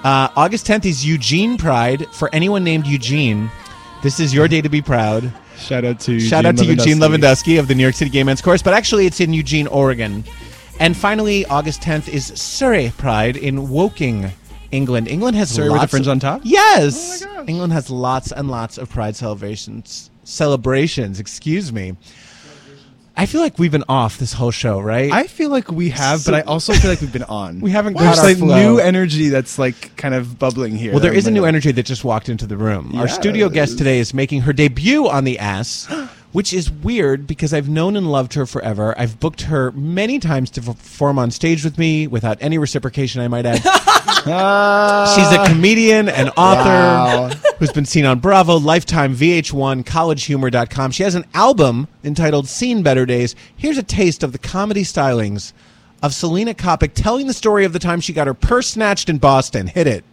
Uh, 0.04 0.30
August 0.36 0.68
10th 0.68 0.86
is 0.86 1.06
Eugene 1.06 1.58
Pride. 1.58 2.08
For 2.14 2.30
anyone 2.34 2.64
named 2.64 2.86
Eugene, 2.86 3.50
this 4.04 4.20
is 4.20 4.34
your 4.34 4.48
day 4.48 4.62
to 4.62 4.70
be 4.70 4.82
proud. 4.82 5.32
Shout 5.58 5.86
out 5.86 6.00
to 6.02 6.20
Shout 6.20 6.46
out 6.46 6.58
to 6.58 6.66
Eugene 6.66 6.98
Lewandowski 6.98 7.60
of 7.60 7.68
the 7.68 7.76
New 7.76 7.84
York 7.84 7.96
City 7.96 8.12
Gay 8.12 8.24
Men's 8.24 8.42
Chorus, 8.42 8.62
but 8.62 8.74
actually 8.74 9.06
it's 9.06 9.20
in 9.20 9.34
Eugene, 9.34 9.68
Oregon. 9.68 10.24
And 10.80 10.96
finally, 10.96 11.46
August 11.46 11.82
10th 11.82 12.10
is 12.10 12.28
Surrey 12.28 12.92
Pride 12.98 13.38
in 13.38 13.70
Woking, 13.70 14.32
England. 14.72 15.08
England 15.08 15.38
has 15.38 15.50
Surrey 15.50 15.70
lots 15.70 15.82
with 15.84 15.90
the 15.92 15.98
fringe 15.98 16.08
on 16.08 16.20
top? 16.20 16.42
Yes. 16.44 17.26
Oh 17.28 17.46
England 17.48 17.72
has 17.74 17.90
lots 17.90 18.32
and 18.32 18.50
lots 18.50 18.78
of 18.78 18.90
Pride 18.90 19.16
celebrations. 19.16 20.10
Celebrations, 20.26 21.20
excuse 21.20 21.72
me. 21.72 21.96
I 23.18 23.26
feel 23.28 23.40
like 23.40 23.58
we've 23.58 23.72
been 23.72 23.86
off 23.88 24.18
this 24.18 24.34
whole 24.34 24.52
show, 24.52 24.82
right? 24.82 25.10
I 25.10 25.28
feel 25.28 25.50
like 25.50 25.72
we 25.72 25.90
have, 25.92 26.20
So- 26.20 26.32
but 26.34 26.38
I 26.38 26.42
also 26.42 26.74
feel 26.74 26.92
like 26.92 27.00
we've 27.00 27.14
been 27.14 27.24
on. 27.24 27.62
We 27.62 27.72
haven't 27.72 27.94
got 27.94 28.02
There's 28.02 28.20
our 28.20 28.26
like 28.26 28.38
flow. 28.38 28.58
new 28.58 28.80
energy 28.80 29.30
that's 29.30 29.58
like 29.58 29.96
kind 29.96 30.14
of 30.14 30.38
bubbling 30.38 30.76
here. 30.76 30.92
Well, 30.92 31.00
there 31.00 31.14
is 31.14 31.26
a 31.26 31.32
new 31.32 31.46
energy 31.46 31.72
that 31.72 31.86
just 31.86 32.04
walked 32.04 32.28
into 32.28 32.46
the 32.46 32.58
room. 32.58 32.94
Our 32.98 33.08
studio 33.08 33.48
guest 33.48 33.78
today 33.78 34.00
is 34.00 34.14
making 34.14 34.42
her 34.42 34.52
debut 34.52 35.08
on 35.08 35.24
the 35.24 35.40
ass, 35.40 35.88
which 36.36 36.52
is 36.52 36.70
weird 36.70 37.26
because 37.26 37.54
I've 37.54 37.70
known 37.70 37.96
and 37.96 38.12
loved 38.12 38.34
her 38.34 38.46
forever. 38.46 38.94
I've 38.98 39.22
booked 39.22 39.44
her 39.44 39.72
many 39.72 40.20
times 40.20 40.50
to 40.52 40.62
perform 40.62 41.18
on 41.18 41.32
stage 41.32 41.64
with 41.64 41.78
me 41.78 42.08
without 42.08 42.38
any 42.42 42.58
reciprocation, 42.58 43.22
I 43.22 43.30
might 43.30 43.46
add. 43.46 43.62
She's 45.16 45.32
a 45.32 45.46
comedian 45.48 46.10
and 46.10 46.30
author 46.36 46.66
Wow. 46.70 47.30
who's 47.58 47.72
been 47.72 47.86
seen 47.86 48.06
on 48.06 48.20
Bravo, 48.20 48.58
Lifetime, 48.60 49.16
VH1, 49.16 49.86
CollegeHumor.com. 49.86 50.92
She 50.92 51.04
has 51.04 51.16
an 51.16 51.24
album 51.34 51.88
entitled 52.04 52.50
Seen 52.50 52.84
Better 52.84 53.06
Days. 53.06 53.34
Here's 53.56 53.78
a 53.78 53.84
taste 53.84 54.22
of 54.22 54.34
the 54.34 54.38
comedy 54.38 54.84
stylings 54.84 55.54
of 56.04 56.14
Selena 56.14 56.54
Coppock 56.54 56.92
telling 56.96 57.28
the 57.28 57.34
story 57.34 57.64
of 57.64 57.72
the 57.72 57.80
time 57.80 58.02
she 58.02 58.12
got 58.12 58.28
her 58.28 58.34
purse 58.34 58.68
snatched 58.68 59.08
in 59.08 59.20
Boston. 59.20 59.68
Hit 59.68 59.88
it. 59.88 60.04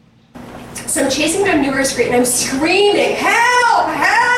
So 0.86 1.04
I'm 1.04 1.10
chasing 1.10 1.44
down 1.44 1.62
New 1.62 1.70
River 1.72 1.84
Street 1.84 2.06
and 2.06 2.14
I'm 2.16 2.24
screaming, 2.24 3.16
help, 3.16 3.88
help! 3.88 4.31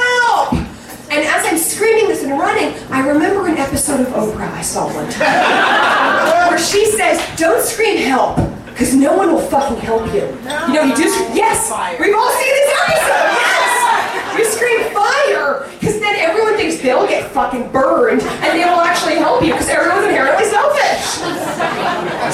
And 1.15 1.23
as 1.25 1.47
I'm 1.47 1.59
screaming 1.59 2.09
this 2.09 2.25
and 2.25 2.33
running, 2.33 2.75
I 2.91 3.07
remember 3.07 3.47
an 3.47 3.57
episode 3.57 4.01
of 4.01 4.09
Oprah 4.09 4.51
I 4.51 4.63
saw 4.63 4.93
one 4.93 5.09
time 5.11 6.49
where 6.51 6.59
she 6.59 6.87
says, 6.87 7.23
don't 7.39 7.63
scream 7.63 7.99
help, 7.99 8.37
because 8.67 8.95
no 8.97 9.17
one 9.17 9.33
will 9.33 9.47
fucking 9.47 9.77
help 9.77 10.07
you. 10.13 10.27
You 10.67 10.75
know, 10.75 10.83
you 10.83 10.97
just, 10.97 11.17
yes, 11.33 11.71
we've 12.01 12.15
all 12.15 12.31
seen 12.35 12.51
this 12.51 12.71
episode, 12.83 13.31
yes! 13.31 14.39
You 14.39 14.45
scream 14.45 14.81
fire, 14.93 15.71
because 15.79 16.01
then 16.01 16.17
everyone 16.17 16.57
thinks 16.57 16.83
they'll 16.83 17.07
get 17.07 17.31
fucking 17.31 17.71
burned 17.71 18.23
and 18.23 18.59
they 18.59 18.65
will 18.65 18.81
actually 18.81 19.15
help 19.15 19.45
you, 19.45 19.53
because 19.53 19.69
everyone's 19.69 20.07
inherently 20.07 20.47
selfish. 20.47 21.23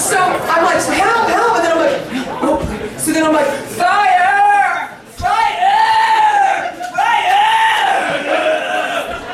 So 0.00 0.16
I'm 0.16 0.64
like, 0.64 0.80
help, 0.96 1.28
help, 1.28 1.56
and 1.56 1.64
then 1.66 1.72
I'm 1.72 1.80
like, 1.84 2.00
oh. 2.40 2.96
So 2.96 3.12
then 3.12 3.24
I'm 3.24 3.34
like, 3.34 3.46
fire! 3.76 4.96
Fire! 5.20 6.72
Fire! 6.96 7.36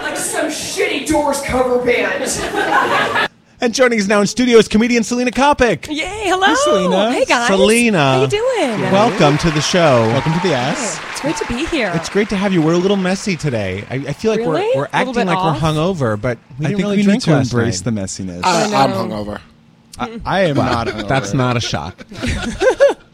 Like 0.03 0.17
some 0.17 0.47
shitty 0.49 1.06
Doors 1.17 1.41
cover 1.43 1.83
band. 1.83 3.29
And 3.59 3.73
joining 3.73 3.99
us 3.99 4.07
now 4.07 4.21
in 4.21 4.27
studio 4.27 4.59
is 4.59 4.69
comedian 4.69 5.03
Selena 5.03 5.31
Coppock. 5.31 5.89
Yay, 5.89 6.29
hello. 6.29 6.55
Selena. 6.57 7.11
Hey, 7.11 7.25
guys. 7.25 7.47
Selena. 7.47 7.99
How 7.99 8.21
you 8.21 8.29
doing? 8.29 8.81
Welcome 8.93 9.39
to 9.39 9.51
the 9.51 9.63
show. 9.63 10.03
Welcome 10.09 10.35
to 10.35 10.41
the 10.47 10.53
ass. 10.53 11.01
It's 11.13 11.21
great 11.23 11.37
to 11.37 11.47
be 11.47 11.65
here. 11.75 11.91
It's 11.95 12.11
great 12.11 12.29
to 12.29 12.37
have 12.37 12.53
you. 12.53 12.61
We're 12.61 12.75
a 12.75 12.77
little 12.77 12.99
messy 12.99 13.35
today. 13.35 13.83
I, 13.89 13.95
I 13.95 14.13
feel 14.13 14.31
like 14.31 14.41
Really? 14.41 14.61
we're, 14.75 14.83
we're 14.83 14.89
acting 14.93 15.27
like 15.29 15.39
off? 15.39 15.63
we're 15.63 15.69
hungover, 15.71 16.21
but 16.21 16.37
we 16.59 16.67
I 16.67 16.69
didn't 16.69 16.77
think 16.77 16.79
really 16.85 16.97
we 16.99 17.03
drink 17.05 17.27
need 17.27 17.33
to 17.33 17.39
embrace 17.41 17.83
night. 17.83 17.95
the 17.95 18.01
messiness. 18.03 18.41
I, 18.45 18.71
I 18.75 18.85
I'm 18.85 18.91
hungover. 18.91 19.41
I, 19.99 20.21
I 20.27 20.41
am 20.43 20.57
not. 20.57 20.89
hungover. 20.89 21.09
That's 21.09 21.33
not 21.33 21.57
a 21.57 21.61
shock. 21.61 22.05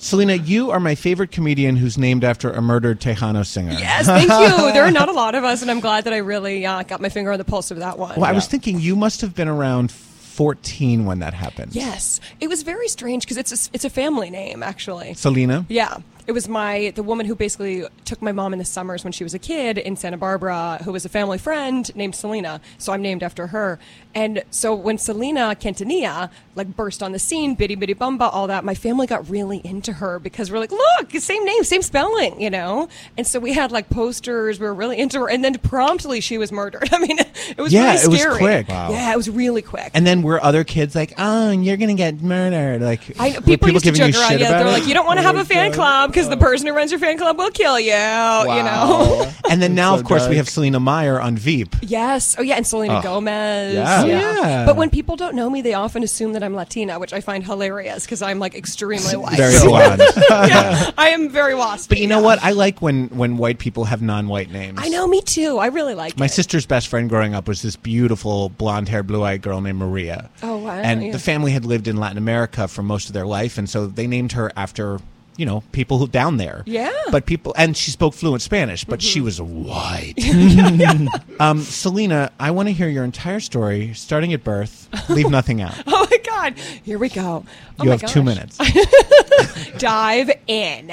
Selena, 0.03 0.35
you 0.35 0.73
are 0.73 0.81
my 0.81 0.97
favorite 0.97 1.31
comedian 1.31 1.77
who's 1.77 1.97
named 1.97 2.25
after 2.25 2.51
a 2.51 2.61
murdered 2.61 3.01
Tejano 3.01 3.47
singer. 3.47 3.71
Yes, 3.71 4.07
thank 4.07 4.25
you. 4.29 4.73
There 4.73 4.83
are 4.83 4.91
not 4.91 5.09
a 5.09 5.13
lot 5.13 5.37
of 5.37 5.45
us, 5.45 5.63
and 5.63 5.71
I'm 5.71 5.79
glad 5.79 6.05
that 6.05 6.13
I 6.13 6.17
really 6.17 6.67
uh, 6.67 6.83
got 6.83 7.01
my 7.01 7.09
finger 7.09 7.31
on 7.31 7.39
the 7.39 7.45
pulse 7.45 7.71
of 7.71 7.79
that 7.79 7.99
one. 8.01 8.17
Well, 8.17 8.29
I 8.29 8.33
was 8.33 8.49
thinking 8.49 8.81
you 8.81 8.97
must 8.97 9.21
have 9.21 9.33
been 9.33 9.47
around 9.47 9.93
14 9.93 11.05
when 11.05 11.21
that 11.21 11.35
happened. 11.35 11.77
Yes, 11.77 12.19
it 12.41 12.49
was 12.49 12.65
very 12.65 12.89
strange 12.89 13.25
because 13.25 13.37
it's 13.37 13.53
a, 13.53 13.71
it's 13.73 13.85
a 13.85 13.91
family 13.91 14.29
name 14.29 14.65
actually. 14.65 15.15
Selena? 15.15 15.67
Yeah, 15.69 15.99
it 16.33 16.35
was 16.35 16.49
my 16.49 16.91
the 16.95 17.03
woman 17.03 17.27
who 17.27 17.35
basically 17.35 17.85
took 18.07 18.23
my 18.23 18.33
mom 18.33 18.55
in 18.55 18.59
the 18.59 18.65
summers 18.65 19.05
when 19.05 19.13
she 19.13 19.23
was 19.23 19.35
a 19.35 19.39
kid 19.39 19.77
in 19.77 19.97
Santa 19.97 20.17
Barbara, 20.17 20.79
who 20.83 20.91
was 20.91 21.05
a 21.05 21.11
family 21.11 21.37
friend 21.37 21.95
named 21.95 22.15
Selena. 22.15 22.59
So 22.79 22.91
I'm 22.95 23.03
named 23.03 23.23
after 23.23 23.49
her. 23.49 23.79
And 24.15 24.43
so 24.51 24.75
when 24.75 24.97
Selena 24.97 25.55
Quintanilla 25.61 26.31
like 26.55 26.75
burst 26.75 27.03
on 27.03 27.13
the 27.13 27.19
scene, 27.19 27.55
Bidi 27.55 27.77
Bidi 27.77 27.97
Bom 27.97 28.17
Bom, 28.17 28.31
all 28.33 28.47
that, 28.47 28.65
my 28.65 28.75
family 28.75 29.07
got 29.07 29.29
really 29.29 29.61
into 29.63 29.93
her 29.93 30.19
because 30.19 30.51
we're 30.51 30.59
like, 30.59 30.73
look, 30.73 31.11
same 31.13 31.45
name, 31.45 31.65
same 31.65 31.83
spelling, 31.83 32.41
you 32.41 32.49
know. 32.49 32.89
And 33.19 33.27
so 33.27 33.39
we 33.39 33.53
had 33.53 33.71
like 33.71 33.91
posters. 33.91 34.59
We 34.59 34.67
were 34.67 34.75
really 34.75 34.99
into 34.99 35.21
her, 35.21 35.29
and 35.29 35.45
then 35.45 35.55
promptly 35.59 36.21
she 36.23 36.39
was 36.39 36.51
murdered. 36.51 36.89
I 36.93 36.99
mean, 36.99 37.19
it 37.19 37.59
was 37.59 37.75
Yeah, 37.75 37.93
really 37.93 38.05
it 38.05 38.09
was 38.09 38.21
scary. 38.21 38.39
quick. 38.39 38.69
Wow. 38.69 38.91
Yeah, 38.91 39.13
it 39.13 39.17
was 39.17 39.29
really 39.29 39.61
quick. 39.63 39.91
And 39.93 40.07
then 40.07 40.23
were 40.23 40.43
other 40.43 40.65
kids 40.65 40.95
like, 40.95 41.13
oh, 41.19 41.51
you're 41.51 41.77
going 41.77 41.89
to 41.89 41.95
get 41.95 42.23
murdered? 42.23 42.81
Like, 42.81 43.01
I 43.21 43.35
were 43.35 43.41
people, 43.43 43.71
used 43.71 43.85
to 43.85 43.93
joke 43.93 44.15
around. 44.15 44.41
Yeah, 44.41 44.51
they're 44.59 44.67
it? 44.67 44.73
like, 44.73 44.87
you 44.87 44.95
don't 44.95 45.07
want 45.07 45.19
to 45.21 45.25
oh 45.25 45.27
have 45.27 45.37
a 45.37 45.45
fan 45.45 45.73
club 45.73 46.11
because 46.29 46.39
the 46.39 46.45
person 46.45 46.67
who 46.67 46.73
runs 46.73 46.91
your 46.91 47.01
fan 47.01 47.19
club 47.19 47.39
will 47.39 47.51
kill 47.51 47.79
you. 47.79 47.93
You 47.93 48.63
know. 48.63 49.31
and 49.51 49.61
then 49.63 49.75
now, 49.75 49.95
So 49.95 50.01
of 50.01 50.07
course, 50.07 50.29
we 50.29 50.37
have 50.37 50.49
Selina 50.49 50.81
Meyer 50.81 51.21
on 51.21 51.37
Veep. 51.37 51.75
Yes. 51.83 52.37
Oh, 52.39 52.43
yeah. 52.43 52.57
And 52.57 52.67
Selena 52.67 52.99
Oh. 52.99 53.03
Gomez. 53.03 53.75
Yeah. 53.75 54.05
Yeah. 54.05 54.67
But 54.67 54.77
when 54.77 54.91
people 54.91 55.17
don't 55.17 55.35
know 55.35 55.49
me, 55.51 55.63
they 55.63 55.75
often 55.75 56.03
assume 56.03 56.33
that 56.35 56.43
I'm 56.43 56.55
Latina, 56.55 56.99
which 56.99 57.13
I 57.13 57.21
find 57.21 57.45
hilarious 57.45 58.05
because 58.05 58.23
I'm 58.23 58.39
like 58.39 58.55
extremely 58.55 59.17
white. 59.17 59.37
Very 59.37 59.59
blonde. 59.67 60.03
yeah, 60.31 60.91
I 60.99 61.09
am 61.11 61.29
very 61.31 61.55
waspy. 61.55 61.89
But 61.91 61.99
you 61.99 62.07
know 62.07 62.21
what? 62.23 62.43
I 62.43 62.51
like 62.53 62.81
when 62.83 63.09
when 63.09 63.37
white 63.37 63.59
people 63.59 63.85
have 63.85 64.03
non-white 64.03 64.51
names. 64.51 64.79
I 64.81 64.89
know, 64.89 65.07
me 65.07 65.23
too. 65.23 65.59
I 65.59 65.67
really 65.67 65.95
like 65.95 66.19
My 66.19 66.27
it. 66.27 66.31
sister's 66.31 66.67
best 66.67 66.89
friend 66.89 67.09
growing 67.09 67.35
up 67.35 67.49
was 67.49 67.63
this 67.63 67.77
beautiful 67.77 68.49
blonde-haired, 68.51 69.07
blue-eyed 69.07 69.43
girl 69.43 69.61
named 69.61 69.79
Maria. 69.79 70.29
Oh, 70.43 70.57
wow, 70.59 70.73
And 70.73 71.05
yeah. 71.07 71.13
the 71.13 71.19
family 71.19 71.53
had 71.53 71.65
lived 71.65 71.89
in 71.89 71.97
Latin 71.97 72.19
America 72.19 72.69
for 72.69 72.83
most 72.83 73.09
of 73.09 73.13
their 73.15 73.27
life, 73.27 73.59
and 73.59 73.69
so 73.69 73.87
they 73.87 74.07
named 74.07 74.33
her 74.33 74.51
after 74.57 74.99
you 75.37 75.47
know 75.47 75.63
people 75.73 75.99
who 75.99 76.07
down 76.09 76.37
there. 76.37 76.63
Yeah. 76.67 76.93
But 77.11 77.27
people 77.27 77.55
and 77.57 77.77
she 77.77 77.91
spoke 77.91 78.15
fluent 78.15 78.43
Spanish, 78.43 78.85
but 78.85 79.01
she 79.03 79.21
was 79.21 79.41
white. 79.41 80.15
um, 81.41 81.61
Selena, 81.61 82.31
I 82.39 82.51
want 82.51 82.69
to 82.69 82.73
hear 82.73 82.89
your 82.89 83.05
entire 83.05 83.41
story, 83.41 83.93
starting 83.95 84.33
at 84.33 84.45
birth. 84.45 84.89
Leave 85.09 85.31
nothing 85.31 85.61
out. 85.61 85.75
Oh 85.87 86.07
my 86.11 86.19
God! 86.19 86.59
Here 86.83 86.99
we 86.99 87.09
go. 87.09 87.45
Oh 87.79 87.85
you 87.85 87.91
my 87.91 87.97
have 87.97 88.11
two 88.11 88.23
minutes. 88.23 88.59
Dive 89.79 90.31
in. 90.47 90.89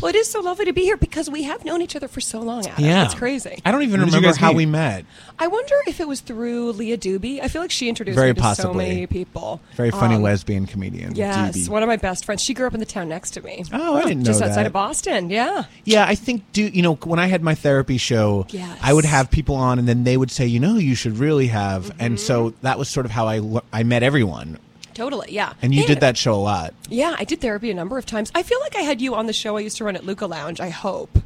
Well, 0.00 0.10
it 0.10 0.16
is 0.16 0.28
so 0.28 0.40
lovely 0.40 0.64
to 0.66 0.72
be 0.72 0.82
here 0.82 0.96
because 0.96 1.30
we 1.30 1.44
have 1.44 1.64
known 1.64 1.80
each 1.80 1.96
other 1.96 2.08
for 2.08 2.20
so 2.20 2.40
long. 2.40 2.66
Adam. 2.66 2.84
Yeah, 2.84 3.04
it's 3.04 3.14
crazy. 3.14 3.60
I 3.64 3.70
don't 3.70 3.82
even 3.82 4.00
Where 4.00 4.04
did 4.06 4.12
you 4.14 4.20
remember 4.20 4.38
how 4.38 4.48
meet? 4.48 4.56
we 4.56 4.66
met. 4.66 5.04
I 5.38 5.46
wonder 5.46 5.74
if 5.86 6.00
it 6.00 6.08
was 6.08 6.20
through 6.20 6.72
Leah 6.72 6.98
Doobie. 6.98 7.40
I 7.40 7.48
feel 7.48 7.62
like 7.62 7.70
she 7.70 7.88
introduced 7.88 8.16
Very 8.16 8.30
me 8.32 8.34
to 8.34 8.40
so 8.40 8.44
possibly. 8.46 8.88
many 8.88 9.06
people. 9.06 9.60
Very 9.76 9.90
funny 9.90 10.16
Um, 10.16 10.22
lesbian 10.22 10.66
comedian. 10.66 11.14
Yes, 11.14 11.56
DB. 11.56 11.68
one 11.68 11.82
of 11.82 11.86
my 11.88 11.96
best 11.96 12.24
friends. 12.24 12.42
She 12.42 12.52
grew 12.54 12.66
up 12.66 12.74
in 12.74 12.80
the 12.80 12.86
town 12.86 13.08
next 13.08 13.30
to 13.32 13.42
me. 13.42 13.64
Oh, 13.72 13.83
I 13.92 14.02
didn't 14.04 14.20
know 14.20 14.24
Just 14.24 14.40
outside 14.42 14.62
that. 14.62 14.66
of 14.68 14.72
Boston. 14.72 15.28
Yeah. 15.30 15.64
Yeah, 15.84 16.06
I 16.08 16.14
think 16.14 16.42
do 16.52 16.62
you 16.64 16.80
know 16.82 16.94
when 16.94 17.18
I 17.18 17.26
had 17.26 17.42
my 17.42 17.54
therapy 17.54 17.98
show, 17.98 18.46
Yes. 18.48 18.78
I 18.82 18.92
would 18.94 19.04
have 19.04 19.30
people 19.30 19.56
on, 19.56 19.78
and 19.78 19.86
then 19.86 20.04
they 20.04 20.16
would 20.16 20.30
say, 20.30 20.46
you 20.46 20.58
know, 20.60 20.76
you 20.76 20.94
should 20.94 21.18
really 21.18 21.48
have, 21.48 21.84
Mm-hmm. 21.84 22.00
and 22.00 22.18
so 22.20 22.54
that 22.62 22.78
was 22.78 22.88
sort 22.88 23.04
of 23.04 23.12
how 23.12 23.28
I 23.28 23.40
I 23.72 23.82
met 23.82 24.02
everyone. 24.02 24.58
Totally. 24.94 25.32
Yeah. 25.32 25.52
And 25.60 25.74
you 25.74 25.84
did 25.86 26.00
that 26.00 26.16
show 26.16 26.34
a 26.34 26.36
lot. 26.36 26.72
Yeah, 26.88 27.16
I 27.18 27.24
did 27.24 27.40
therapy 27.40 27.70
a 27.70 27.74
number 27.74 27.98
of 27.98 28.06
times. 28.06 28.30
I 28.34 28.42
feel 28.44 28.60
like 28.60 28.76
I 28.76 28.82
had 28.82 29.00
you 29.00 29.14
on 29.16 29.26
the 29.26 29.32
show 29.32 29.56
I 29.56 29.60
used 29.60 29.76
to 29.78 29.84
run 29.84 29.96
at 29.96 30.06
Luca 30.06 30.26
Lounge. 30.26 30.60
I 30.60 30.68
hope. 30.70 31.18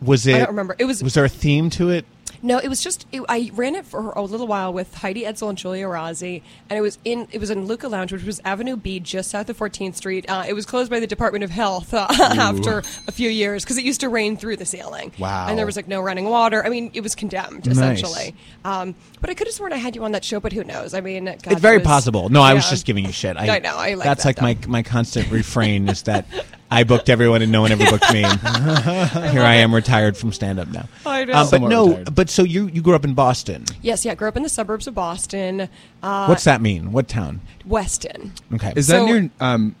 Was 0.00 0.26
it? 0.26 0.36
I 0.36 0.38
don't 0.38 0.48
remember. 0.48 0.74
It 0.78 0.84
was- 0.84 1.02
Was 1.02 1.14
there 1.14 1.24
a 1.24 1.28
theme 1.28 1.68
to 1.70 1.90
it? 1.90 2.04
No, 2.44 2.58
it 2.58 2.66
was 2.68 2.80
just 2.82 3.06
it, 3.12 3.22
I 3.28 3.50
ran 3.54 3.76
it 3.76 3.86
for 3.86 4.10
a 4.10 4.22
little 4.22 4.48
while 4.48 4.72
with 4.72 4.92
Heidi 4.96 5.22
Edsel 5.22 5.48
and 5.48 5.56
Julia 5.56 5.86
Rossi, 5.86 6.42
and 6.68 6.76
it 6.76 6.80
was 6.82 6.98
in 7.04 7.28
it 7.30 7.38
was 7.38 7.50
in 7.50 7.66
Luca 7.66 7.86
Lounge, 7.88 8.12
which 8.12 8.24
was 8.24 8.40
Avenue 8.44 8.76
B, 8.76 8.98
just 8.98 9.30
south 9.30 9.48
of 9.48 9.56
14th 9.56 9.94
Street. 9.94 10.24
Uh, 10.28 10.44
it 10.48 10.52
was 10.54 10.66
closed 10.66 10.90
by 10.90 10.98
the 10.98 11.06
Department 11.06 11.44
of 11.44 11.50
Health 11.50 11.94
uh, 11.94 12.06
after 12.10 12.80
a 13.06 13.12
few 13.12 13.30
years 13.30 13.62
because 13.64 13.78
it 13.78 13.84
used 13.84 14.00
to 14.00 14.08
rain 14.08 14.36
through 14.36 14.56
the 14.56 14.66
ceiling. 14.66 15.12
Wow. 15.18 15.46
And 15.48 15.56
there 15.56 15.66
was 15.66 15.76
like 15.76 15.86
no 15.86 16.00
running 16.00 16.24
water. 16.24 16.64
I 16.64 16.68
mean, 16.68 16.90
it 16.94 17.00
was 17.02 17.14
condemned 17.14 17.66
Nice. 17.66 17.76
essentially. 17.76 18.34
Um, 18.64 18.94
but 19.20 19.30
I 19.30 19.34
could 19.34 19.46
have 19.46 19.54
sworn 19.54 19.72
I 19.72 19.76
had 19.76 19.94
you 19.94 20.02
on 20.04 20.10
that 20.12 20.24
show, 20.24 20.40
but 20.40 20.52
who 20.52 20.64
knows? 20.64 20.94
I 20.94 21.00
mean, 21.00 21.26
God, 21.26 21.40
it's 21.46 21.60
very 21.60 21.76
it 21.76 21.78
was- 21.78 21.86
possible. 21.86 22.28
No, 22.28 22.42
I 22.42 22.54
was 22.54 22.68
just 22.68 22.84
giving 22.86 23.04
you 23.04 23.12
shit. 23.12 23.36
I 23.38 23.58
know, 23.60 23.76
I 23.76 23.94
like 23.94 24.04
that's 24.04 24.24
that, 24.24 24.40
like 24.42 24.66
my 24.66 24.78
my 24.78 24.82
constant 24.82 25.30
refrain 25.30 25.88
is 25.88 26.02
that 26.02 26.26
I 26.72 26.84
booked 26.84 27.08
everyone 27.10 27.42
and 27.42 27.52
no 27.52 27.60
one 27.60 27.72
ever 27.72 27.84
booked 27.84 28.12
me. 28.12 28.20
Here 28.22 29.42
I 29.42 29.56
am, 29.56 29.74
retired 29.74 30.16
from 30.16 30.32
stand 30.32 30.58
up 30.58 30.68
now. 30.68 30.88
I 31.06 31.24
know. 31.24 31.32
Um, 31.34 31.38
but 31.38 31.44
Somewhat 31.46 31.68
no, 31.68 31.88
retired. 31.88 32.14
but 32.14 32.30
so 32.30 32.42
you 32.42 32.66
you 32.68 32.82
grew 32.82 32.94
up 32.94 33.04
in 33.04 33.14
Boston. 33.14 33.64
Yes, 33.82 34.04
yeah. 34.04 34.14
Grew 34.14 34.28
up 34.28 34.36
in 34.36 34.42
the 34.42 34.48
suburbs 34.48 34.86
of 34.86 34.94
Boston. 34.94 35.68
Uh, 36.02 36.26
What's 36.26 36.44
that 36.44 36.60
mean? 36.60 36.92
What 36.92 37.08
town? 37.08 37.40
Weston. 37.66 38.32
Okay. 38.54 38.72
Is 38.76 38.86
So- 38.88 39.04
that 39.04 39.12
near 39.12 39.30
um, 39.40 39.74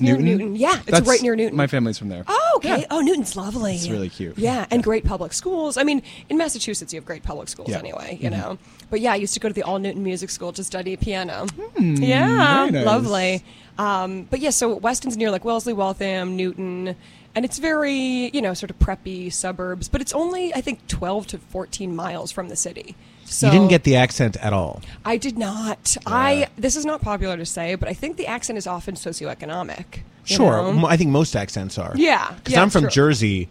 near 0.00 0.16
Newton? 0.16 0.24
Newton. 0.38 0.56
Yeah, 0.56 0.76
it's 0.76 0.84
That's- 0.86 1.06
right 1.08 1.20
near 1.22 1.34
Newton. 1.36 1.56
My 1.56 1.66
family's 1.66 1.98
from 1.98 2.08
there. 2.08 2.24
Oh, 2.28 2.52
okay. 2.56 2.86
Oh, 2.90 3.00
Newton's 3.00 3.34
lovely. 3.36 3.74
It's 3.74 3.88
really 3.88 4.08
cute. 4.08 4.38
Yeah, 4.38 4.64
and 4.70 4.82
great 4.82 5.04
public 5.04 5.32
schools. 5.32 5.76
I 5.76 5.82
mean, 5.82 6.02
in 6.28 6.36
Massachusetts, 6.38 6.92
you 6.92 6.98
have 6.98 7.04
great 7.04 7.22
public 7.24 7.48
schools 7.48 7.68
Yeah. 7.70 7.78
anyway, 7.78 8.14
Mm-hmm. 8.14 8.24
you 8.24 8.30
know. 8.30 8.58
But 8.90 9.00
yeah, 9.00 9.12
I 9.12 9.16
used 9.16 9.34
to 9.34 9.40
go 9.40 9.48
to 9.48 9.54
the 9.54 9.64
All 9.64 9.78
Newton 9.78 10.02
Music 10.04 10.30
School 10.30 10.52
to 10.52 10.62
study 10.64 10.96
piano. 10.96 11.46
yeah, 11.58 11.72
Hmm, 11.76 11.94
very 11.96 12.70
nice. 12.70 12.86
lovely. 12.86 13.44
Um, 13.78 14.24
but 14.24 14.40
yeah, 14.40 14.50
so 14.50 14.74
Weston's 14.74 15.16
near 15.16 15.30
like 15.30 15.44
Wellesley, 15.44 15.72
Waltham, 15.72 16.36
Newton. 16.36 16.96
And 17.34 17.44
it's 17.44 17.58
very, 17.58 18.30
you 18.32 18.42
know, 18.42 18.52
sort 18.54 18.70
of 18.70 18.78
preppy 18.80 19.32
suburbs, 19.32 19.88
but 19.88 20.00
it's 20.00 20.12
only, 20.12 20.52
I 20.54 20.60
think, 20.60 20.86
12 20.88 21.28
to 21.28 21.38
14 21.38 21.94
miles 21.94 22.32
from 22.32 22.48
the 22.48 22.56
city. 22.56 22.96
So 23.26 23.46
you 23.46 23.52
didn't 23.52 23.68
get 23.68 23.84
the 23.84 23.96
accent 23.96 24.36
at 24.38 24.52
all. 24.52 24.82
I 25.04 25.18
did 25.18 25.38
not. 25.38 25.96
I 26.06 26.48
this 26.56 26.76
is 26.76 26.86
not 26.86 27.02
popular 27.02 27.36
to 27.36 27.44
say, 27.44 27.74
but 27.74 27.88
I 27.88 27.92
think 27.92 28.16
the 28.16 28.26
accent 28.26 28.56
is 28.56 28.66
often 28.66 28.94
socioeconomic. 28.94 30.00
Sure, 30.24 30.72
know? 30.72 30.86
I 30.86 30.96
think 30.96 31.10
most 31.10 31.36
accents 31.36 31.78
are. 31.78 31.92
Yeah, 31.94 32.32
because 32.36 32.54
yeah, 32.54 32.62
I'm 32.62 32.70
from 32.70 32.82
true. 32.82 32.90
Jersey, 32.90 33.48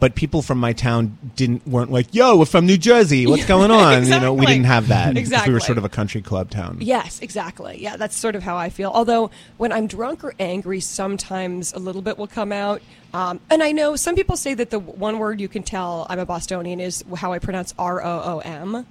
but 0.00 0.14
people 0.14 0.42
from 0.42 0.58
my 0.58 0.72
town 0.72 1.18
didn't 1.36 1.66
weren't 1.66 1.90
like, 1.90 2.14
"Yo, 2.14 2.36
we're 2.36 2.44
from 2.44 2.66
New 2.66 2.78
Jersey. 2.78 3.26
What's 3.26 3.44
going 3.56 3.70
on?" 3.70 4.04
You 4.04 4.20
know, 4.20 4.32
we 4.34 4.46
didn't 4.46 4.64
have 4.66 4.88
that. 4.88 5.14
'cause 5.14 5.46
We 5.46 5.52
were 5.52 5.60
sort 5.60 5.78
of 5.78 5.84
a 5.84 5.88
country 5.88 6.22
club 6.22 6.50
town. 6.50 6.78
Yes, 6.80 7.18
exactly. 7.20 7.78
Yeah, 7.80 7.96
that's 7.96 8.16
sort 8.16 8.36
of 8.36 8.42
how 8.42 8.56
I 8.56 8.68
feel. 8.70 8.90
Although 8.94 9.30
when 9.56 9.72
I'm 9.72 9.86
drunk 9.86 10.22
or 10.24 10.34
angry, 10.38 10.80
sometimes 10.80 11.72
a 11.72 11.78
little 11.78 12.02
bit 12.02 12.16
will 12.18 12.26
come 12.28 12.52
out. 12.52 12.80
Um, 13.14 13.40
and 13.50 13.62
I 13.62 13.72
know 13.72 13.96
some 13.96 14.14
people 14.14 14.36
say 14.36 14.54
that 14.54 14.70
the 14.70 14.78
one 14.78 15.18
word 15.18 15.40
you 15.40 15.48
can 15.48 15.62
tell 15.62 16.06
I'm 16.10 16.18
a 16.18 16.26
Bostonian 16.26 16.78
is 16.80 17.02
how 17.16 17.32
I 17.32 17.38
pronounce 17.38 17.74
R 17.78 18.02
O 18.04 18.22
O 18.24 18.38
M. 18.44 18.86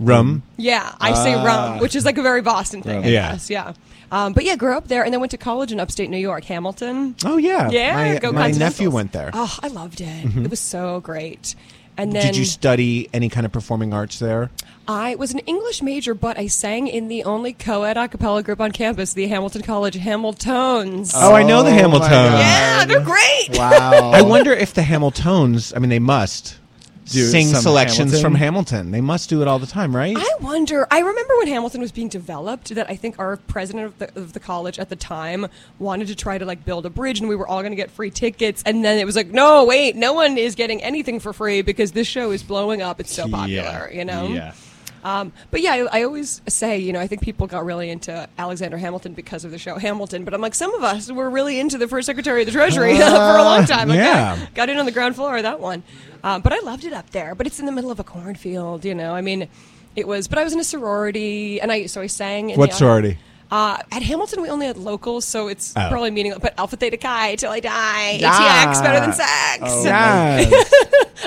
Rum. 0.00 0.44
Yeah, 0.56 0.92
I 1.00 1.12
say 1.14 1.34
Ah. 1.34 1.42
rum, 1.44 1.78
which 1.80 1.96
is 1.96 2.04
like 2.04 2.18
a 2.18 2.22
very 2.22 2.40
Boston 2.40 2.82
thing. 2.82 3.04
I 3.04 3.08
Yeah. 3.08 3.32
guess. 3.32 3.50
Yeah. 3.50 3.72
Um, 4.10 4.32
but 4.32 4.44
yeah, 4.44 4.56
grew 4.56 4.76
up 4.76 4.88
there 4.88 5.04
and 5.04 5.12
then 5.12 5.20
went 5.20 5.30
to 5.32 5.38
college 5.38 5.70
in 5.72 5.80
upstate 5.80 6.08
New 6.10 6.16
York, 6.18 6.44
Hamilton. 6.44 7.14
Oh 7.24 7.36
yeah, 7.36 7.68
Yeah, 7.70 7.94
My, 7.94 8.18
go 8.18 8.32
my 8.32 8.50
nephew 8.50 8.90
went 8.90 9.12
there. 9.12 9.30
Oh, 9.32 9.54
I 9.62 9.68
loved 9.68 10.00
it. 10.00 10.06
Mhm. 10.26 10.44
It 10.44 10.50
was 10.50 10.60
so 10.60 11.00
great. 11.00 11.54
And 11.96 12.12
then 12.12 12.26
Did 12.26 12.36
you 12.36 12.44
study 12.44 13.08
any 13.12 13.28
kind 13.28 13.44
of 13.44 13.50
performing 13.52 13.92
arts 13.92 14.18
there? 14.20 14.50
I 14.86 15.16
was 15.16 15.32
an 15.32 15.40
English 15.40 15.82
major, 15.82 16.14
but 16.14 16.38
I 16.38 16.46
sang 16.46 16.86
in 16.86 17.08
the 17.08 17.24
only 17.24 17.52
co-ed 17.52 17.96
a 17.98 18.06
cappella 18.08 18.42
group 18.42 18.60
on 18.60 18.70
campus, 18.70 19.12
the 19.14 19.26
Hamilton 19.26 19.62
College 19.62 19.96
Hamiltones. 19.98 21.12
Oh, 21.14 21.34
I 21.34 21.42
know 21.42 21.62
the 21.62 21.70
Oh, 21.70 21.74
Hamiltones. 21.74 22.38
Yeah, 22.38 22.84
they're 22.84 23.00
great. 23.04 23.48
Wow. 23.58 24.12
I 24.12 24.22
wonder 24.22 24.52
if 24.52 24.72
the 24.74 24.82
Hamiltones. 24.92 25.72
I 25.76 25.80
mean, 25.80 25.90
they 25.90 25.98
must 25.98 26.56
Do 27.10 27.26
sing 27.26 27.46
some 27.46 27.62
selections 27.62 28.12
Hamilton? 28.12 28.20
from 28.22 28.34
Hamilton. 28.34 28.90
They 28.90 29.00
must 29.00 29.28
do 29.28 29.42
it 29.42 29.48
all 29.48 29.58
the 29.58 29.66
time, 29.66 29.94
right? 29.94 30.16
I 30.16 30.28
wonder. 30.40 30.86
I 30.90 31.00
remember 31.00 31.36
when 31.38 31.48
Hamilton 31.48 31.80
was 31.80 31.92
being 31.92 32.08
developed 32.08 32.74
that 32.74 32.88
I 32.90 32.96
think 32.96 33.18
our 33.18 33.36
president 33.36 33.86
of 33.86 33.98
the, 33.98 34.20
of 34.20 34.32
the 34.32 34.40
college 34.40 34.78
at 34.78 34.88
the 34.88 34.96
time 34.96 35.46
wanted 35.78 36.08
to 36.08 36.14
try 36.14 36.38
to 36.38 36.44
like 36.44 36.64
build 36.64 36.86
a 36.86 36.90
bridge, 36.90 37.20
and 37.20 37.28
we 37.28 37.36
were 37.36 37.48
all 37.48 37.60
going 37.60 37.72
to 37.72 37.76
get 37.76 37.90
free 37.90 38.10
tickets. 38.10 38.62
And 38.64 38.84
then 38.84 38.98
it 38.98 39.04
was 39.04 39.16
like, 39.16 39.28
no, 39.28 39.64
wait, 39.64 39.96
no 39.96 40.12
one 40.12 40.38
is 40.38 40.54
getting 40.54 40.82
anything 40.82 41.20
for 41.20 41.32
free 41.32 41.62
because 41.62 41.92
this 41.92 42.06
show 42.06 42.30
is 42.30 42.42
blowing 42.42 42.82
up. 42.82 43.00
It's 43.00 43.12
so 43.12 43.28
popular, 43.28 43.90
you 43.92 44.04
know. 44.04 44.28
Yeah. 44.28 44.52
Um, 45.04 45.32
but 45.50 45.60
yeah, 45.60 45.72
I, 45.72 46.00
I 46.00 46.02
always 46.04 46.42
say, 46.48 46.78
you 46.78 46.92
know, 46.92 47.00
I 47.00 47.06
think 47.06 47.22
people 47.22 47.46
got 47.46 47.64
really 47.64 47.90
into 47.90 48.28
Alexander 48.38 48.76
Hamilton 48.76 49.14
because 49.14 49.44
of 49.44 49.50
the 49.50 49.58
show 49.58 49.76
Hamilton. 49.76 50.24
But 50.24 50.34
I'm 50.34 50.40
like, 50.40 50.54
some 50.54 50.74
of 50.74 50.82
us 50.82 51.10
were 51.10 51.30
really 51.30 51.58
into 51.60 51.78
the 51.78 51.88
first 51.88 52.06
Secretary 52.06 52.42
of 52.42 52.46
the 52.46 52.52
Treasury 52.52 52.96
for 52.98 53.04
a 53.04 53.42
long 53.42 53.64
time. 53.64 53.88
Like, 53.88 53.98
yeah. 53.98 54.36
got, 54.36 54.54
got 54.54 54.68
in 54.68 54.78
on 54.78 54.86
the 54.86 54.92
ground 54.92 55.14
floor 55.14 55.36
of 55.36 55.42
that 55.44 55.60
one. 55.60 55.82
Um, 56.24 56.42
but 56.42 56.52
I 56.52 56.58
loved 56.60 56.84
it 56.84 56.92
up 56.92 57.10
there. 57.10 57.34
But 57.34 57.46
it's 57.46 57.60
in 57.60 57.66
the 57.66 57.72
middle 57.72 57.90
of 57.90 58.00
a 58.00 58.04
cornfield, 58.04 58.84
you 58.84 58.94
know. 58.94 59.14
I 59.14 59.20
mean, 59.20 59.48
it 59.94 60.06
was. 60.06 60.28
But 60.28 60.38
I 60.38 60.44
was 60.44 60.52
in 60.52 60.60
a 60.60 60.64
sorority, 60.64 61.60
and 61.60 61.70
I 61.70 61.86
so 61.86 62.00
I 62.00 62.06
sang. 62.06 62.50
In 62.50 62.58
What 62.58 62.74
sorority? 62.74 63.18
Uh, 63.50 63.78
at 63.92 64.02
Hamilton, 64.02 64.42
we 64.42 64.48
only 64.50 64.66
had 64.66 64.76
locals, 64.76 65.24
so 65.24 65.48
it's 65.48 65.72
Oh. 65.76 65.88
probably 65.88 66.10
meaningless. 66.10 66.40
But 66.42 66.54
Alpha 66.58 66.76
Theta 66.76 66.96
Chi 66.96 67.36
till 67.36 67.50
I 67.50 67.60
die. 67.60 68.18
Yeah. 68.20 68.30
ATX 68.32 68.82
better 68.82 69.00
than 69.00 69.12
sex. 69.14 69.62
Oh, 69.62 69.82
Yes. 69.86 70.72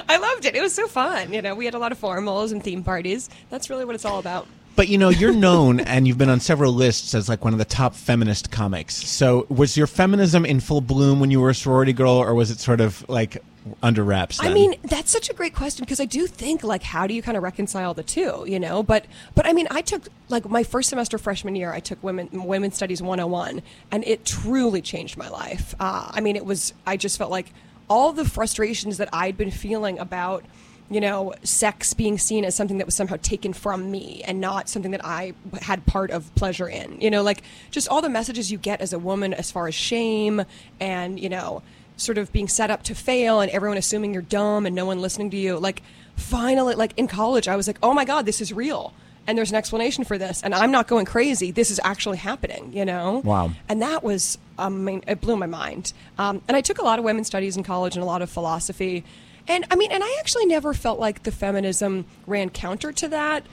I 0.07 0.17
loved 0.17 0.45
it. 0.45 0.55
It 0.55 0.61
was 0.61 0.74
so 0.74 0.88
fun. 0.88 1.34
You 1.34 1.41
know, 1.41 1.55
we 1.55 1.65
had 1.65 1.74
a 1.74 1.80
lot 1.80 1.91
of 1.91 1.99
formals 1.99 2.51
and 2.51 2.63
theme 2.63 2.84
parties. 2.84 3.30
That's 3.49 3.69
really 3.69 3.86
what 3.86 3.95
it's 3.95 4.05
all 4.05 4.19
about. 4.19 4.47
But 4.76 4.88
you 4.88 4.97
know, 4.97 5.09
you're 5.09 5.34
known 5.34 5.80
and 5.93 6.07
you've 6.07 6.17
been 6.17 6.30
on 6.30 6.39
several 6.39 6.72
lists 6.74 7.13
as 7.13 7.28
like 7.28 7.43
one 7.43 7.53
of 7.53 7.59
the 7.59 7.65
top 7.65 7.93
feminist 7.95 8.51
comics. 8.51 8.95
So, 8.95 9.45
was 9.49 9.76
your 9.76 9.88
feminism 9.88 10.45
in 10.45 10.59
full 10.59 10.80
bloom 10.82 11.19
when 11.19 11.30
you 11.32 11.41
were 11.41 11.49
a 11.49 11.55
sorority 11.55 11.91
girl, 11.93 12.11
or 12.13 12.34
was 12.36 12.51
it 12.51 12.59
sort 12.59 12.80
of 12.82 13.03
like 13.09 13.43
under 13.82 14.03
wraps? 14.03 14.39
I 14.41 14.53
mean, 14.53 14.76
that's 14.84 15.12
such 15.12 15.30
a 15.30 15.34
great 15.34 15.55
question 15.55 15.84
because 15.84 15.99
I 15.99 16.05
do 16.05 16.28
think 16.28 16.64
like 16.64 16.84
how 16.84 17.07
do 17.07 17.14
you 17.14 17.22
kind 17.22 17.38
of 17.38 17.43
reconcile 17.43 17.93
the 17.93 18.03
two, 18.03 18.45
you 18.47 18.59
know? 18.59 18.84
But 18.84 19.05
but 19.36 19.45
I 19.45 19.53
mean, 19.53 19.68
I 19.72 19.82
took 19.82 20.03
like 20.30 20.49
my 20.49 20.64
first 20.64 20.89
semester 20.89 21.18
freshman 21.18 21.55
year, 21.55 21.72
I 21.72 21.80
took 21.80 22.01
women 22.03 22.30
women's 22.32 22.76
studies 22.76 23.01
101 23.01 23.62
and 23.91 24.03
it 24.05 24.26
truly 24.26 24.82
changed 24.82 25.18
my 25.18 25.30
life. 25.30 25.76
Uh, 25.80 26.09
I 26.12 26.22
mean, 26.22 26.36
it 26.36 26.45
was 26.45 26.74
I 26.86 26.97
just 26.97 27.18
felt 27.18 27.32
like 27.32 27.53
all 27.89 28.14
the 28.14 28.26
frustrations 28.26 28.97
that 28.97 29.09
I'd 29.14 29.38
been 29.38 29.51
feeling 29.51 29.99
about 29.99 30.45
you 30.91 30.99
know, 30.99 31.34
sex 31.41 31.93
being 31.93 32.18
seen 32.18 32.43
as 32.43 32.53
something 32.53 32.78
that 32.80 32.86
was 32.86 32.95
somehow 32.95 33.16
taken 33.22 33.53
from 33.53 33.89
me 33.89 34.22
and 34.26 34.41
not 34.41 34.68
something 34.68 34.91
that 34.91 35.05
I 35.05 35.34
had 35.62 35.86
part 35.86 36.12
of 36.12 36.36
pleasure 36.36 36.68
in. 36.68 36.99
You 36.99 37.09
know, 37.09 37.24
like 37.24 37.43
just 37.72 37.88
all 37.88 38.01
the 38.01 38.09
messages 38.09 38.51
you 38.51 38.57
get 38.57 38.82
as 38.82 38.91
a 38.91 38.99
woman 38.99 39.34
as 39.34 39.49
far 39.49 39.70
as 39.70 39.74
shame 39.74 40.43
and, 40.82 41.18
you 41.18 41.30
know, 41.30 41.64
sort 42.02 42.18
of 42.18 42.32
being 42.32 42.47
set 42.47 42.72
up 42.72 42.84
to 42.84 42.95
fail 42.95 43.39
and 43.41 43.52
everyone 43.52 43.78
assuming 43.78 44.14
you're 44.14 44.24
dumb 44.24 44.66
and 44.66 44.76
no 44.76 44.86
one 44.86 44.99
listening 44.99 45.30
to 45.32 45.38
you. 45.38 45.58
Like, 45.58 45.82
finally, 46.16 46.76
like 46.76 46.93
in 46.97 47.08
college, 47.08 47.47
I 47.47 47.56
was 47.56 47.68
like, 47.68 47.78
oh 47.84 47.93
my 47.93 48.06
God, 48.06 48.26
this 48.26 48.41
is 48.41 48.52
real. 48.52 48.93
And 49.28 49.38
there's 49.38 49.52
an 49.52 49.56
explanation 49.56 50.04
for 50.04 50.18
this. 50.18 50.41
And 50.41 50.56
I'm 50.56 50.72
not 50.72 50.88
going 50.88 51.06
crazy. 51.06 51.52
This 51.52 51.70
is 51.70 51.80
actually 51.84 52.18
happening, 52.18 52.74
you 52.74 52.86
know? 52.86 53.22
Wow. 53.24 53.52
And 53.70 53.82
that 53.82 54.04
was, 54.04 54.39
um, 54.58 54.76
I 54.76 54.91
mean, 54.91 55.04
it 55.08 55.22
blew 55.22 55.38
my 55.38 55.45
mind. 55.45 55.93
Um, 56.18 56.41
and 56.47 56.58
I 56.58 56.62
took 56.62 56.80
a 56.80 56.84
lot 56.84 56.97
of 56.97 57.06
women's 57.06 57.28
studies 57.28 57.56
in 57.56 57.64
college 57.64 57.95
and 57.95 58.02
a 58.02 58.06
lot 58.06 58.24
of 58.24 58.32
philosophy. 58.32 59.04
And 59.47 59.66
I 59.70 59.76
mean, 59.76 59.91
and 59.91 60.04
I 60.04 60.16
actually 60.20 60.47
never 60.47 60.74
felt 60.74 60.99
like 60.99 61.24
the 61.24 61.32
feminism 61.32 62.06
ran 62.26 62.49
counter 62.49 62.91
to 62.93 63.08
that. 63.10 63.45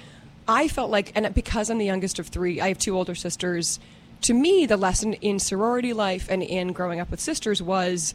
I 0.46 0.68
felt 0.68 0.90
like, 0.90 1.12
and 1.14 1.34
because 1.34 1.68
I'm 1.68 1.76
the 1.76 1.84
youngest 1.84 2.18
of 2.18 2.28
three, 2.28 2.61
I 2.61 2.68
have 2.68 2.78
two 2.78 2.96
older 2.96 3.14
sisters. 3.14 3.78
To 4.22 4.32
me, 4.32 4.64
the 4.64 4.78
lesson 4.78 5.12
in 5.14 5.38
sorority 5.38 5.92
life 5.92 6.28
and 6.30 6.42
in 6.42 6.72
growing 6.72 6.99
up 6.99 7.11
with 7.11 7.20
sisters 7.20 7.62
was 7.62 8.14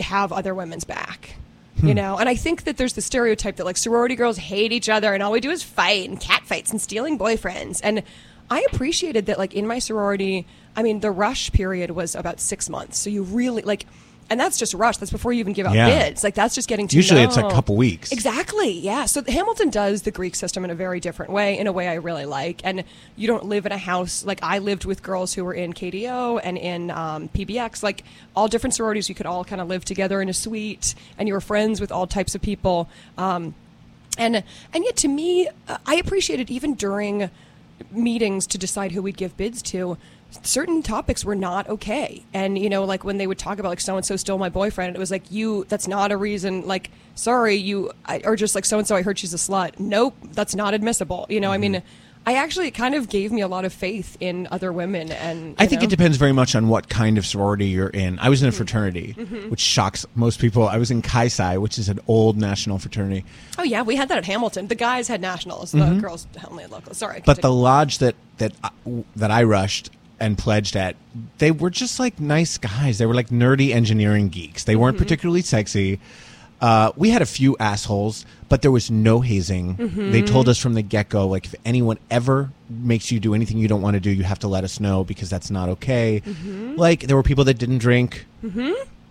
have 0.00 0.32
other 0.32 0.54
women's 0.54 0.84
back. 0.84 1.36
You 1.76 1.90
hmm. 1.90 1.94
know, 1.94 2.18
and 2.18 2.28
I 2.28 2.34
think 2.34 2.64
that 2.64 2.76
there's 2.76 2.94
the 2.94 3.02
stereotype 3.02 3.56
that 3.56 3.64
like 3.64 3.76
sorority 3.76 4.16
girls 4.16 4.36
hate 4.36 4.72
each 4.72 4.88
other 4.88 5.14
and 5.14 5.22
all 5.22 5.30
we 5.30 5.40
do 5.40 5.50
is 5.50 5.62
fight 5.62 6.08
and 6.08 6.18
cat 6.18 6.42
fights 6.44 6.70
and 6.70 6.80
stealing 6.80 7.18
boyfriends. 7.18 7.80
And 7.84 8.02
I 8.50 8.66
appreciated 8.72 9.26
that 9.26 9.38
like 9.38 9.54
in 9.54 9.66
my 9.66 9.78
sorority, 9.78 10.46
I 10.74 10.82
mean, 10.82 11.00
the 11.00 11.10
rush 11.10 11.52
period 11.52 11.92
was 11.92 12.14
about 12.14 12.40
six 12.40 12.68
months. 12.68 12.98
So 12.98 13.10
you 13.10 13.22
really 13.22 13.62
like 13.62 13.86
and 14.30 14.38
that's 14.38 14.58
just 14.58 14.74
a 14.74 14.76
rush. 14.76 14.98
That's 14.98 15.10
before 15.10 15.32
you 15.32 15.40
even 15.40 15.52
give 15.54 15.66
out 15.66 15.74
Yeah. 15.74 15.88
bids. 15.88 16.22
Like 16.22 16.34
that's 16.34 16.54
just 16.54 16.68
getting 16.68 16.86
to 16.88 16.96
Usually 16.96 17.20
know. 17.22 17.26
it's 17.28 17.36
a 17.36 17.42
couple 17.42 17.76
weeks. 17.76 18.12
Exactly. 18.12 18.70
Yeah. 18.70 19.06
So 19.06 19.22
Hamilton 19.26 19.70
does 19.70 20.02
the 20.02 20.10
Greek 20.10 20.34
system 20.34 20.64
in 20.64 20.70
a 20.70 20.74
very 20.74 21.00
different 21.00 21.32
way, 21.32 21.58
in 21.58 21.66
a 21.66 21.72
way 21.72 21.88
I 21.88 21.94
really 21.94 22.26
like. 22.26 22.60
And 22.64 22.84
you 23.16 23.26
don't 23.26 23.46
live 23.46 23.64
in 23.66 23.72
a 23.72 23.78
house 23.78 24.24
like 24.24 24.40
I 24.42 24.58
lived 24.58 24.84
with 24.84 25.02
girls 25.02 25.34
who 25.34 25.44
were 25.44 25.54
in 25.54 25.72
KDO 25.72 26.40
and 26.44 26.58
in 26.58 26.90
um, 26.90 27.28
PBX, 27.30 27.82
like 27.82 28.04
all 28.36 28.48
different 28.48 28.74
sororities. 28.74 29.08
You 29.08 29.14
could 29.14 29.26
all 29.26 29.44
kind 29.44 29.60
of 29.60 29.68
live 29.68 29.84
together 29.84 30.20
in 30.20 30.28
a 30.28 30.34
suite, 30.34 30.94
and 31.16 31.26
you 31.28 31.34
were 31.34 31.40
friends 31.40 31.80
with 31.80 31.90
all 31.90 32.06
types 32.06 32.34
of 32.34 32.42
people. 32.42 32.88
Um, 33.16 33.54
and 34.18 34.36
and 34.74 34.84
yet, 34.84 34.96
to 34.96 35.08
me, 35.08 35.48
uh, 35.68 35.78
I 35.86 35.94
appreciated 35.94 36.50
even 36.50 36.74
during 36.74 37.30
meetings 37.90 38.46
to 38.48 38.58
decide 38.58 38.92
who 38.92 39.02
we'd 39.02 39.16
give 39.16 39.36
bids 39.36 39.62
to. 39.62 39.96
Certain 40.42 40.82
topics 40.82 41.24
were 41.24 41.34
not 41.34 41.68
okay, 41.68 42.22
and 42.34 42.58
you 42.58 42.68
know, 42.68 42.84
like 42.84 43.02
when 43.02 43.16
they 43.16 43.26
would 43.26 43.38
talk 43.38 43.58
about 43.58 43.70
like 43.70 43.80
so 43.80 43.96
and 43.96 44.04
so 44.04 44.14
stole 44.16 44.36
my 44.36 44.50
boyfriend, 44.50 44.94
it 44.94 44.98
was 44.98 45.10
like 45.10 45.30
you. 45.30 45.64
That's 45.68 45.88
not 45.88 46.12
a 46.12 46.18
reason. 46.18 46.66
Like, 46.66 46.90
sorry, 47.14 47.56
you, 47.56 47.92
I, 48.04 48.20
or 48.24 48.36
just 48.36 48.54
like 48.54 48.66
so 48.66 48.78
and 48.78 48.86
so. 48.86 48.94
I 48.94 49.02
heard 49.02 49.18
she's 49.18 49.32
a 49.32 49.38
slut. 49.38 49.78
Nope, 49.78 50.14
that's 50.32 50.54
not 50.54 50.74
admissible. 50.74 51.26
You 51.30 51.40
know, 51.40 51.50
I 51.50 51.56
mean, 51.56 51.74
mm-hmm. 51.74 51.86
I 52.26 52.34
actually 52.34 52.68
it 52.68 52.72
kind 52.72 52.94
of 52.94 53.08
gave 53.08 53.32
me 53.32 53.40
a 53.40 53.48
lot 53.48 53.64
of 53.64 53.72
faith 53.72 54.18
in 54.20 54.48
other 54.50 54.70
women, 54.70 55.12
and 55.12 55.54
I 55.58 55.64
think 55.64 55.80
know. 55.80 55.86
it 55.86 55.90
depends 55.90 56.18
very 56.18 56.32
much 56.32 56.54
on 56.54 56.68
what 56.68 56.90
kind 56.90 57.16
of 57.16 57.24
sorority 57.24 57.68
you're 57.68 57.88
in. 57.88 58.18
I 58.18 58.28
was 58.28 58.42
in 58.42 58.48
a 58.48 58.50
mm-hmm. 58.50 58.58
fraternity, 58.58 59.14
Mhm. 59.16 59.48
which 59.48 59.60
shocks 59.60 60.04
most 60.14 60.38
people. 60.40 60.68
I 60.68 60.76
was 60.76 60.90
in 60.90 61.00
Chi 61.00 61.28
Psi, 61.28 61.56
which 61.56 61.78
is 61.78 61.88
an 61.88 62.00
old 62.06 62.36
national 62.36 62.78
fraternity. 62.78 63.24
Oh 63.58 63.62
yeah, 63.62 63.80
we 63.80 63.96
had 63.96 64.10
that 64.10 64.18
at 64.18 64.26
Hamilton. 64.26 64.68
The 64.68 64.74
guys 64.74 65.08
had 65.08 65.22
nationals, 65.22 65.72
the 65.72 65.78
mm-hmm. 65.78 66.00
girls 66.00 66.26
only 66.50 66.64
had 66.64 66.70
locals. 66.70 66.98
Sorry, 66.98 67.22
But 67.24 67.40
the 67.40 67.50
lodge 67.50 67.96
that 67.98 68.14
that 68.36 68.52
uh, 68.62 68.68
I- 68.86 69.04
that 69.16 69.30
I 69.30 69.44
rushed 69.44 69.90
and 70.20 70.36
pledged 70.38 70.76
at, 70.76 70.96
they 71.38 71.50
were 71.50 71.70
just 71.70 71.98
like 72.00 72.18
nice 72.20 72.58
guys. 72.58 72.98
They 72.98 73.06
were 73.06 73.14
like 73.14 73.28
nerdy 73.28 73.70
engineering 73.74 74.28
geeks. 74.28 74.64
They 74.64 74.76
weren't 74.76 74.96
Mhm. 74.96 75.00
particularly 75.00 75.42
sexy. 75.42 76.00
Uh, 76.60 76.90
we 76.96 77.10
had 77.10 77.22
a 77.22 77.26
few 77.26 77.56
assholes, 77.60 78.26
but 78.48 78.62
there 78.62 78.72
was 78.72 78.90
no 78.90 79.20
hazing. 79.20 79.76
Mhm. 79.76 80.10
They 80.10 80.22
told 80.22 80.48
us 80.48 80.58
from 80.58 80.74
the 80.74 80.82
get 80.82 81.08
go, 81.08 81.28
like 81.28 81.44
if 81.46 81.54
anyone 81.64 81.98
ever 82.10 82.50
makes 82.68 83.12
you 83.12 83.20
do 83.20 83.32
anything 83.32 83.58
you 83.58 83.68
don't 83.68 83.80
want 83.80 83.94
to 83.94 84.00
do, 84.00 84.10
you 84.10 84.24
have 84.24 84.40
to 84.40 84.48
let 84.48 84.64
us 84.64 84.80
know 84.80 85.04
because 85.04 85.30
that's 85.30 85.52
not 85.52 85.68
okay. 85.68 86.20
Mhm. 86.26 86.76
Like 86.76 87.06
there 87.06 87.14
were 87.14 87.22
people 87.22 87.44
that 87.44 87.58
didn't 87.58 87.78
drink. 87.78 88.26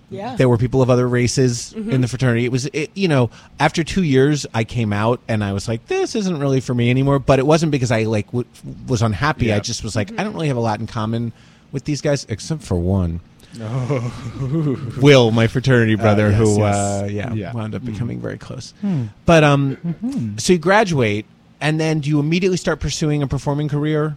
Yeah. 0.10 0.36
There 0.38 0.47
were 0.47 0.58
people 0.58 0.82
of 0.82 0.89
other 0.89 1.08
races 1.08 1.74
in 1.74 1.84
Mhm. 1.86 2.01
the 2.01 2.08
fraternity. 2.08 2.45
It 2.45 2.51
was, 2.51 2.66
it, 2.68 2.91
you 2.93 3.08
know, 3.10 3.30
after 3.60 3.84
two 3.84 4.03
years, 4.03 4.45
I 4.53 4.64
came 4.64 4.93
out 4.93 5.20
and 5.28 5.43
I 5.43 5.51
was 5.51 5.68
like, 5.68 5.88
this 5.88 6.16
isn't 6.16 6.39
really 6.39 6.62
for 6.62 6.74
me 6.74 6.89
anymore. 6.89 7.20
But 7.20 7.39
it 7.39 7.45
wasn't 7.45 7.72
because 7.74 7.91
I 7.91 8.03
like 8.03 8.28
w- 8.28 8.45
was 8.88 9.01
unhappy. 9.01 9.51
I 9.51 9.60
just 9.60 9.84
was 9.84 9.95
like, 9.97 10.12
I 10.18 10.24
don't 10.24 10.34
really 10.34 10.47
have 10.47 10.55
a 10.58 10.62
lot 10.62 10.80
in 10.80 10.88
common 10.88 11.34
with 11.74 11.84
these 11.84 11.99
guys 12.01 12.26
except 12.30 12.64
for 12.64 12.76
one. 12.76 13.20
Oh. 13.62 14.88
Will, 15.01 15.32
my 15.32 15.47
fraternity 15.47 15.95
Uh, 15.95 15.97
brother, 15.97 16.30
yes, 16.30 16.38
who 16.38 16.58
yes. 16.60 16.76
Uh, 16.76 17.08
yeah, 17.12 17.34
Yeah. 17.34 17.53
wound 17.53 17.76
up 17.76 17.82
Mm. 17.82 17.86
becoming 17.88 18.22
very 18.22 18.38
close. 18.38 18.74
Hmm. 18.82 19.03
But 19.26 19.43
um, 19.43 19.78
Mhm. 20.05 20.39
so 20.39 20.53
you 20.53 20.60
graduate, 20.60 21.26
and 21.60 21.80
then 21.80 21.99
do 21.99 22.10
you 22.10 22.20
immediately 22.20 22.58
start 22.58 22.80
pursuing 22.80 23.24
a 23.24 23.28
performing 23.28 23.68
career? 23.68 24.16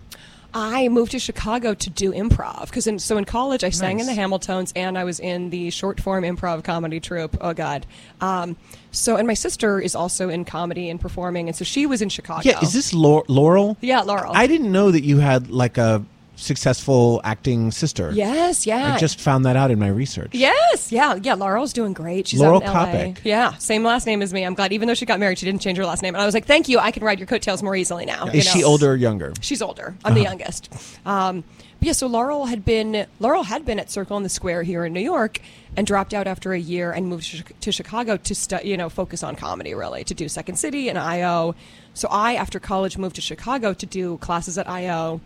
I 0.53 0.89
moved 0.89 1.13
to 1.13 1.19
Chicago 1.19 1.75
to 1.75 1.91
do 1.91 2.13
improv 2.13 2.67
because 2.67 2.87
in, 2.87 2.99
so 2.99 3.17
in 3.19 3.25
college 3.25 3.63
I 3.65 3.71
sang 3.71 4.01
in 4.01 4.07
the 4.07 4.13
Hamiltones 4.13 4.73
and 4.75 4.99
I 4.99 5.05
was 5.05 5.21
in 5.21 5.51
the 5.51 5.71
short 5.71 6.01
form 6.01 6.25
improv 6.25 6.65
comedy 6.65 7.01
troupe. 7.01 7.37
Oh 7.41 7.53
God! 7.53 7.87
Um, 8.21 8.57
so 8.91 9.17
and 9.17 9.27
my 9.27 9.35
sister 9.35 9.81
is 9.81 9.95
also 9.95 10.29
in 10.29 10.45
comedy 10.45 10.91
and 10.91 11.01
performing, 11.01 11.49
and 11.49 11.57
so 11.57 11.65
she 11.65 11.87
was 11.87 12.03
in 12.03 12.09
Chicago. 12.09 12.43
Yeah, 12.49 12.61
is 12.61 12.73
this 12.73 12.93
Lau- 12.93 13.25
Laurel? 13.29 13.77
Yeah, 13.81 14.01
Laurel. 14.01 14.33
I 14.35 14.47
didn't 14.47 14.73
know 14.73 14.91
that 14.91 15.05
you 15.05 15.19
had 15.19 15.51
like 15.51 15.79
a 15.79 16.05
successful 16.41 17.21
acting 17.25 17.71
sister. 17.71 18.11
Yes, 18.13 18.67
yeah. 18.67 18.95
I 18.95 18.99
just 18.99 19.21
found 19.21 19.45
that 19.47 19.57
out 19.57 19.71
in 19.71 19.79
my 19.79 19.89
research. 19.89 20.31
Yes, 20.33 20.91
yeah, 20.91 21.15
yeah. 21.23 21.35
Laurel's 21.35 21.73
doing 21.73 21.93
great. 21.93 22.29
She's 22.29 22.41
Laurel 22.41 22.61
Coppock. 22.61 23.19
Yeah, 23.25 23.55
same 23.59 23.85
last 23.85 24.07
name 24.07 24.23
as 24.23 24.33
me. 24.33 24.45
I'm 24.45 24.55
glad, 24.55 24.73
even 24.73 24.89
though 24.89 24.95
she 24.95 25.07
got 25.07 25.21
married, 25.21 25.39
she 25.39 25.47
didn't 25.47 25.61
change 25.61 25.79
her 25.79 25.87
last 25.87 26.03
name. 26.03 26.15
And 26.15 26.23
I 26.23 26.27
was 26.27 26.35
like, 26.35 26.47
thank 26.47 26.69
you. 26.69 26.79
I 26.79 26.91
can 26.91 27.05
ride 27.05 27.19
your 27.19 27.27
coattails 27.27 27.63
more 27.63 27.77
easily 27.77 28.07
now. 28.07 28.27
Is 28.27 28.35
you 28.35 28.43
she 28.61 28.65
older 28.65 28.93
or 28.93 28.97
younger? 28.97 29.33
She's 29.41 29.63
older. 29.63 29.95
I'm 30.05 30.15
the 30.15 30.21
Uh-huh. 30.23 30.31
youngest. 30.31 30.73
Um, 31.07 31.45
but 31.79 31.87
yeah, 31.87 31.93
so 31.93 32.07
Laurel 32.09 32.45
had 32.47 32.65
been 32.65 33.07
Laurel 33.21 33.45
had 33.45 33.65
been 33.65 33.79
at 33.81 33.91
Circle 33.91 34.17
in 34.19 34.23
the 34.23 34.29
Square 34.29 34.65
here 34.65 34.85
in 34.85 34.93
New 34.93 35.01
York 35.01 35.41
and 35.77 35.87
dropped 35.87 36.13
out 36.13 36.27
after 36.27 36.53
a 36.53 36.59
year 36.59 36.93
and 36.93 37.07
moved 37.07 37.31
to, 37.31 37.43
to 37.61 37.73
Chicago 37.73 38.19
to 38.19 38.35
stu- 38.35 38.59
you 38.65 38.77
know 38.77 38.91
focus 38.91 39.23
on 39.23 39.35
comedy 39.35 39.73
really 39.75 40.05
to 40.05 40.13
do 40.13 40.29
Second 40.29 40.57
City 40.57 40.91
and 40.91 40.99
IO. 40.99 41.55
So 41.95 42.07
I 42.11 42.35
after 42.35 42.61
college 42.61 42.99
moved 42.99 43.17
to 43.17 43.23
Chicago 43.23 43.73
to 43.73 43.87
do 43.87 44.19
classes 44.19 44.59
at 44.59 44.69
IO. 44.69 45.21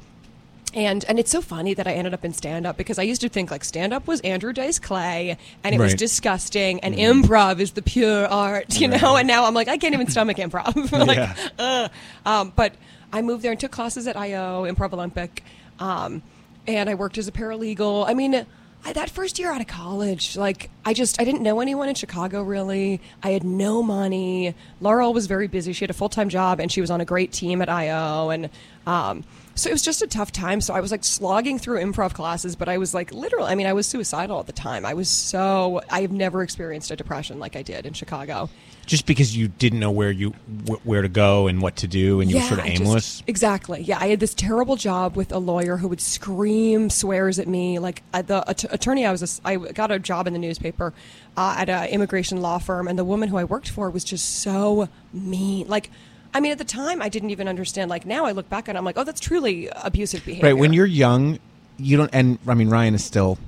And 0.75 1.05
and 1.09 1.19
it's 1.21 1.31
so 1.31 1.41
funny 1.41 1.73
that 1.75 1.87
I 1.87 1.93
ended 1.93 2.15
up 2.15 2.25
in 2.25 2.33
stand 2.33 2.67
up 2.67 2.77
because 2.77 2.99
I 2.99 3.03
used 3.05 3.21
to 3.21 3.29
think 3.29 3.51
like 3.51 3.63
stand 3.65 3.93
up 3.93 4.09
was 4.09 4.21
Andrew 4.23 4.53
Dice 4.53 4.81
Clay 4.81 5.39
and 5.63 5.75
it 5.75 5.79
was 5.79 5.95
disgusting 5.95 6.81
and 6.81 6.95
improv 6.97 7.61
is 7.61 7.73
the 7.73 7.83
pure 7.83 8.27
art, 8.27 8.79
you 8.81 8.89
know. 8.89 9.17
And 9.17 9.29
now 9.29 9.45
I'm 9.45 9.55
like 9.55 9.69
I 9.69 9.79
can't 9.79 9.95
even 9.95 10.09
stomach 10.09 10.37
improv. 10.39 10.91
like, 11.07 11.17
Yeah. 11.17 11.37
ugh. 11.59 11.91
Um, 12.27 12.53
but 12.57 12.75
I 13.13 13.23
moved 13.23 13.45
there 13.45 13.53
and 13.53 13.61
took 13.61 13.71
classes 13.71 14.09
at 14.09 14.17
IO 14.17 14.65
Improv 14.65 14.93
Olympic, 14.93 15.45
um, 15.79 16.23
and 16.67 16.91
I 16.91 16.95
worked 16.97 17.19
as 17.19 17.29
a 17.29 17.33
paralegal. 17.33 18.09
I 18.09 18.15
mean. 18.15 18.45
I, 18.87 18.93
that 18.93 19.09
first 19.09 19.39
year 19.39 19.51
out 19.51 19.63
of 19.63 19.67
college, 19.67 20.37
like 20.37 20.69
I 20.85 20.93
just 20.93 21.19
I 21.19 21.25
didn't 21.25 21.41
know 21.43 21.61
anyone 21.61 21.89
in 21.89 21.95
Chicago 21.95 22.43
really. 22.43 23.01
I 23.23 23.31
had 23.31 23.43
no 23.43 23.83
money. 23.83 24.55
Laurel 24.83 25.15
was 25.15 25.27
very 25.27 25.47
busy. 25.47 25.73
She 25.73 25.85
had 25.85 25.89
a 25.89 25.95
full 25.95 26.11
time 26.11 26.29
job 26.29 26.61
and 26.61 26.71
she 26.71 26.83
was 26.83 26.91
on 26.91 27.01
a 27.01 27.07
great 27.07 27.33
team 27.33 27.63
at 27.63 27.71
IO, 27.71 28.29
and 28.29 28.51
um, 28.87 29.25
so 29.55 29.69
it 29.71 29.73
was 29.73 29.83
just 29.83 30.03
a 30.03 30.07
tough 30.07 30.33
time. 30.33 30.61
So 30.61 30.75
I 30.75 30.81
was 30.81 30.91
like 30.91 31.05
slogging 31.05 31.59
through 31.59 31.81
improv 31.81 32.13
classes, 32.15 32.57
but 32.57 32.69
I 32.69 32.79
was 32.79 32.95
like 32.95 33.13
literally. 33.13 33.51
I 33.51 33.55
mean, 33.55 33.67
I 33.67 33.73
was 33.73 33.87
suicidal 33.87 34.41
at 34.41 34.47
the 34.47 34.53
time. 34.53 34.85
I 34.85 34.95
was 34.95 35.09
so 35.09 35.81
I 35.91 36.01
have 36.03 36.13
never 36.13 36.43
experienced 36.43 36.91
a 36.91 36.97
depression 36.97 37.39
like 37.39 37.57
I 37.57 37.63
did 37.63 37.87
in 37.87 37.93
Chicago. 37.93 38.49
Just 38.87 39.07
because 39.07 39.35
you 39.35 39.49
didn't 39.49 39.81
know 39.81 39.91
where 39.91 40.11
you 40.11 40.31
wh- 40.69 40.87
where 40.87 41.01
to 41.01 41.09
go 41.09 41.47
and 41.47 41.63
what 41.63 41.77
to 41.77 41.87
do, 41.89 42.21
and 42.21 42.31
you 42.31 42.37
were 42.37 42.43
sort 42.43 42.61
of 42.61 42.67
I 42.67 42.71
just- 42.71 42.83
aimless. 42.83 43.23
exactly. 43.27 43.81
Yeah, 43.81 43.99
I 43.99 44.09
had 44.09 44.21
this 44.21 44.35
terrible 44.35 44.77
job 44.77 45.17
with 45.17 45.33
a 45.33 45.39
lawyer 45.39 45.79
who 45.79 45.89
would 45.89 46.03
scream 46.03 46.91
swears 46.91 47.39
at 47.39 47.49
me. 47.49 47.79
Like 47.79 48.03
uh, 48.13 48.21
the 48.21 48.47
att- 48.49 48.71
attorney, 48.73 49.07
I 49.07 49.11
was 49.11 49.41
a 49.43 49.49
I 49.49 49.57
got 49.57 49.91
a 49.91 49.99
job 49.99 50.27
in 50.27 50.35
the 50.35 50.39
newspaper 50.39 50.93
uh, 51.37 51.57
at 51.59 51.71
an 51.71 51.89
immigration 51.89 52.43
law 52.43 52.59
firm, 52.59 52.87
and 52.87 52.99
the 52.99 53.05
woman 53.05 53.31
who 53.31 53.39
I 53.39 53.45
worked 53.45 53.71
for 53.71 53.89
was 53.89 54.05
just 54.05 54.41
so 54.43 54.89
mean. 55.13 55.67
Like. 55.69 55.91
I 56.35 56.41
mean, 56.41 56.53
at 56.53 56.59
the 56.59 56.65
time, 56.65 57.01
I 57.01 57.09
didn't 57.09 57.31
even 57.31 57.47
understand. 57.47 57.91
Like 57.91 58.05
now, 58.05 58.25
I 58.25 58.33
look 58.33 58.49
back 58.49 58.69
and 58.69 58.77
I'm 58.77 58.85
like, 58.85 58.99
"Oh, 58.99 59.05
that's 59.05 59.21
truly 59.21 59.69
abusive 59.77 60.25
behavior." 60.25 60.49
Right 60.49 60.59
when 60.59 60.73
you're 60.73 60.85
young, 60.85 61.39
you 61.79 61.97
don't. 61.97 62.11
And 62.13 62.39
I 62.47 62.55
mean, 62.55 62.69
Ryan 62.69 62.95
is 62.95 63.05
still 63.05 63.39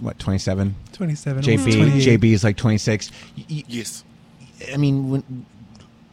what 0.00 0.18
twenty 0.18 0.38
seven. 0.38 0.76
27, 0.92 1.42
JB 1.42 2.02
JB 2.02 2.24
is 2.32 2.44
like 2.44 2.56
twenty 2.56 2.78
six. 2.78 3.10
Yes. 3.48 4.04
I 4.72 4.76
mean, 4.76 5.10
when, 5.10 5.46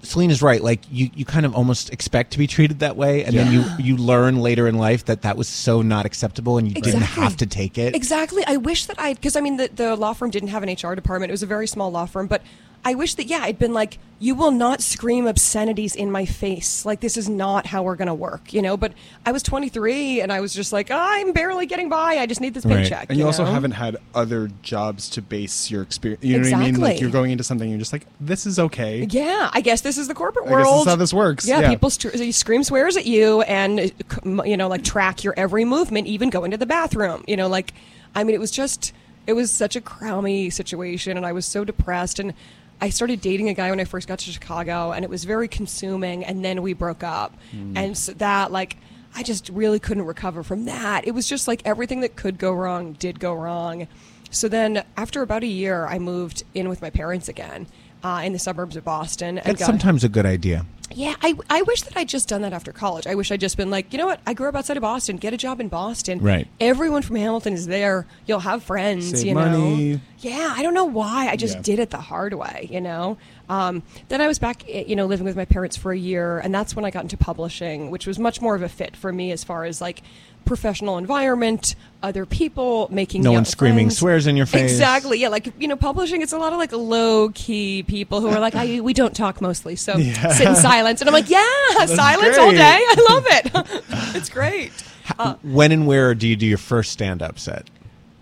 Selena's 0.03 0.41
right. 0.41 0.61
Like 0.61 0.81
you, 0.89 1.09
you 1.13 1.25
kind 1.25 1.45
of 1.45 1.53
almost 1.55 1.91
expect 1.91 2.31
to 2.31 2.39
be 2.39 2.47
treated 2.47 2.79
that 2.79 2.95
way, 2.95 3.23
and 3.23 3.35
then 3.35 3.51
you 3.51 3.63
you 3.77 3.97
learn 3.97 4.39
later 4.39 4.67
in 4.67 4.77
life 4.77 5.05
that 5.05 5.21
that 5.23 5.37
was 5.37 5.47
so 5.47 5.81
not 5.81 6.05
acceptable, 6.05 6.57
and 6.57 6.67
you 6.67 6.73
didn't 6.73 7.01
have 7.01 7.37
to 7.37 7.45
take 7.45 7.77
it. 7.77 7.95
Exactly. 7.95 8.43
I 8.47 8.57
wish 8.57 8.85
that 8.85 8.99
I, 8.99 9.13
because 9.13 9.35
I 9.35 9.41
mean, 9.41 9.57
the, 9.57 9.69
the 9.73 9.95
law 9.95 10.13
firm 10.13 10.31
didn't 10.31 10.49
have 10.49 10.63
an 10.63 10.69
HR 10.69 10.95
department. 10.95 11.29
It 11.29 11.33
was 11.33 11.43
a 11.43 11.47
very 11.47 11.67
small 11.67 11.91
law 11.91 12.05
firm, 12.05 12.27
but 12.27 12.41
I 12.83 12.95
wish 12.95 13.13
that, 13.15 13.27
yeah, 13.27 13.39
I'd 13.43 13.59
been 13.59 13.73
like, 13.73 13.99
you 14.17 14.35
will 14.35 14.51
not 14.51 14.81
scream 14.81 15.25
obscenities 15.27 15.95
in 15.95 16.11
my 16.11 16.25
face. 16.25 16.85
Like, 16.85 16.99
this 16.99 17.17
is 17.17 17.27
not 17.29 17.65
how 17.67 17.83
we're 17.83 17.95
going 17.95 18.07
to 18.07 18.13
work, 18.13 18.53
you 18.53 18.61
know? 18.61 18.77
But 18.77 18.93
I 19.25 19.31
was 19.31 19.41
23 19.43 20.21
and 20.21 20.31
I 20.31 20.39
was 20.41 20.53
just 20.53 20.71
like, 20.71 20.89
I'm 20.91 21.31
barely 21.31 21.65
getting 21.65 21.89
by. 21.89 22.17
I 22.17 22.25
just 22.27 22.39
need 22.41 22.53
this 22.53 22.65
paycheck. 22.65 23.09
And 23.09 23.17
you, 23.19 23.25
also 23.25 23.45
know? 23.45 23.51
haven't 23.51 23.71
had 23.71 23.97
other 24.13 24.49
jobs 24.61 25.09
to 25.11 25.21
base 25.21 25.69
your 25.71 25.81
experience. 25.81 26.23
You 26.23 26.39
know 26.39 26.43
what 26.49 26.53
I 26.53 26.59
mean? 26.71 26.79
Like 26.79 27.01
you're 27.01 27.09
going 27.11 27.31
into 27.31 27.43
something, 27.43 27.67
you're 27.69 27.79
just 27.79 27.93
like, 27.93 28.05
this 28.19 28.45
is 28.45 28.57
okay. 28.59 29.07
Yeah, 29.09 29.49
I 29.53 29.61
guess 29.61 29.81
this 29.81 29.97
is 29.97 30.07
the 30.07 30.13
corporate 30.15 30.45
I 30.47 30.49
guess 30.49 30.57
this 30.57 30.65
world. 30.67 30.81
is 30.81 30.89
how 30.91 30.95
this 30.95 31.13
works. 31.13 31.47
Yeah, 31.47 31.61
Yeah. 31.61 31.69
people 31.69 31.89
st- 31.89 32.33
scream 32.35 32.63
swears 32.63 32.97
at 32.97 33.05
you 33.05 33.41
and 33.43 33.91
uh, 34.25 34.43
you 34.43 34.57
know 34.57 34.67
like 34.67 34.83
track 34.83 35.23
your 35.23 35.33
every 35.37 35.65
movement, 35.65 36.07
even 36.07 36.29
going 36.29 36.51
to 36.51 36.57
the 36.57 36.65
bathroom. 36.67 37.23
You 37.27 37.37
know, 37.37 37.47
like 37.47 37.73
I 38.15 38.23
mean, 38.23 38.35
it 38.35 38.39
was 38.39 38.51
just 38.51 38.93
it 39.27 39.33
was 39.33 39.51
such 39.51 39.75
a 39.75 39.81
crowmy 39.81 40.49
situation, 40.49 41.17
and 41.17 41.25
I 41.25 41.31
was 41.31 41.45
so 41.45 41.63
depressed. 41.63 42.19
And 42.19 42.33
I 42.81 42.89
started 42.89 43.21
dating 43.21 43.47
a 43.47 43.53
guy 43.53 43.69
when 43.69 43.79
I 43.79 43.85
first 43.85 44.07
got 44.07 44.19
to 44.19 44.31
Chicago, 44.31 44.91
and 44.91 45.05
it 45.05 45.09
was 45.09 45.23
very 45.23 45.47
consuming. 45.47 46.25
And 46.25 46.43
then 46.43 46.61
we 46.61 46.73
broke 46.73 47.03
up, 47.03 47.37
Mm. 47.55 47.77
and 47.77 47.97
so 47.97 48.13
that 48.13 48.51
like. 48.51 48.77
I 49.13 49.23
just 49.23 49.49
really 49.49 49.77
couldn't 49.77 50.05
recover 50.05 50.41
from 50.41 50.63
that. 50.65 51.05
It 51.05 51.11
was 51.11 51.27
just 51.27 51.45
like 51.45 51.61
everything 51.65 51.99
that 51.99 52.15
could 52.15 52.37
go 52.37 52.53
wrong 52.53 52.93
did 52.93 53.19
go 53.19 53.33
wrong. 53.33 53.87
So 54.29 54.47
then, 54.47 54.85
after 54.95 55.21
about 55.21 55.43
a 55.43 55.47
year, 55.47 55.85
I 55.85 55.99
moved 55.99 56.43
in 56.53 56.69
with 56.69 56.81
my 56.81 56.89
parents 56.89 57.27
again 57.27 57.67
uh, 58.05 58.21
in 58.23 58.31
the 58.31 58.39
suburbs 58.39 58.77
of 58.77 58.85
Boston. 58.85 59.37
And 59.39 59.45
That's 59.45 59.59
got, 59.59 59.65
sometimes 59.65 60.05
a 60.05 60.07
good 60.07 60.25
idea. 60.25 60.65
Yeah, 60.95 61.15
I, 61.21 61.35
I 61.49 61.61
wish 61.63 61.81
that 61.83 61.95
I'd 61.97 62.09
just 62.09 62.27
done 62.29 62.41
that 62.43 62.53
after 62.53 62.71
college. 62.71 63.07
I 63.07 63.15
wish 63.15 63.31
I'd 63.31 63.39
just 63.39 63.57
been 63.57 63.69
like, 63.69 63.91
you 63.93 63.97
know 63.97 64.05
what? 64.07 64.19
I 64.25 64.33
grew 64.33 64.47
up 64.49 64.55
outside 64.55 64.77
of 64.77 64.81
Boston. 64.81 65.17
Get 65.17 65.33
a 65.33 65.37
job 65.37 65.59
in 65.59 65.67
Boston. 65.67 66.19
Right. 66.19 66.47
Everyone 66.59 67.01
from 67.01 67.15
Hamilton 67.17 67.53
is 67.53 67.67
there. 67.67 68.05
You'll 68.25 68.39
have 68.39 68.63
friends. 68.63 69.09
Save 69.11 69.25
you 69.27 69.33
money. 69.35 69.93
know. 69.95 69.99
Yeah, 70.19 70.53
I 70.55 70.61
don't 70.63 70.73
know 70.73 70.85
why. 70.85 71.29
I 71.29 71.35
just 71.35 71.55
Yeah. 71.57 71.61
did 71.63 71.79
it 71.79 71.89
the 71.89 71.97
hard 72.01 72.33
way. 72.33 72.67
You 72.71 72.81
know. 72.81 73.17
Um, 73.49 73.83
then 74.07 74.21
I 74.21 74.27
was 74.27 74.39
back, 74.39 74.63
eh, 74.69 74.85
you 74.87 74.95
know, 74.95 75.05
living 75.07 75.25
with 75.25 75.35
my 75.35 75.43
parents 75.43 75.75
for 75.75 75.91
a 75.91 75.97
year, 75.97 76.39
and 76.39 76.55
that's 76.55 76.73
when 76.75 76.85
I 76.85 76.89
got 76.91 77.03
into 77.03 77.17
publishing, 77.17 77.91
which 77.91 78.07
was 78.07 78.17
much 78.17 78.39
more 78.41 78.55
of 78.55 78.61
a 78.61 78.69
fit 78.69 78.95
for 78.95 79.11
me 79.11 79.31
as 79.33 79.43
far 79.43 79.65
as 79.65 79.81
like 79.81 80.01
professional 80.45 80.97
environment, 80.97 81.75
other 82.03 82.25
people 82.25 82.87
making 82.91 83.21
No 83.21 83.31
one 83.31 83.45
screaming 83.45 83.87
friends. 83.87 83.97
swears 83.97 84.27
in 84.27 84.35
your 84.35 84.45
face. 84.45 84.71
Exactly. 84.71 85.19
Yeah, 85.19 85.29
like 85.29 85.53
you 85.59 85.67
know, 85.67 85.75
publishing. 85.75 86.21
It's 86.21 86.33
a 86.33 86.37
lot 86.37 86.51
of 86.53 86.59
like 86.59 86.71
low 86.71 87.29
key 87.29 87.83
people 87.83 88.21
who 88.21 88.27
are 88.29 88.39
like, 88.39 88.55
I, 88.55 88.79
we 88.81 88.93
don't 88.93 89.15
talk 89.15 89.41
mostly, 89.41 89.75
so 89.75 89.97
Yeah. 89.97 90.29
sit 90.33 90.47
in 90.47 90.55
silence. 90.55 91.01
And 91.01 91.09
I'm 91.09 91.13
like, 91.13 91.29
yeah, 91.29 91.45
That's 91.77 91.95
silence 91.95 92.37
all 92.37 92.51
day. 92.51 92.59
I 92.59 92.95
love 93.09 93.25
it. 93.27 93.83
it's 94.15 94.29
great. 94.29 94.71
Uh, 95.17 95.35
when 95.43 95.71
and 95.71 95.85
where 95.87 96.13
do 96.15 96.27
you 96.27 96.35
do 96.35 96.45
your 96.45 96.57
first 96.57 96.91
stand-up 96.91 97.37
set? 97.39 97.69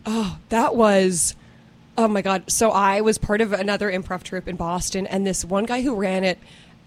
Oh, 0.06 0.38
that 0.50 0.76
was. 0.76 1.36
Oh 1.98 2.08
my 2.08 2.22
god! 2.22 2.50
So 2.50 2.72
I 2.72 3.02
was 3.02 3.18
part 3.18 3.42
of 3.42 3.52
another 3.52 3.92
improv 3.92 4.24
troupe 4.24 4.48
in 4.48 4.56
Boston, 4.56 5.06
and 5.06 5.28
this 5.28 5.44
one 5.44 5.66
guy 5.66 5.82
who 5.82 5.96
ran 5.96 6.24
it 6.24 6.40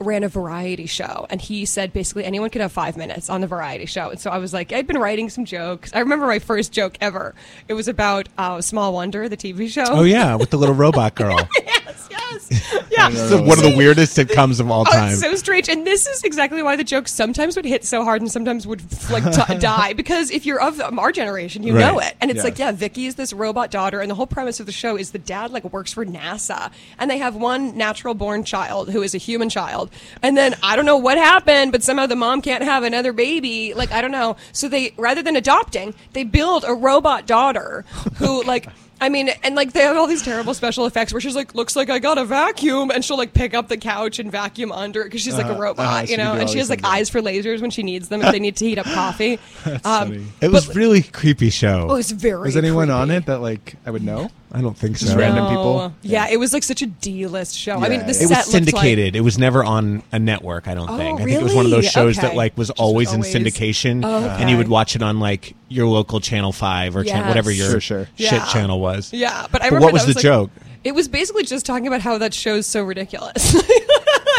ran 0.02 0.24
a 0.24 0.28
variety 0.28 0.86
show, 0.86 1.26
and 1.30 1.40
he 1.40 1.64
said 1.64 1.92
basically 1.92 2.24
anyone 2.24 2.50
could 2.50 2.60
have 2.60 2.72
five 2.72 2.96
minutes 2.96 3.30
on 3.30 3.40
the 3.40 3.46
variety 3.46 3.86
show. 3.86 4.10
And 4.10 4.20
so 4.20 4.30
I 4.30 4.38
was 4.38 4.52
like, 4.52 4.72
I'd 4.72 4.86
been 4.86 4.98
writing 4.98 5.30
some 5.30 5.44
jokes. 5.44 5.90
I 5.94 6.00
remember 6.00 6.26
my 6.26 6.38
first 6.38 6.72
joke 6.72 6.96
ever. 7.00 7.34
It 7.68 7.74
was 7.74 7.88
about 7.88 8.28
uh, 8.38 8.60
Small 8.60 8.92
Wonder, 8.92 9.28
the 9.28 9.36
TV 9.36 9.68
show. 9.68 9.84
Oh 9.88 10.02
yeah, 10.04 10.34
with 10.34 10.50
the 10.50 10.56
little 10.58 10.74
robot 10.74 11.14
girl. 11.22 11.48
yes, 11.64 12.08
yes, 12.10 12.84
yeah. 12.90 13.08
This 13.12 13.30
one 13.32 13.58
of 13.58 13.64
the 13.64 13.74
weirdest 13.76 14.16
sitcoms 14.16 14.60
of 14.60 14.70
all 14.70 14.82
Oh, 14.86 14.92
time. 14.92 15.10
it's 15.12 15.20
so 15.20 15.34
strange, 15.34 15.68
and 15.68 15.86
this 15.86 16.06
is 16.06 16.22
exactly 16.24 16.62
why 16.62 16.76
the 16.76 16.84
jokes 16.84 17.12
sometimes 17.12 17.56
would 17.56 17.64
hit 17.64 17.84
so 17.84 18.04
hard 18.04 18.20
and 18.22 18.30
sometimes 18.30 18.66
would 18.66 18.82
like 19.10 19.24
t- 19.32 19.54
die. 19.58 19.92
Because 19.92 20.30
if 20.30 20.46
you're 20.46 20.60
of 20.60 20.80
our 20.80 21.12
generation, 21.12 21.62
you 21.62 21.72
know 21.72 21.98
it, 21.98 22.16
and 22.20 22.30
it's 22.30 22.38
Yes. 22.38 22.44
like, 22.44 22.58
yeah, 22.58 22.72
Vicky 22.72 23.06
is 23.06 23.14
this 23.16 23.32
robot 23.32 23.70
daughter, 23.70 24.00
and 24.00 24.10
the 24.10 24.14
whole 24.14 24.26
premise 24.26 24.60
of 24.60 24.66
the 24.66 24.72
show 24.72 24.96
is 24.96 25.10
the 25.12 25.18
dad 25.18 25.50
like 25.52 25.64
works 25.72 25.92
for 25.92 26.04
NASA, 26.06 26.70
and 26.98 27.10
they 27.10 27.18
have 27.18 27.34
one 27.36 27.76
natural 27.76 28.14
born 28.14 28.44
child 28.44 28.90
who 28.90 29.02
is 29.02 29.14
a 29.14 29.18
human 29.18 29.48
child, 29.48 29.90
and 30.22 30.36
then 30.36 30.54
I 30.62 30.76
don't 30.76 30.86
know 30.86 30.96
what 30.98 31.18
happened, 31.18 31.72
but 31.72 31.82
somehow 31.82 32.06
the 32.06 32.16
mom 32.16 32.42
can't 32.42 32.62
have 32.64 32.82
another 32.82 33.12
baby. 33.12 33.74
Like 33.74 33.92
I 33.92 34.00
don't 34.00 34.12
know, 34.12 34.36
so 34.52 34.68
they 34.68 34.94
rather 34.96 35.22
than 35.22 35.36
adopting, 35.36 35.94
they 36.12 36.24
build 36.24 36.64
a 36.66 36.74
robot 36.74 37.26
daughter 37.26 37.84
who 38.16 38.42
like. 38.46 38.68
I 39.00 39.08
mean, 39.08 39.30
and 39.42 39.56
like 39.56 39.72
they 39.72 39.80
have 39.80 39.96
all 39.96 40.06
these 40.06 40.22
terrible 40.22 40.54
special 40.54 40.86
effects 40.86 41.12
where 41.12 41.20
she's 41.20 41.34
like, 41.34 41.56
looks 41.56 41.74
like 41.74 41.90
I 41.90 41.98
got 41.98 42.18
a 42.18 42.24
vacuum, 42.24 42.92
and 42.92 43.04
she'll 43.04 43.16
like 43.16 43.34
pick 43.34 43.52
up 43.52 43.66
the 43.66 43.76
couch 43.76 44.20
and 44.20 44.30
vacuum 44.30 44.70
under 44.70 45.00
it 45.00 45.06
because 45.06 45.22
she's 45.22 45.36
like 45.36 45.46
a 45.46 45.50
Uh-huh, 45.50 45.60
robot, 45.60 45.86
uh-huh, 45.86 46.06
you 46.08 46.16
know, 46.16 46.34
and 46.34 46.48
she 46.48 46.58
has 46.58 46.70
like 46.70 46.84
eyes 46.84 47.10
for 47.10 47.20
lasers 47.20 47.60
when 47.60 47.70
she 47.72 47.82
needs 47.82 48.08
them 48.10 48.22
if 48.22 48.30
they 48.30 48.38
need 48.38 48.54
to 48.58 48.64
heat 48.64 48.78
up 48.78 48.86
coffee. 48.86 49.40
Um, 49.84 50.32
It 50.40 50.52
was 50.52 50.76
really 50.76 51.02
creepy 51.02 51.50
show. 51.50 51.88
Oh, 51.90 51.94
it's 51.96 52.12
very. 52.12 52.42
Was 52.42 52.56
anyone 52.56 52.90
on 52.90 53.10
it 53.10 53.26
that 53.26 53.40
like 53.40 53.74
I 53.84 53.90
would 53.90 54.04
know? 54.04 54.30
I 54.54 54.60
don't 54.60 54.76
think 54.76 54.98
Just 54.98 55.12
so. 55.12 55.18
random 55.18 55.44
No. 55.44 55.48
people. 55.50 55.94
Yeah, 56.02 56.28
it 56.28 56.36
was 56.38 56.52
like 56.52 56.62
such 56.62 56.82
a 56.82 56.86
D-list 56.86 57.56
show. 57.56 57.76
I 57.76 57.88
mean, 57.88 58.00
the 58.00 58.10
it 58.10 58.14
set 58.14 58.28
was 58.28 58.30
looked 58.38 58.48
syndicated. 58.50 59.16
it 59.16 59.22
was 59.22 59.38
never 59.38 59.64
on 59.64 60.02
a 60.12 60.18
network. 60.18 60.68
I 60.68 60.74
don't 60.74 60.90
Oh, 60.90 60.96
think. 60.98 61.20
I 61.20 61.24
think 61.24 61.40
it 61.40 61.42
was 61.42 61.54
one 61.54 61.64
of 61.64 61.70
those 61.70 61.84
really? 61.84 62.12
shows 62.12 62.16
that 62.16 62.34
like 62.36 62.56
was 62.58 62.68
always, 62.70 63.10
always- 63.12 63.34
in 63.34 63.44
syndication, 63.44 64.02
Oh, 64.04 64.28
and 64.28 64.50
you 64.50 64.58
would 64.58 64.68
watch 64.68 64.94
it 64.94 65.02
on 65.02 65.20
like 65.20 65.54
your 65.68 65.86
local 65.86 66.20
Channel 66.20 66.52
Five 66.52 66.94
or 66.96 67.02
chan- 67.02 67.16
Yes. 67.16 67.28
whatever 67.28 67.50
your 67.50 67.70
Sure, 67.70 67.80
sure. 67.80 68.08
shit 68.16 68.30
Yeah. 68.32 68.44
channel 68.46 68.78
was. 68.78 69.10
Yeah, 69.12 69.46
but 69.50 69.62
I 69.62 69.70
But 69.70 69.76
remember 69.76 69.84
what 69.86 69.92
was 69.94 70.02
that 70.06 70.12
the 70.12 70.18
like- 70.18 70.22
joke? 70.22 70.50
It 70.84 70.94
was 70.94 71.08
basically 71.08 71.44
just 71.44 71.64
talking 71.66 71.86
about 71.86 72.00
how 72.00 72.18
that 72.18 72.34
show's 72.34 72.66
so 72.66 72.82
ridiculous. 72.82 73.54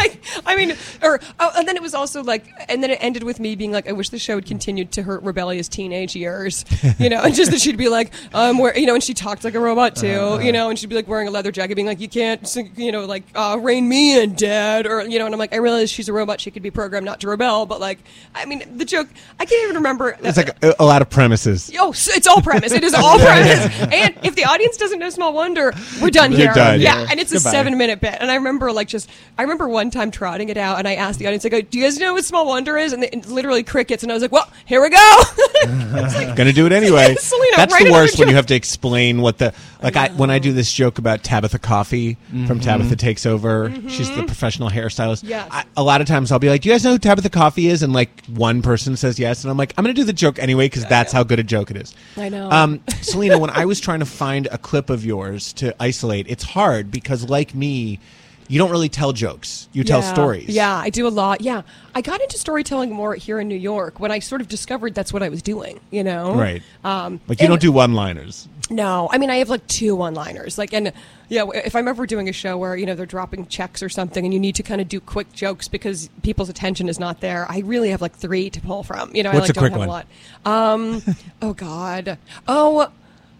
Like, 0.00 0.20
I 0.44 0.56
mean, 0.56 0.76
or 1.02 1.20
oh, 1.38 1.50
and 1.56 1.66
then 1.68 1.76
it 1.76 1.82
was 1.82 1.94
also 1.94 2.22
like, 2.22 2.44
and 2.68 2.82
then 2.82 2.90
it 2.90 2.98
ended 3.00 3.22
with 3.22 3.38
me 3.40 3.54
being 3.54 3.70
like, 3.72 3.88
I 3.88 3.92
wish 3.92 4.08
the 4.10 4.18
show 4.18 4.34
had 4.34 4.44
continued 4.44 4.90
to 4.92 5.02
her 5.04 5.18
rebellious 5.20 5.68
teenage 5.68 6.14
years, 6.16 6.64
you 6.98 7.08
know, 7.08 7.22
and 7.22 7.32
just 7.34 7.52
that 7.52 7.60
she'd 7.60 7.78
be 7.78 7.88
like, 7.88 8.12
um, 8.34 8.58
where 8.58 8.76
you 8.76 8.86
know, 8.86 8.94
and 8.94 9.02
she 9.02 9.14
talked 9.14 9.44
like 9.44 9.54
a 9.54 9.60
robot 9.60 9.94
too, 9.96 10.08
Uh-huh. 10.08 10.42
you 10.42 10.52
know, 10.52 10.68
and 10.68 10.78
she'd 10.78 10.88
be 10.90 10.96
like 10.96 11.06
wearing 11.08 11.28
a 11.28 11.30
leather 11.30 11.52
jacket, 11.52 11.76
being 11.76 11.86
like, 11.86 12.00
you 12.00 12.08
can't, 12.08 12.54
you 12.76 12.92
know, 12.92 13.04
like 13.06 13.22
uh, 13.34 13.56
rein 13.62 13.88
me 13.88 14.20
in, 14.20 14.34
Dad, 14.34 14.86
or 14.86 15.02
you 15.02 15.18
know, 15.18 15.26
and 15.26 15.34
I'm 15.34 15.38
like, 15.38 15.54
I 15.54 15.58
realize 15.58 15.90
she's 15.90 16.08
a 16.08 16.12
robot, 16.12 16.40
she 16.40 16.50
could 16.50 16.62
be 16.62 16.72
programmed 16.72 17.06
not 17.06 17.20
to 17.20 17.28
rebel, 17.28 17.64
but 17.64 17.80
like, 17.80 18.00
I 18.34 18.44
mean, 18.44 18.76
the 18.76 18.84
joke, 18.84 19.08
I 19.38 19.46
can't 19.46 19.62
even 19.64 19.76
remember. 19.76 20.18
It's 20.22 20.36
like 20.36 20.62
a, 20.62 20.74
a 20.80 20.84
lot 20.84 21.00
of 21.02 21.08
premises. 21.08 21.70
Oh, 21.78 21.90
it's 21.92 22.26
all 22.26 22.42
premise. 22.42 22.72
It 22.72 22.84
is 22.84 22.94
all 22.94 23.18
premise. 23.20 23.80
And 23.92 24.16
if 24.24 24.34
the 24.34 24.44
audience 24.44 24.76
doesn't 24.76 24.98
know 24.98 25.08
Small 25.10 25.32
Wonder, 25.32 25.72
we're 26.02 26.10
done 26.10 26.32
You're 26.38 26.52
here. 26.52 26.54
done. 26.54 26.80
Yeah, 26.80 27.00
Yeah. 27.02 27.06
and 27.10 27.20
it's 27.20 27.32
a 27.32 27.40
seven 27.40 27.76
minute 27.78 28.00
bit. 28.00 28.16
And 28.20 28.30
I 28.30 28.36
remember 28.36 28.72
like 28.72 28.88
just, 28.88 29.08
I 29.38 29.42
remember 29.42 29.68
one 29.68 29.90
time 29.90 30.10
trotting 30.10 30.48
it 30.48 30.56
out, 30.56 30.78
and 30.78 30.86
I 30.88 30.94
asked 30.94 31.18
the 31.18 31.26
audience, 31.26 31.44
like, 31.44 31.70
"Do 31.70 31.78
you 31.78 31.84
guys 31.84 31.98
know 31.98 32.14
what 32.14 32.24
Small 32.24 32.46
Wonder 32.46 32.76
is?" 32.76 32.92
And, 32.92 33.02
they, 33.02 33.08
and 33.10 33.24
literally 33.26 33.62
crickets. 33.62 34.02
And 34.02 34.10
I 34.12 34.14
was 34.14 34.22
like, 34.22 34.32
"Well, 34.32 34.48
here 34.64 34.80
we 34.82 34.90
go." 34.90 35.22
Gonna 36.36 36.52
do 36.52 36.66
it 36.66 36.72
anyway. 36.72 37.14
Selena, 37.18 37.56
That's 37.56 37.78
the 37.78 37.90
worst 37.90 38.18
when 38.18 38.28
you 38.28 38.34
have 38.34 38.46
to 38.46 38.54
explain 38.54 39.20
what 39.20 39.38
the 39.38 39.54
like. 39.82 39.96
I, 39.96 40.08
when 40.10 40.30
I 40.30 40.38
do 40.38 40.52
this 40.52 40.72
joke 40.72 40.98
about 40.98 41.22
Tabatha 41.22 41.60
Coffey 41.60 42.16
from 42.46 42.60
Tabatha 42.60 42.96
Takes 42.98 43.26
Over, 43.26 43.72
she's 43.88 44.10
the 44.14 44.24
professional 44.24 44.70
hairstylist. 44.70 45.18
Mm-hmm. 45.22 45.28
Yes. 45.28 45.48
I, 45.50 45.64
a 45.76 45.82
lot 45.82 46.00
of 46.00 46.06
times 46.06 46.32
I'll 46.32 46.38
be 46.38 46.48
like, 46.48 46.62
"Do 46.62 46.68
you 46.68 46.74
guys 46.74 46.84
know 46.84 46.92
who 46.92 46.98
Tabatha 46.98 47.30
Coffey 47.30 47.68
is?" 47.68 47.82
And 47.82 47.92
like 47.92 48.24
one 48.26 48.62
person 48.62 48.96
says 48.96 49.18
yes, 49.18 49.44
and 49.44 49.50
I'm 49.50 49.56
like, 49.56 49.72
"I'm 49.76 49.84
gonna 49.84 49.94
do 49.94 50.04
the 50.04 50.12
joke 50.12 50.38
anyway 50.38 50.66
because 50.66 50.84
that's 50.86 51.12
how 51.12 51.22
good 51.22 51.38
a 51.38 51.42
joke 51.44 51.70
it 51.70 51.76
is." 51.76 51.94
I 52.16 52.28
know. 52.28 52.50
Um, 52.50 52.80
Selena, 53.02 53.38
when 53.38 53.50
I 53.50 53.64
was 53.64 53.80
trying 53.80 54.00
to 54.00 54.06
find 54.06 54.46
a 54.50 54.58
clip 54.58 54.90
of 54.90 55.04
yours 55.04 55.52
to 55.54 55.74
isolate, 55.80 56.23
it's 56.28 56.44
hard 56.44 56.90
because, 56.90 57.28
like 57.28 57.54
me, 57.54 57.98
you 58.46 58.58
don't 58.58 58.70
really 58.70 58.90
tell 58.90 59.12
jokes. 59.14 59.68
You 59.72 59.84
tell 59.84 60.00
Yeah. 60.00 60.12
stories. 60.12 60.48
Yeah, 60.50 60.76
I 60.76 60.90
do 60.90 61.06
a 61.06 61.08
lot. 61.08 61.40
Yeah, 61.40 61.62
I 61.94 62.02
got 62.02 62.20
into 62.20 62.36
storytelling 62.38 62.92
more 62.92 63.14
here 63.14 63.40
in 63.40 63.48
New 63.48 63.56
York 63.56 63.98
when 64.00 64.10
I 64.10 64.18
sort 64.18 64.42
of 64.42 64.48
discovered 64.48 64.94
that's 64.94 65.12
what 65.14 65.22
I 65.22 65.30
was 65.30 65.40
doing. 65.40 65.80
You 65.90 66.04
know, 66.04 66.34
Right. 66.34 66.62
Um, 66.84 67.20
Like 67.26 67.40
you 67.40 67.48
don't 67.48 67.60
do 67.60 67.72
one-liners. 67.72 68.46
No, 68.70 69.08
I 69.12 69.18
mean 69.18 69.30
I 69.30 69.36
have 69.36 69.48
like 69.48 69.66
two 69.66 69.94
one-liners. 69.96 70.58
Like, 70.58 70.72
and 70.74 70.92
yeah, 71.30 71.44
if 71.54 71.74
I'm 71.74 71.88
ever 71.88 72.06
doing 72.06 72.28
a 72.28 72.32
show 72.32 72.56
where 72.58 72.76
you 72.76 72.84
know 72.84 72.94
they're 72.94 73.06
dropping 73.06 73.46
checks 73.46 73.82
or 73.82 73.88
something, 73.88 74.24
and 74.26 74.32
you 74.34 74.40
need 74.40 74.54
to 74.56 74.62
kind 74.62 74.80
of 74.82 74.88
do 74.88 75.00
quick 75.00 75.32
jokes 75.32 75.66
because 75.68 76.10
people's 76.22 76.50
attention 76.50 76.88
is 76.88 76.98
not 77.00 77.20
there, 77.20 77.46
I 77.50 77.60
really 77.60 77.90
have 77.90 78.02
like 78.02 78.14
three 78.14 78.50
to 78.50 78.60
pull 78.60 78.82
from. 78.82 79.14
You 79.14 79.22
know, 79.22 79.30
What's 79.32 79.44
I 79.44 79.48
like 79.48 79.50
a 79.50 79.58
quick 79.60 79.72
don't 79.72 79.80
have 79.80 79.88
one? 79.88 80.04
a 80.44 80.50
lot. 80.50 80.72
Um, 80.74 81.02
oh 81.42 81.54
God, 81.54 82.18
oh. 82.46 82.88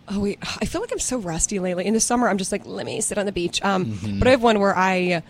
Oh 0.09 0.21
wait, 0.21 0.39
I 0.43 0.67
feel 0.67 0.81
like 0.81 0.93
I'm 0.93 0.99
so 0.99 1.19
rusty 1.19 1.59
lately. 1.59 1.87
In 1.87 1.95
the 1.95 2.01
summer, 2.01 2.29
I'm 2.29 2.37
just 2.39 2.53
like, 2.53 2.67
let 2.67 2.85
me 2.85 3.01
sit 3.01 3.17
on 3.17 3.27
the 3.27 3.33
beach. 3.33 3.63
Um, 3.63 3.87
Mm-hmm. 3.87 4.19
But 4.19 4.29
I 4.29 4.31
have 4.33 4.43
one 4.43 4.59
where 4.61 4.77
I, 4.77 5.23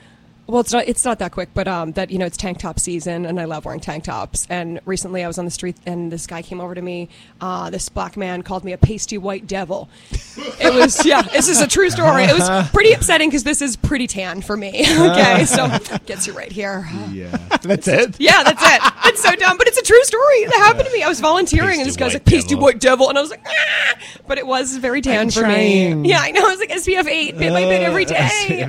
well, 0.46 0.60
it's 0.60 0.72
not 0.72 0.86
it's 0.86 1.04
not 1.04 1.18
that 1.20 1.32
quick, 1.32 1.48
but 1.54 1.66
um, 1.66 1.92
that 1.92 2.10
you 2.10 2.18
know 2.18 2.26
it's 2.26 2.36
tank 2.36 2.58
top 2.58 2.78
season, 2.78 3.24
and 3.24 3.40
I 3.40 3.46
love 3.46 3.64
wearing 3.64 3.80
tank 3.80 4.04
tops. 4.04 4.46
And 4.50 4.78
recently, 4.84 5.24
I 5.24 5.26
was 5.26 5.38
on 5.38 5.46
the 5.46 5.50
street, 5.50 5.76
and 5.86 6.12
this 6.12 6.26
guy 6.26 6.42
came 6.42 6.60
over 6.60 6.74
to 6.74 6.82
me. 6.82 7.08
Uh, 7.40 7.70
this 7.70 7.88
black 7.88 8.16
man 8.16 8.42
called 8.42 8.62
me 8.62 8.72
a 8.72 8.78
pasty 8.78 9.16
white 9.16 9.46
devil. 9.46 9.88
It 10.36 10.74
was 10.74 11.04
yeah, 11.06 11.22
this 11.22 11.48
is 11.48 11.60
a 11.60 11.66
true 11.66 11.88
story. 11.88 12.24
It 12.24 12.38
was 12.38 12.68
pretty 12.72 12.92
upsetting 12.92 13.30
because 13.30 13.44
this 13.44 13.62
is 13.62 13.76
pretty 13.76 14.06
tan 14.06 14.42
for 14.42 14.56
me. 14.56 14.68
okay, 14.98 15.46
so 15.46 15.66
gets 16.04 16.26
you 16.26 16.34
right 16.34 16.52
here. 16.52 16.86
Yeah. 17.10 17.36
That's 17.62 17.88
it. 17.88 18.16
Yeah, 18.20 18.42
that's 18.42 18.62
it. 18.62 18.92
It's 19.06 19.22
so 19.22 19.34
dumb, 19.36 19.56
but 19.56 19.66
it's 19.66 19.78
a 19.78 19.82
true 19.82 20.04
story. 20.04 20.44
That 20.44 20.56
happened 20.56 20.86
to 20.86 20.92
me. 20.92 21.02
I 21.02 21.08
was 21.08 21.20
volunteering, 21.20 21.80
and 21.80 21.88
this 21.88 21.96
guy's 21.96 22.12
like 22.12 22.26
pasty 22.26 22.54
white 22.54 22.80
devil, 22.80 23.08
and 23.08 23.16
I 23.16 23.22
was 23.22 23.30
like, 23.30 23.44
ah! 23.46 23.98
but 24.26 24.36
it 24.36 24.46
was 24.46 24.76
very 24.76 25.00
tan 25.00 25.20
I'm 25.20 25.30
for 25.30 25.40
trying. 25.40 26.02
me. 26.02 26.10
Yeah, 26.10 26.20
I 26.20 26.32
know. 26.32 26.46
I 26.46 26.50
was 26.50 26.58
like 26.58 26.70
SPF 26.70 27.06
eight, 27.06 27.38
bit 27.38 27.50
by 27.50 27.62
bit 27.62 27.82
every 27.82 28.04
day. 28.04 28.68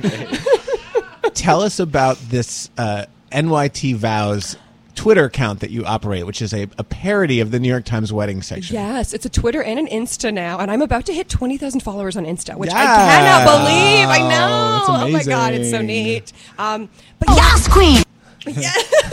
Tell 1.36 1.60
us 1.60 1.78
about 1.78 2.16
this 2.30 2.70
uh, 2.78 3.04
NYT 3.30 3.94
Vows 3.96 4.56
Twitter 4.94 5.26
account 5.26 5.60
that 5.60 5.70
you 5.70 5.84
operate, 5.84 6.24
which 6.26 6.40
is 6.40 6.54
a, 6.54 6.62
a 6.78 6.82
parody 6.82 7.40
of 7.40 7.50
the 7.50 7.60
New 7.60 7.68
York 7.68 7.84
Times 7.84 8.10
wedding 8.10 8.40
section. 8.40 8.74
Yes, 8.74 9.12
it's 9.12 9.26
a 9.26 9.28
Twitter 9.28 9.62
and 9.62 9.78
an 9.78 9.86
Insta 9.86 10.32
now, 10.32 10.58
and 10.58 10.70
I'm 10.70 10.80
about 10.80 11.04
to 11.06 11.12
hit 11.12 11.28
20,000 11.28 11.80
followers 11.80 12.16
on 12.16 12.24
Insta, 12.24 12.56
which 12.56 12.70
I 12.72 12.84
cannot 12.84 13.44
believe. 13.44 14.08
I 14.08 14.18
know. 14.20 14.86
that's 14.96 15.04
Oh 15.04 15.08
my 15.10 15.22
god, 15.24 15.52
it's 15.52 15.70
so 15.70 15.80
amazing. 15.80 16.04
neat. 16.04 16.32
Um, 16.58 16.88
but 17.18 17.28
yes, 17.28 17.68
queen. 17.68 18.02
Yeah. 18.46 18.72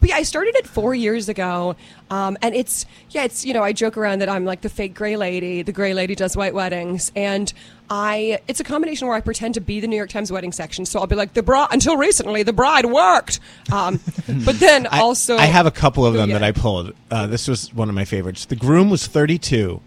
but 0.00 0.08
yeah, 0.08 0.16
I 0.16 0.24
started 0.24 0.56
it 0.56 0.66
four 0.66 0.92
years 0.92 1.28
ago, 1.28 1.76
um, 2.10 2.36
and 2.42 2.52
it's 2.52 2.84
yeah, 3.10 3.22
it's 3.22 3.44
you 3.44 3.54
know 3.54 3.62
I 3.62 3.72
joke 3.72 3.96
around 3.96 4.18
that 4.18 4.28
I'm 4.28 4.44
like 4.44 4.62
the 4.62 4.68
fake 4.68 4.92
gray 4.92 5.16
lady. 5.16 5.62
The 5.62 5.70
gray 5.70 5.94
lady 5.94 6.16
does 6.16 6.36
white 6.36 6.52
weddings, 6.52 7.12
and 7.14 7.52
I 7.92 8.40
it's 8.48 8.58
a 8.58 8.64
combination 8.64 9.06
where 9.06 9.16
I 9.16 9.20
pretend 9.20 9.52
to 9.54 9.60
be 9.60 9.78
the 9.80 9.86
New 9.86 9.96
York 9.96 10.08
Times 10.08 10.32
wedding 10.32 10.50
section. 10.52 10.86
So 10.86 10.98
I'll 10.98 11.06
be 11.06 11.14
like 11.14 11.34
the 11.34 11.42
bride. 11.42 11.68
Until 11.72 11.98
recently, 11.98 12.42
the 12.42 12.52
bride 12.54 12.86
worked, 12.86 13.38
um, 13.70 14.00
but 14.46 14.58
then 14.58 14.86
I, 14.86 15.00
also 15.00 15.36
I 15.36 15.44
have 15.44 15.66
a 15.66 15.70
couple 15.70 16.06
of 16.06 16.14
them 16.14 16.30
Yeah. 16.30 16.38
that 16.38 16.44
I 16.44 16.52
pulled. 16.52 16.94
Uh, 17.10 17.26
this 17.26 17.46
was 17.46 17.72
one 17.74 17.90
of 17.90 17.94
my 17.94 18.06
favorites. 18.06 18.46
The 18.46 18.56
groom 18.56 18.88
was 18.88 19.06
32. 19.06 19.80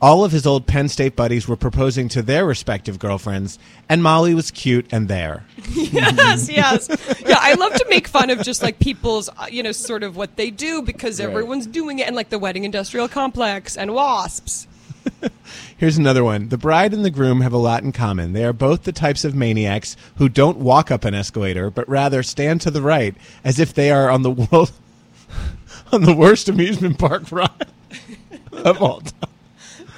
All 0.00 0.24
of 0.24 0.32
his 0.32 0.46
old 0.46 0.66
Penn 0.66 0.88
State 0.88 1.14
buddies 1.14 1.46
were 1.46 1.54
proposing 1.56 2.08
to 2.08 2.22
their 2.22 2.44
respective 2.44 2.98
girlfriends, 2.98 3.58
and 3.88 4.02
Molly 4.02 4.34
was 4.34 4.50
cute 4.50 4.86
and 4.90 5.06
there. 5.06 5.44
yes, 5.70 6.48
yes. 6.50 6.88
Yeah, 7.24 7.36
I 7.38 7.54
love 7.54 7.72
to 7.74 7.86
make 7.88 8.08
fun 8.08 8.30
of 8.30 8.42
just 8.42 8.62
like 8.62 8.80
people's, 8.80 9.28
uh, 9.28 9.46
you 9.48 9.62
know, 9.62 9.70
sort 9.72 10.02
of 10.02 10.16
what 10.16 10.34
they 10.36 10.50
do 10.50 10.82
because 10.82 11.20
everyone's 11.20 11.66
doing 11.66 12.00
it 12.00 12.08
and 12.08 12.16
like 12.16 12.30
the 12.30 12.38
wedding 12.40 12.64
industrial 12.64 13.06
complex 13.08 13.76
and 13.76 13.94
wasps. 13.94 14.66
Here's 15.76 15.98
another 15.98 16.22
one. 16.22 16.48
The 16.48 16.58
bride 16.58 16.94
and 16.94 17.04
the 17.04 17.10
groom 17.10 17.40
have 17.40 17.52
a 17.52 17.58
lot 17.58 17.82
in 17.82 17.92
common. 17.92 18.32
They 18.32 18.44
are 18.44 18.52
both 18.52 18.84
the 18.84 18.92
types 18.92 19.24
of 19.24 19.34
maniacs 19.34 19.96
who 20.16 20.28
don't 20.28 20.58
walk 20.58 20.90
up 20.90 21.04
an 21.04 21.14
escalator, 21.14 21.70
but 21.70 21.88
rather 21.88 22.22
stand 22.22 22.60
to 22.62 22.70
the 22.70 22.82
right 22.82 23.14
as 23.44 23.58
if 23.58 23.74
they 23.74 23.90
are 23.90 24.08
on 24.08 24.22
the 24.22 24.30
world 24.30 24.72
on 25.92 26.02
the 26.02 26.14
worst 26.14 26.48
amusement 26.48 26.98
park 26.98 27.30
ride 27.32 27.50
of 28.52 28.80
all 28.80 29.00
time. 29.00 29.30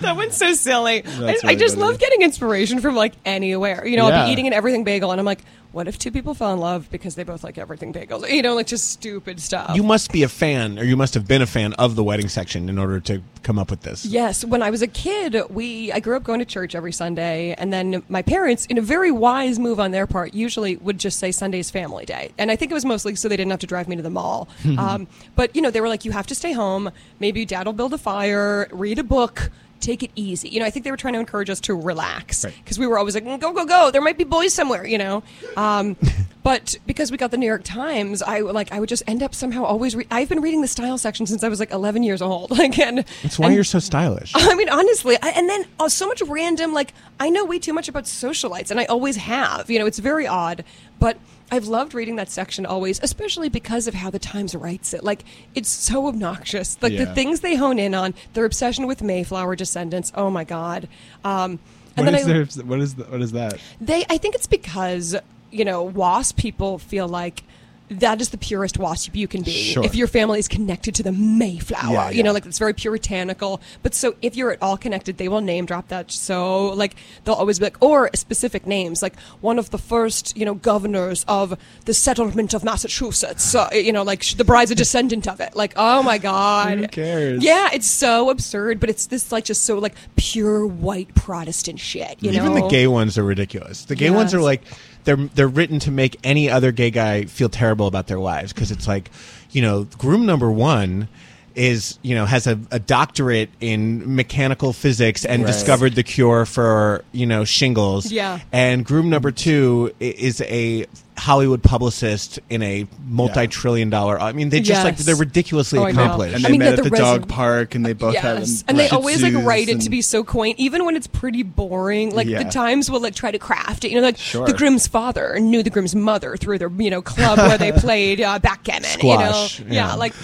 That 0.01 0.17
one's 0.17 0.37
so 0.37 0.53
silly. 0.55 1.05
I, 1.05 1.11
That's 1.11 1.45
I 1.45 1.55
just 1.55 1.77
funny. 1.77 1.87
love 1.87 1.99
getting 2.01 2.23
inspiration 2.23 2.81
from 2.81 2.97
like 2.97 3.15
anywhere. 3.25 3.87
You 3.87 3.97
know, 3.97 4.07
I'll 4.07 4.27
be 4.27 4.33
eating 4.33 4.47
an 4.47 4.53
everything 4.53 4.85
bagel 4.85 5.13
and 5.13 5.21
I'm 5.21 5.27
like, 5.27 5.41
what 5.75 5.89
if 5.89 5.99
two 5.99 6.13
people 6.13 6.35
fell 6.35 6.53
in 6.53 6.61
love 6.61 6.89
because 6.91 7.17
they 7.17 7.25
both 7.25 7.43
like 7.43 7.59
everything 7.59 7.93
bagels? 7.93 8.31
You 8.31 8.43
know, 8.43 8.55
like 8.55 8.69
just 8.69 8.93
stupid 8.93 9.41
stuff. 9.41 9.75
You 9.75 9.83
must 9.83 10.13
be 10.13 10.23
a 10.23 10.29
fan, 10.29 10.79
or 10.79 10.85
you 10.85 10.97
must 10.97 11.15
have 11.15 11.27
been 11.27 11.43
a 11.43 11.47
fan 11.47 11.73
of 11.75 11.97
the 11.97 12.05
wedding 12.05 12.29
section 12.29 12.69
in 12.69 12.79
order 12.79 13.01
to 13.01 13.21
come 13.43 13.59
up 13.59 13.73
with 13.73 13.81
this. 13.81 14.07
Yes, 14.07 14.45
when 14.45 14.63
I 14.63 14.71
was 14.71 14.83
a 14.83 14.87
kid, 14.87 15.37
we 15.51 15.91
I 15.91 15.99
grew 15.99 16.17
up 16.17 16.23
going 16.23 16.39
to 16.39 16.45
church 16.45 16.77
every 16.77 16.93
Sunday, 16.93 17.55
and 17.59 17.73
then 17.73 18.05
my 18.09 18.23
parents, 18.23 18.67
in 18.67 18.79
a 18.79 18.83
very 18.83 19.11
wise 19.11 19.59
move 19.59 19.81
on 19.81 19.91
their 19.91 20.07
part, 20.07 20.33
usually 20.33 20.77
would 20.77 20.99
just 20.99 21.19
say 21.19 21.33
Sunday's 21.33 21.73
family 21.73 22.05
day, 22.05 22.31
and 22.39 22.53
I 22.53 22.57
think 22.57 22.71
it 22.71 22.75
was 22.75 22.85
mostly 22.85 23.17
so 23.17 23.29
they 23.29 23.37
didn't 23.37 23.51
have 23.51 23.61
to 23.61 23.67
drive 23.67 23.89
me 23.89 23.97
to 23.97 24.03
the 24.03 24.11
mall. 24.11 24.49
um, 24.79 25.09
but 25.35 25.57
you 25.57 25.61
know, 25.61 25.73
they 25.73 25.81
were 25.81 25.89
like, 25.89 26.05
"You 26.05 26.13
have 26.13 26.29
to 26.29 26.37
stay 26.37 26.53
home. 26.53 26.93
Maybe 27.19 27.45
Dad 27.45 27.67
will 27.67 27.73
build 27.73 27.93
a 27.93 27.99
fire, 27.99 28.69
read 28.71 29.01
a 29.01 29.05
book." 29.05 29.51
Take 29.85 30.03
it 30.03 30.11
easy. 30.17 30.49
You 30.49 30.61
know, 30.61 30.65
I 30.67 30.71
think 30.71 30.85
they 30.87 30.91
were 30.91 30.97
trying 30.97 31.13
to 31.13 31.21
encourage 31.21 31.51
us 31.51 31.61
to 31.61 31.75
relax 31.75 32.43
because 32.47 32.79
we 32.79 32.87
were 32.87 32.99
always 32.99 33.15
like, 33.15 33.25
"Mm, 33.25 33.39
go, 33.39 33.53
go, 33.53 33.67
go. 33.67 33.91
There 33.91 34.01
might 34.01 34.17
be 34.17 34.25
boys 34.25 34.55
somewhere, 34.55 34.87
you 34.87 34.97
know. 34.97 35.23
Um, 35.59 35.95
but 36.43 36.75
because 36.87 37.11
we 37.11 37.19
got 37.19 37.31
the 37.31 37.37
New 37.37 37.45
York 37.45 37.65
Times, 37.65 38.23
I 38.23 38.41
like 38.41 38.73
I 38.73 38.81
would 38.81 38.89
just 38.89 39.03
end 39.07 39.23
up 39.23 39.35
somehow 39.35 39.63
always. 39.65 39.95
Re- 39.95 40.07
I've 40.11 40.31
been 40.31 40.41
reading 40.41 40.63
the 40.63 40.69
style 40.69 40.97
section 40.97 41.27
since 41.27 41.45
I 41.45 41.49
was 41.49 41.61
like 41.61 41.71
11 41.71 42.03
years 42.03 42.23
old. 42.23 42.51
Like, 42.65 42.79
and 42.79 43.05
That's 43.23 43.39
why 43.39 43.47
and- 43.49 43.55
you're 43.55 43.63
so 43.65 43.79
stylish. 43.79 44.33
I 44.37 44.55
mean, 44.55 44.71
honestly, 44.71 45.19
I, 45.21 45.31
and 45.31 45.51
then 45.51 45.67
uh, 45.79 45.91
so 45.91 46.07
much 46.07 46.23
random. 46.23 46.73
Like, 46.73 46.95
I 47.21 47.29
know 47.29 47.45
way 47.45 47.59
too 47.59 47.75
much 47.75 47.89
about 47.91 48.05
socialites, 48.05 48.71
and 48.71 48.81
I 48.81 48.87
always 48.87 49.17
have. 49.17 49.69
You 49.69 49.81
know, 49.81 49.87
it's 49.87 49.99
very 49.99 50.27
odd, 50.27 50.65
but 50.99 51.19
I've 51.51 51.67
loved 51.67 51.95
reading 51.95 52.17
that 52.17 52.31
section 52.31 52.65
always, 52.67 53.01
especially 53.03 53.49
because 53.49 53.87
of 53.87 53.95
how 53.95 54.11
the 54.11 54.19
Times 54.19 54.55
writes 54.55 54.95
it. 54.95 55.05
Like, 55.05 55.25
it's 55.55 55.69
so 55.69 56.07
obnoxious. 56.09 56.77
Like 56.83 56.97
the 56.97 57.15
things 57.15 57.41
they 57.41 57.55
hone 57.55 57.79
in 57.79 57.95
on, 57.95 58.15
their 58.33 58.45
obsession 58.45 58.87
with 58.87 59.03
Mayflower 59.03 59.55
descendants. 59.55 60.11
Oh 60.15 60.31
my 60.31 60.45
god. 60.45 60.89
Um, 61.23 61.59
and 61.97 62.07
What 62.07 62.13
then 62.13 62.15
is 62.17 62.25
I, 62.27 62.33
there- 62.33 62.65
what 62.65 62.81
is 62.81 62.95
the, 62.97 63.05
what 63.05 63.21
is 63.21 63.33
that? 63.33 63.59
they, 63.81 64.05
I 64.11 64.19
think 64.19 64.35
it's 64.35 64.47
because 64.49 65.15
you 65.51 65.65
know, 65.65 65.83
WASP 65.85 66.37
people 66.37 66.79
feel 66.79 67.07
like. 67.07 67.43
That 67.91 68.21
is 68.21 68.31
the 68.31 68.39
purest 68.39 68.79
WASP 68.79 69.15
you 69.15 69.29
can 69.29 69.43
be. 69.43 69.53
Sure. 69.53 69.85
If 69.85 69.95
your 69.95 70.07
family 70.07 70.39
is 70.39 70.49
connected 70.49 70.95
to 70.97 71.03
the 71.03 71.13
Mayflower, 71.13 71.93
Yeah, 71.93 72.11
you 72.11 72.23
know, 72.23 72.33
like 72.33 72.47
it's 72.47 72.59
very 72.59 72.73
puritanical. 72.73 73.61
But 73.83 73.95
so 73.95 74.15
if 74.23 74.37
you're 74.37 74.53
at 74.53 74.63
all 74.63 74.79
connected, 74.79 75.19
they 75.19 75.29
will 75.29 75.43
name 75.43 75.67
drop 75.67 75.89
that. 75.89 76.11
So 76.11 76.69
like 76.69 76.97
they'll 77.25 77.35
always 77.35 77.59
be 77.59 77.67
like, 77.67 77.77
or 77.83 78.11
specific 78.15 78.67
names, 78.67 79.03
like 79.03 79.19
one 79.41 79.59
of 79.59 79.71
the 79.71 79.79
first, 79.79 80.37
you 80.37 80.47
know, 80.47 80.55
governors 80.55 81.27
of 81.29 81.59
the 81.85 81.93
settlement 81.93 82.55
of 82.55 82.65
Massachusetts. 82.65 83.55
Uh, 83.55 83.69
you 83.73 83.93
know, 83.93 84.03
like 84.03 84.25
the 84.37 84.45
bride's 84.45 84.71
a 84.71 84.75
descendant 84.75 85.29
of 85.29 85.41
it. 85.41 85.55
Like, 85.55 85.75
oh 85.77 86.03
my 86.03 86.17
god, 86.19 86.79
Who 86.79 86.89
cares? 86.89 87.45
Yeah, 87.45 87.69
it's 87.73 87.87
so 87.87 88.31
absurd, 88.31 88.81
but 88.81 88.89
it's 88.89 89.07
this 89.07 89.31
like 89.31 89.45
just 89.45 89.65
so 89.65 89.79
like 89.79 89.95
pure 90.17 90.67
white 90.67 91.15
Protestant 91.15 91.81
shit. 91.81 92.17
You 92.21 92.33
know, 92.33 92.39
Even 92.39 92.55
know, 92.55 92.63
the 92.63 92.69
gay 92.69 92.87
ones 92.87 93.19
are 93.19 93.25
ridiculous. 93.25 93.85
The 93.85 93.95
gay 93.95 94.11
ones 94.11 94.33
are 94.33 94.41
like 94.41 94.63
they're 95.05 95.17
they're 95.17 95.49
written 95.49 95.79
to 95.81 95.91
make 95.91 96.17
any 96.25 96.51
other 96.51 96.73
gay 96.73 96.91
guy 96.91 97.25
feel 97.25 97.49
terrible 97.49 97.87
about 97.87 98.07
their 98.07 98.19
lives 98.19 98.53
because 98.53 98.71
it's 98.71 98.89
like, 98.89 99.11
you 99.51 99.63
know, 99.63 99.85
groom 99.99 100.27
number 100.27 100.51
one 100.51 101.09
is 101.55 102.01
you 102.03 102.17
know 102.17 102.27
has 102.27 102.49
a, 102.49 102.59
a 102.73 102.81
doctorate 102.81 103.49
in 103.61 104.17
mechanical 104.17 104.73
physics 104.73 105.25
and 105.25 105.45
Right. 105.45 105.53
discovered 105.53 105.95
the 105.95 106.03
cure 106.03 106.47
for 106.47 107.05
you 107.13 107.27
know 107.27 107.45
shingles. 107.45 108.11
Yeah. 108.11 108.41
And 108.53 108.85
groom 108.85 109.09
number 109.09 109.31
two 109.31 109.95
is 110.01 110.41
a 110.41 110.87
Hollywood 111.17 111.63
publicist 111.63 112.41
in 112.51 112.63
a 112.63 112.87
multi-trillion 113.07 113.89
dollar. 113.89 114.19
I 114.21 114.33
mean, 114.33 114.49
they 114.49 114.61
just 114.61 114.85
like 114.85 114.97
they're 114.97 115.15
ridiculously 115.17 115.79
Oh, 115.79 115.85
I 115.85 115.93
know. 115.93 116.03
accomplished. 116.03 116.37
And 116.37 116.45
I 116.45 116.49
they 116.49 116.53
mean, 116.53 116.59
met 116.61 116.73
at 116.79 116.83
the 116.85 116.91
the 116.91 116.97
dog 116.97 117.21
resin- 117.21 117.29
park, 117.29 117.75
and 117.75 117.87
they 117.87 117.93
both 117.93 118.17
have. 118.17 118.41
Yes, 118.41 118.65
and 118.67 118.79
they 118.79 118.89
Shih 118.89 118.97
always 118.97 119.23
like 119.23 119.33
Tzus 119.33 119.47
write 119.47 119.69
it 119.69 119.79
to 119.79 119.85
and- 119.87 119.91
be 119.91 120.03
so 120.03 120.25
quaint, 120.25 120.59
even 120.59 120.85
when 120.85 120.97
it's 120.97 121.07
pretty 121.07 121.43
boring. 121.45 122.15
Like 122.15 122.27
Yeah. 122.27 122.43
the 122.43 122.51
Times 122.51 122.91
will 122.91 123.01
like 123.01 123.15
try 123.15 123.31
to 123.31 123.39
craft 123.39 123.85
it. 123.85 123.91
You 123.91 123.97
know, 124.01 124.03
like 124.07 124.19
Sure. 124.19 124.47
the 124.47 124.53
Grimm's 124.55 124.87
father 124.89 125.39
knew 125.41 125.63
the 125.63 125.71
Grimm's 125.71 125.95
mother 125.95 126.37
through 126.37 126.59
their 126.59 126.71
you 126.79 126.91
know 126.91 127.01
club 127.03 127.39
where 127.39 127.59
they 127.59 127.73
played 127.87 128.21
uh, 128.21 128.39
backgammon. 128.41 128.85
Squash, 128.91 129.61
You 129.61 129.65
know, 129.67 129.73
yeah. 129.73 129.87
yeah, 129.89 129.95
like. 129.95 130.15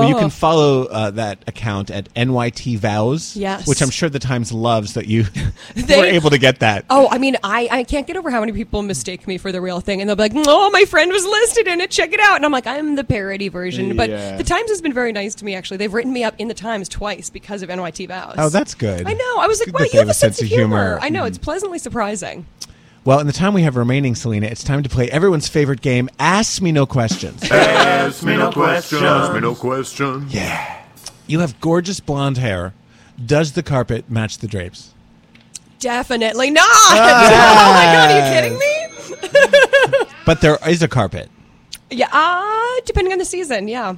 Well, 0.00 0.08
you 0.08 0.16
oh. 0.16 0.20
can 0.20 0.30
follow 0.30 0.84
uh, 0.84 1.10
that 1.12 1.44
account 1.46 1.90
at 1.90 2.12
NYT 2.14 2.78
Vows, 2.78 3.36
Yes. 3.36 3.66
which 3.66 3.80
I'm 3.82 3.90
sure 3.90 4.08
the 4.08 4.18
Times 4.18 4.52
loves 4.52 4.94
that 4.94 5.06
you 5.06 5.24
They- 5.74 5.96
were 5.98 6.04
able 6.04 6.30
to 6.30 6.38
get 6.38 6.60
that. 6.60 6.84
Oh, 6.90 7.08
I 7.10 7.18
mean, 7.18 7.36
I, 7.42 7.68
I 7.70 7.84
can't 7.84 8.06
get 8.06 8.16
over 8.16 8.30
how 8.30 8.40
many 8.40 8.52
people 8.52 8.82
mistake 8.82 9.26
me 9.26 9.38
for 9.38 9.52
the 9.52 9.60
real 9.60 9.80
thing, 9.80 10.00
and 10.00 10.08
they'll 10.08 10.16
be 10.16 10.22
like, 10.22 10.32
"Oh, 10.34 10.70
my 10.70 10.84
friend 10.84 11.10
was 11.12 11.24
listed 11.24 11.66
in 11.68 11.80
it. 11.80 11.90
Check 11.90 12.12
it 12.12 12.20
out." 12.20 12.36
And 12.36 12.44
I'm 12.44 12.52
like, 12.52 12.66
"I'm 12.66 12.96
the 12.96 13.04
parody 13.04 13.48
version." 13.48 13.96
But 13.96 14.10
Yeah. 14.10 14.36
the 14.36 14.44
Times 14.44 14.70
has 14.70 14.80
been 14.82 14.92
very 14.92 15.12
nice 15.12 15.34
to 15.36 15.44
me. 15.44 15.54
Actually, 15.54 15.76
they've 15.78 15.92
written 15.92 16.12
me 16.12 16.24
up 16.24 16.34
in 16.38 16.48
the 16.48 16.54
Times 16.54 16.88
twice 16.88 17.30
because 17.30 17.62
of 17.62 17.68
NYT 17.70 18.08
Vows. 18.08 18.34
Oh, 18.38 18.48
that's 18.48 18.74
good. 18.74 19.06
I 19.06 19.12
know. 19.12 19.36
I 19.38 19.46
was 19.46 19.58
like, 19.60 19.66
Good 19.66 19.74
"Wow, 19.74 19.78
that 19.80 19.86
you 19.86 19.92
they 19.92 19.98
have 19.98 20.08
a 20.08 20.14
sense 20.14 20.40
of 20.40 20.48
humor." 20.48 20.98
I 21.00 21.08
know 21.08 21.22
Mm. 21.24 21.28
it's 21.28 21.38
pleasantly 21.38 21.78
surprising. 21.78 22.46
Well, 23.04 23.18
in 23.18 23.26
the 23.26 23.34
time 23.34 23.52
we 23.52 23.62
have 23.62 23.76
remaining, 23.76 24.14
Selena, 24.14 24.46
it's 24.46 24.64
time 24.64 24.82
to 24.82 24.88
play 24.88 25.10
everyone's 25.10 25.46
favorite 25.46 25.82
game, 25.82 26.08
Ask 26.18 26.62
Me 26.62 26.72
No 26.72 26.86
Questions. 26.86 27.42
Ask 27.50 28.24
me 28.24 28.34
no 28.36 28.50
questions. 28.50 29.02
Ask 29.02 29.32
me 29.34 29.40
no 29.40 29.54
questions. 29.54 30.32
yeah. 30.32 30.82
You 31.26 31.40
have 31.40 31.60
gorgeous 31.60 32.00
blonde 32.00 32.38
hair. 32.38 32.72
Does 33.24 33.52
the 33.52 33.62
carpet 33.62 34.10
match 34.10 34.38
the 34.38 34.46
drapes? 34.46 34.92
Definitely 35.78 36.50
not. 36.50 36.64
Ah. 36.66 37.60
oh 37.66 37.72
my 37.74 37.84
god, 37.92 38.10
are 38.10 38.18
you 38.18 38.32
kidding 38.34 38.58
me? 38.58 40.10
But 40.26 40.40
there 40.40 40.58
is 40.66 40.82
a 40.82 40.88
carpet. 40.88 41.28
Yeah, 41.90 42.08
uh, 42.10 42.80
depending 42.86 43.12
on 43.12 43.18
the 43.18 43.24
season. 43.24 43.68
Yeah. 43.68 43.94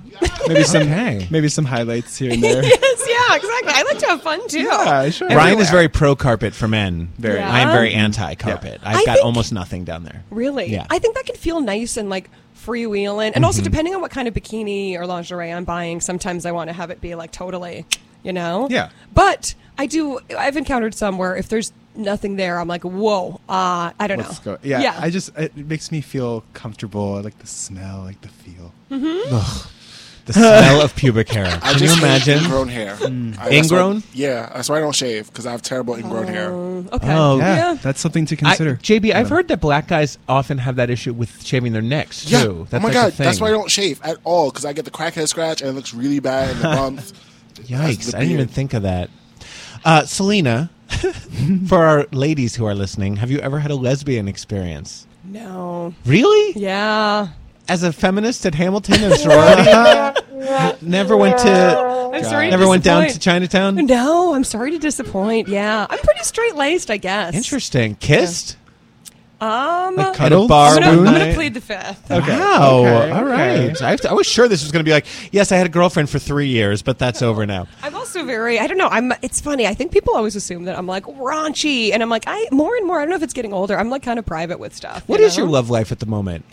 Maybe 0.48 0.62
some 0.64 0.82
Okay. 0.82 1.26
maybe 1.30 1.48
some 1.48 1.64
highlights 1.64 2.16
here 2.18 2.32
and 2.32 2.42
there. 2.44 2.62
yes, 2.62 3.04
yeah, 3.08 3.36
exactly. 3.36 3.72
I 3.72 3.82
like 3.88 3.98
to 3.98 4.06
have 4.06 4.22
fun 4.22 4.46
too. 4.48 4.62
Yeah, 4.62 5.08
sure. 5.10 5.28
Ryan 5.28 5.58
is 5.60 5.70
very 5.70 5.88
pro 5.88 6.14
carpet 6.16 6.52
for 6.54 6.68
men. 6.68 7.08
Very. 7.18 7.38
I 7.40 7.60
am 7.60 7.68
very 7.70 7.92
anti 7.94 8.34
carpet. 8.34 8.80
I've 8.82 8.96
I 8.98 9.04
got 9.04 9.14
think- 9.14 9.24
almost 9.24 9.52
nothing 9.52 9.84
down 9.84 10.02
there. 10.04 10.24
Really? 10.30 10.66
Yeah. 10.66 10.86
I 10.90 10.98
think 10.98 11.14
that 11.14 11.26
can 11.26 11.36
feel 11.36 11.60
nice 11.60 11.96
and 11.96 12.10
like 12.10 12.28
freewheeling. 12.56 13.26
And 13.26 13.34
Mm-hmm. 13.36 13.44
also, 13.44 13.62
depending 13.62 13.94
on 13.94 14.00
what 14.00 14.10
kind 14.10 14.26
of 14.28 14.34
bikini 14.34 14.94
or 14.98 15.06
lingerie 15.06 15.52
I'm 15.52 15.64
buying, 15.64 16.00
sometimes 16.00 16.44
I 16.44 16.52
want 16.52 16.68
to 16.68 16.74
have 16.74 16.90
it 16.90 17.00
be 17.00 17.14
like 17.14 17.30
totally, 17.30 17.86
you 18.24 18.32
know? 18.32 18.66
Yeah. 18.70 18.90
But 19.14 19.54
I 19.78 19.86
do, 19.86 20.18
I've 20.36 20.56
encountered 20.56 20.94
some 20.94 21.16
where 21.18 21.36
if 21.36 21.48
there's 21.48 21.72
nothing 21.96 22.36
there, 22.36 22.58
I'm 22.58 22.68
like, 22.68 22.82
whoa, 22.84 23.40
uh, 23.48 23.90
I 23.98 24.06
don't 24.06 24.18
Let's 24.18 24.44
know. 24.44 24.56
go. 24.56 24.58
Yeah, 24.62 24.80
Yeah. 24.80 24.96
I 24.98 25.10
just 25.10 25.36
it 25.38 25.56
makes 25.56 25.90
me 25.92 26.00
feel 26.00 26.44
comfortable. 26.52 27.16
I 27.16 27.20
like 27.20 27.38
the 27.38 27.46
smell, 27.46 28.00
I 28.02 28.04
like 28.04 28.20
the 28.20 28.28
feel. 28.28 28.72
Ugh. 28.90 29.66
The 30.26 30.32
smell 30.32 30.82
of 30.82 30.96
pubic 30.96 31.28
hair. 31.28 31.46
I 31.46 31.72
Can 31.72 31.72
you 31.74 31.78
just 31.86 31.94
hate 31.98 32.02
imagine? 32.02 32.38
ingrown 32.44 32.68
hair. 32.68 32.94
I- 32.94 32.98
that's 32.98 33.38
why- 33.38 33.48
Ingrown? 33.50 34.02
yeah, 34.12 34.50
that's 34.54 34.68
why 34.68 34.78
I 34.78 34.80
don't 34.80 34.94
shave 34.94 35.26
because 35.28 35.46
I 35.46 35.52
have 35.52 35.62
terrible 35.62 35.94
ingrown 35.94 36.26
hair. 36.26 36.50
Okay. 36.50 37.14
Oh, 37.14 37.38
Yeah, 37.38 37.56
Yeah. 37.56 37.74
that's 37.80 38.00
something 38.00 38.26
to 38.26 38.34
I, 38.34 38.38
consider. 38.38 38.74
JB, 38.82 39.14
I've 39.14 39.28
heard 39.28 39.46
that 39.48 39.60
black 39.60 39.86
guys 39.86 40.18
often 40.28 40.58
have 40.58 40.76
that 40.76 40.90
issue 40.90 41.12
with 41.12 41.44
shaving 41.46 41.72
their 41.72 41.82
necks 41.82 42.24
too. 42.24 42.30
Yeah. 42.30 42.64
That's 42.70 42.74
oh 42.74 42.78
my 42.80 42.84
like 42.88 42.92
god, 42.94 43.12
that's 43.12 43.40
why 43.40 43.48
I 43.48 43.50
don't 43.52 43.70
shave 43.70 44.00
at 44.02 44.16
all 44.24 44.50
because 44.50 44.64
I 44.64 44.72
get 44.72 44.84
the 44.84 44.90
crackhead 44.90 45.28
scratch 45.28 45.60
and 45.60 45.70
it 45.70 45.74
looks 45.74 45.94
really 45.94 46.18
bad 46.18 46.50
in 46.50 46.56
the 46.58 46.62
bumps. 46.76 47.12
Yikes! 47.62 48.10
the 48.10 48.16
I 48.16 48.20
didn't 48.20 48.32
even 48.34 48.48
think 48.48 48.74
of 48.74 48.82
that. 48.82 49.10
Uh, 49.84 50.04
Selena, 50.04 50.70
for 51.68 51.84
our 51.84 52.06
ladies 52.12 52.56
who 52.56 52.64
are 52.64 52.74
listening, 52.74 53.16
have 53.16 53.30
you 53.30 53.38
ever 53.40 53.60
had 53.60 53.70
a 53.70 53.74
lesbian 53.74 54.28
experience? 54.28 55.06
No. 55.24 55.94
Really? 56.04 56.60
Yeah. 56.60 57.28
As 57.68 57.82
a 57.82 57.92
feminist 57.92 58.46
at 58.46 58.54
Hamilton 58.54 59.02
and 59.02 59.14
sorority, 59.18 59.64
never 60.80 61.16
went 61.16 61.38
to. 61.38 61.50
I'm 62.14 62.22
sorry 62.24 62.46
to 62.46 62.50
Never 62.50 62.68
went 62.68 62.84
down 62.84 63.08
to. 63.08 63.18
Chinatown. 63.18 63.74
No, 63.74 64.34
I'm 64.34 64.44
sorry 64.44 64.70
to 64.70 64.78
disappoint. 64.78 65.48
Yeah. 65.48 65.86
I'm 65.90 65.98
pretty 65.98 66.22
straight 66.22 66.54
laced, 66.54 66.90
I 66.90 66.96
guess. 66.96 67.34
Interesting. 67.34 67.96
Kissed 67.96 68.56
Um, 69.38 69.98
at 69.98 70.32
a 70.32 70.46
bar 70.46 70.76
I'm 70.76 70.80
gonna, 70.80 70.96
one 70.96 71.08
I'm 71.08 71.14
gonna 71.14 71.34
plead 71.34 71.52
the 71.52 71.60
fifth. 71.60 72.10
Okay. 72.10 72.38
Wow. 72.38 72.78
Okay. 72.86 73.10
All 73.10 73.24
right. 73.24 73.82
I, 73.82 73.96
I 74.08 74.12
was 74.14 74.26
sure 74.26 74.48
this 74.48 74.62
was 74.62 74.72
going 74.72 74.82
to 74.82 74.88
be 74.88 74.92
like, 74.92 75.04
yes, 75.30 75.52
I 75.52 75.56
had 75.56 75.66
a 75.66 75.70
girlfriend 75.70 76.08
for 76.08 76.18
three 76.18 76.46
years, 76.48 76.80
but 76.80 76.98
that's 76.98 77.20
over 77.20 77.44
now. 77.44 77.66
I'm 77.82 77.94
also 77.94 78.24
very 78.24 78.58
I 78.58 78.66
don't 78.66 78.78
know 78.78 78.88
I'm 78.88 79.12
it's 79.20 79.40
funny 79.40 79.66
I 79.66 79.74
think 79.74 79.92
people 79.92 80.14
always 80.16 80.36
assume 80.36 80.64
that 80.64 80.78
I'm 80.78 80.86
like 80.86 81.04
raunchy 81.04 81.92
and 81.92 82.02
I'm 82.02 82.08
like 82.08 82.24
I 82.26 82.48
more 82.50 82.74
and 82.76 82.86
more 82.86 82.98
I 82.98 83.02
don't 83.02 83.10
know 83.10 83.16
if 83.16 83.22
it's 83.22 83.34
getting 83.34 83.52
older 83.52 83.78
I'm 83.78 83.90
like 83.90 84.02
kind 84.02 84.18
of 84.18 84.24
private 84.24 84.58
with 84.58 84.74
stuff. 84.74 85.06
What 85.06 85.20
you 85.20 85.26
is 85.26 85.36
know? 85.36 85.44
your 85.44 85.52
love 85.52 85.68
life 85.68 85.92
at 85.92 85.98
the 85.98 86.06
moment? 86.06 86.44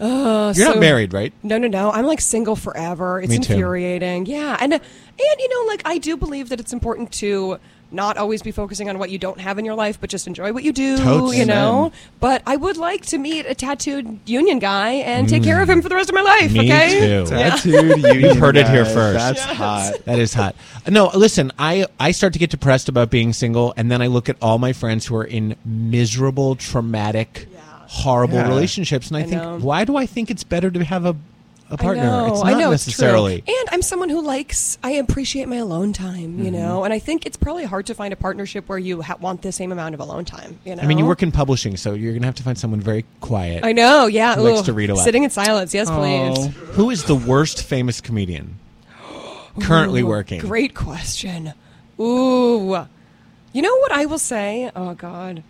Uh, 0.00 0.52
You're 0.56 0.66
so- 0.66 0.72
not 0.72 0.80
married, 0.80 1.12
right? 1.12 1.32
No, 1.44 1.58
no, 1.58 1.68
no. 1.68 1.92
I'm 1.92 2.06
like 2.06 2.20
single 2.20 2.56
forever. 2.56 3.20
It's 3.20 3.30
Me 3.30 3.38
too. 3.38 3.52
infuriating. 3.52 4.26
Yeah, 4.26 4.56
and 4.60 4.72
and 4.72 4.82
you 5.16 5.48
know, 5.48 5.68
like 5.68 5.82
I 5.84 5.98
do 5.98 6.16
believe 6.16 6.48
that 6.48 6.58
it's 6.58 6.72
important 6.72 7.12
to 7.12 7.60
not 7.92 8.16
always 8.16 8.42
be 8.42 8.50
focusing 8.50 8.88
on 8.88 8.98
what 8.98 9.10
you 9.10 9.18
don't 9.18 9.40
have 9.40 9.58
in 9.58 9.64
your 9.64 9.74
life, 9.74 10.00
but 10.00 10.10
just 10.10 10.26
enjoy 10.26 10.52
what 10.52 10.64
you 10.64 10.72
do. 10.72 10.98
Totes. 10.98 11.36
You 11.36 11.44
know. 11.44 11.78
Amen. 11.86 11.92
But 12.20 12.42
I 12.46 12.56
would 12.56 12.76
like 12.76 13.06
to 13.06 13.18
meet 13.18 13.46
a 13.46 13.54
tattooed 13.54 14.18
union 14.26 14.58
guy 14.58 14.92
and 14.92 15.28
take 15.28 15.42
care 15.42 15.60
of 15.62 15.68
him 15.68 15.82
for 15.82 15.88
the 15.88 15.94
rest 15.94 16.08
of 16.08 16.14
my 16.14 16.22
life. 16.22 16.50
Mm. 16.50 16.54
Me 16.54 16.72
okay. 16.72 17.00
too. 17.00 17.06
Yeah. 17.08 17.24
Tattooed 17.50 17.96
union 18.02 18.20
You've 18.20 18.38
heard 18.38 18.56
it 18.56 18.68
here 18.68 18.84
first. 18.84 19.18
That's 19.18 19.42
hot. 19.42 20.04
That 20.04 20.18
is 20.18 20.34
hot. 20.34 20.56
No, 20.88 21.10
listen, 21.14 21.52
I, 21.58 21.86
I 22.00 22.12
start 22.12 22.32
to 22.32 22.38
get 22.38 22.50
depressed 22.50 22.88
about 22.88 23.10
being 23.10 23.32
single, 23.32 23.74
and 23.76 23.90
then 23.90 24.02
I 24.02 24.06
look 24.06 24.28
at 24.28 24.36
all 24.42 24.58
my 24.58 24.72
friends 24.72 25.06
who 25.06 25.16
are 25.16 25.24
in 25.24 25.56
miserable, 25.64 26.56
traumatic, 26.56 27.46
horrible 27.86 28.36
Yeah. 28.36 28.48
relationships, 28.48 29.08
and 29.08 29.16
I, 29.16 29.20
I 29.20 29.22
think, 29.24 29.42
know. 29.42 29.58
why 29.58 29.84
do 29.84 29.96
I 29.96 30.06
think 30.06 30.30
it's 30.30 30.44
better 30.44 30.70
to 30.70 30.84
have 30.84 31.04
a, 31.04 31.14
a 31.72 31.76
partner. 31.76 32.02
I 32.02 32.06
know, 32.06 32.26
it's 32.32 32.42
I 32.44 32.54
know 32.54 32.70
necessarily. 32.70 33.36
it's 33.36 33.46
true. 33.46 33.54
And 33.60 33.68
I'm 33.72 33.82
someone 33.82 34.08
who 34.08 34.22
likes, 34.22 34.78
I 34.82 34.92
appreciate 34.92 35.48
my 35.48 35.56
alone 35.56 35.92
time, 35.92 36.38
you 36.38 36.50
Mhm. 36.50 36.54
know. 36.54 36.84
And 36.84 36.92
I 36.92 36.98
think 36.98 37.26
it's 37.26 37.36
probably 37.36 37.64
hard 37.64 37.86
to 37.86 37.94
find 37.94 38.12
a 38.12 38.16
partnership 38.16 38.68
where 38.68 38.78
you 38.78 39.02
ha- 39.02 39.16
want 39.20 39.42
the 39.42 39.52
same 39.52 39.72
amount 39.72 39.94
of 39.94 40.00
alone 40.00 40.24
time. 40.24 40.58
You 40.64 40.76
know. 40.76 40.82
I 40.82 40.86
mean, 40.86 40.98
you 40.98 41.06
work 41.06 41.22
in 41.22 41.32
publishing, 41.32 41.76
so 41.76 41.94
you're 41.94 42.12
going 42.12 42.22
to 42.22 42.26
have 42.28 42.34
to 42.36 42.42
find 42.42 42.56
someone 42.58 42.80
very 42.80 43.04
quiet. 43.20 43.64
I 43.64 43.72
know. 43.72 44.06
Yeah. 44.06 44.34
Who 44.36 44.42
likes 44.42 44.62
to 44.66 44.72
read 44.72 44.90
a 44.90 44.94
lot. 44.94 45.04
Sitting 45.04 45.24
in 45.24 45.30
silence. 45.30 45.72
Yes, 45.74 45.90
please. 45.90 46.54
Who 46.76 46.90
is 46.90 47.04
the 47.04 47.14
worst 47.16 47.62
famous 47.62 48.00
comedian 48.00 48.58
currently 49.60 50.02
Ooh, 50.02 50.06
working? 50.06 50.40
Great 50.40 50.74
question. 50.74 51.52
Ooh. 52.00 52.86
You 53.52 53.60
know 53.62 53.76
what 53.78 53.92
I 53.92 54.06
will 54.06 54.18
say? 54.18 54.70
Oh 54.74 54.94
God. 54.94 55.42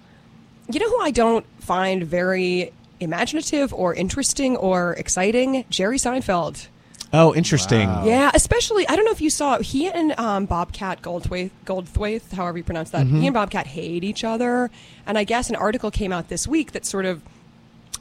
You 0.70 0.80
know 0.80 0.88
who 0.88 1.00
I 1.00 1.10
don't 1.10 1.44
find 1.60 2.02
very 2.04 2.72
imaginative 3.02 3.72
or 3.74 3.94
interesting 3.94 4.56
or 4.56 4.94
exciting? 4.94 5.64
Jerry 5.70 5.98
Seinfeld. 5.98 6.68
Oh, 7.14 7.34
interesting. 7.34 7.88
Yeah, 8.04 8.30
especially 8.32 8.88
I 8.88 8.96
don't 8.96 9.04
know 9.04 9.10
if 9.12 9.20
you 9.20 9.28
saw 9.28 9.58
he 9.58 9.86
and 9.88 10.18
um, 10.18 10.46
Bobcat 10.46 11.02
Goldthwait, 11.02 11.50
Goldthwait, 11.66 12.32
however 12.32 12.56
you 12.58 12.64
pronounce 12.64 12.88
that. 12.90 13.06
Mhm. 13.06 13.20
He 13.20 13.26
and 13.26 13.34
Bobcat 13.34 13.66
hate 13.66 14.02
each 14.02 14.24
other, 14.24 14.70
and 15.06 15.18
I 15.18 15.24
guess 15.24 15.50
an 15.50 15.56
article 15.56 15.90
came 15.90 16.10
out 16.12 16.28
this 16.28 16.48
week 16.48 16.72
that 16.72 16.86
sort 16.86 17.04
of. 17.04 17.20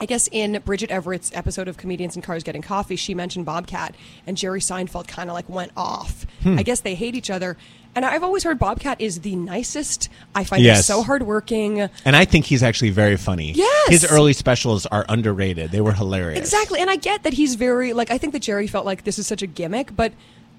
I 0.01 0.05
guess 0.05 0.27
in 0.31 0.59
Bridget 0.65 0.89
Everett's 0.89 1.31
episode 1.35 1.67
of 1.67 1.77
Comedians 1.77 2.15
in 2.15 2.23
Cars 2.23 2.41
Getting 2.41 2.63
Coffee, 2.63 2.95
she 2.95 3.13
mentioned 3.13 3.45
Bobcat, 3.45 3.93
and 4.25 4.35
Jerry 4.35 4.59
Seinfeld 4.59 5.07
kind 5.07 5.29
of 5.29 5.35
like 5.35 5.47
went 5.47 5.71
off. 5.77 6.25
Hmm. 6.41 6.57
I 6.57 6.63
guess 6.63 6.79
they 6.79 6.95
hate 6.95 7.13
each 7.13 7.29
other, 7.29 7.55
and 7.93 8.03
I've 8.03 8.23
always 8.23 8.43
heard 8.43 8.57
Bobcat 8.57 8.99
is 8.99 9.19
the 9.19 9.35
nicest. 9.35 10.09
I 10.33 10.43
find 10.43 10.65
him 10.65 10.75
so 10.77 11.03
hardworking. 11.03 11.81
And 12.03 12.15
I 12.15 12.25
think 12.25 12.45
he's 12.45 12.63
actually 12.63 12.89
very 12.89 13.15
funny. 13.15 13.51
Yes! 13.51 13.89
His 13.89 14.11
early 14.11 14.33
specials 14.33 14.87
are 14.87 15.05
underrated. 15.07 15.69
They 15.69 15.81
were 15.81 15.93
hilarious. 15.93 16.39
Exactly, 16.39 16.79
and 16.79 16.89
I 16.89 16.95
get 16.95 17.21
that 17.21 17.33
he's 17.33 17.53
very 17.53 17.93
like 17.93 18.09
I 18.09 18.17
think 18.17 18.33
that 18.33 18.41
Jerry 18.41 18.65
felt 18.65 18.87
like 18.87 19.03
this 19.03 19.19
is 19.19 19.27
such 19.27 19.43
a 19.43 19.47
gimmick, 19.47 19.95
but 19.95 20.13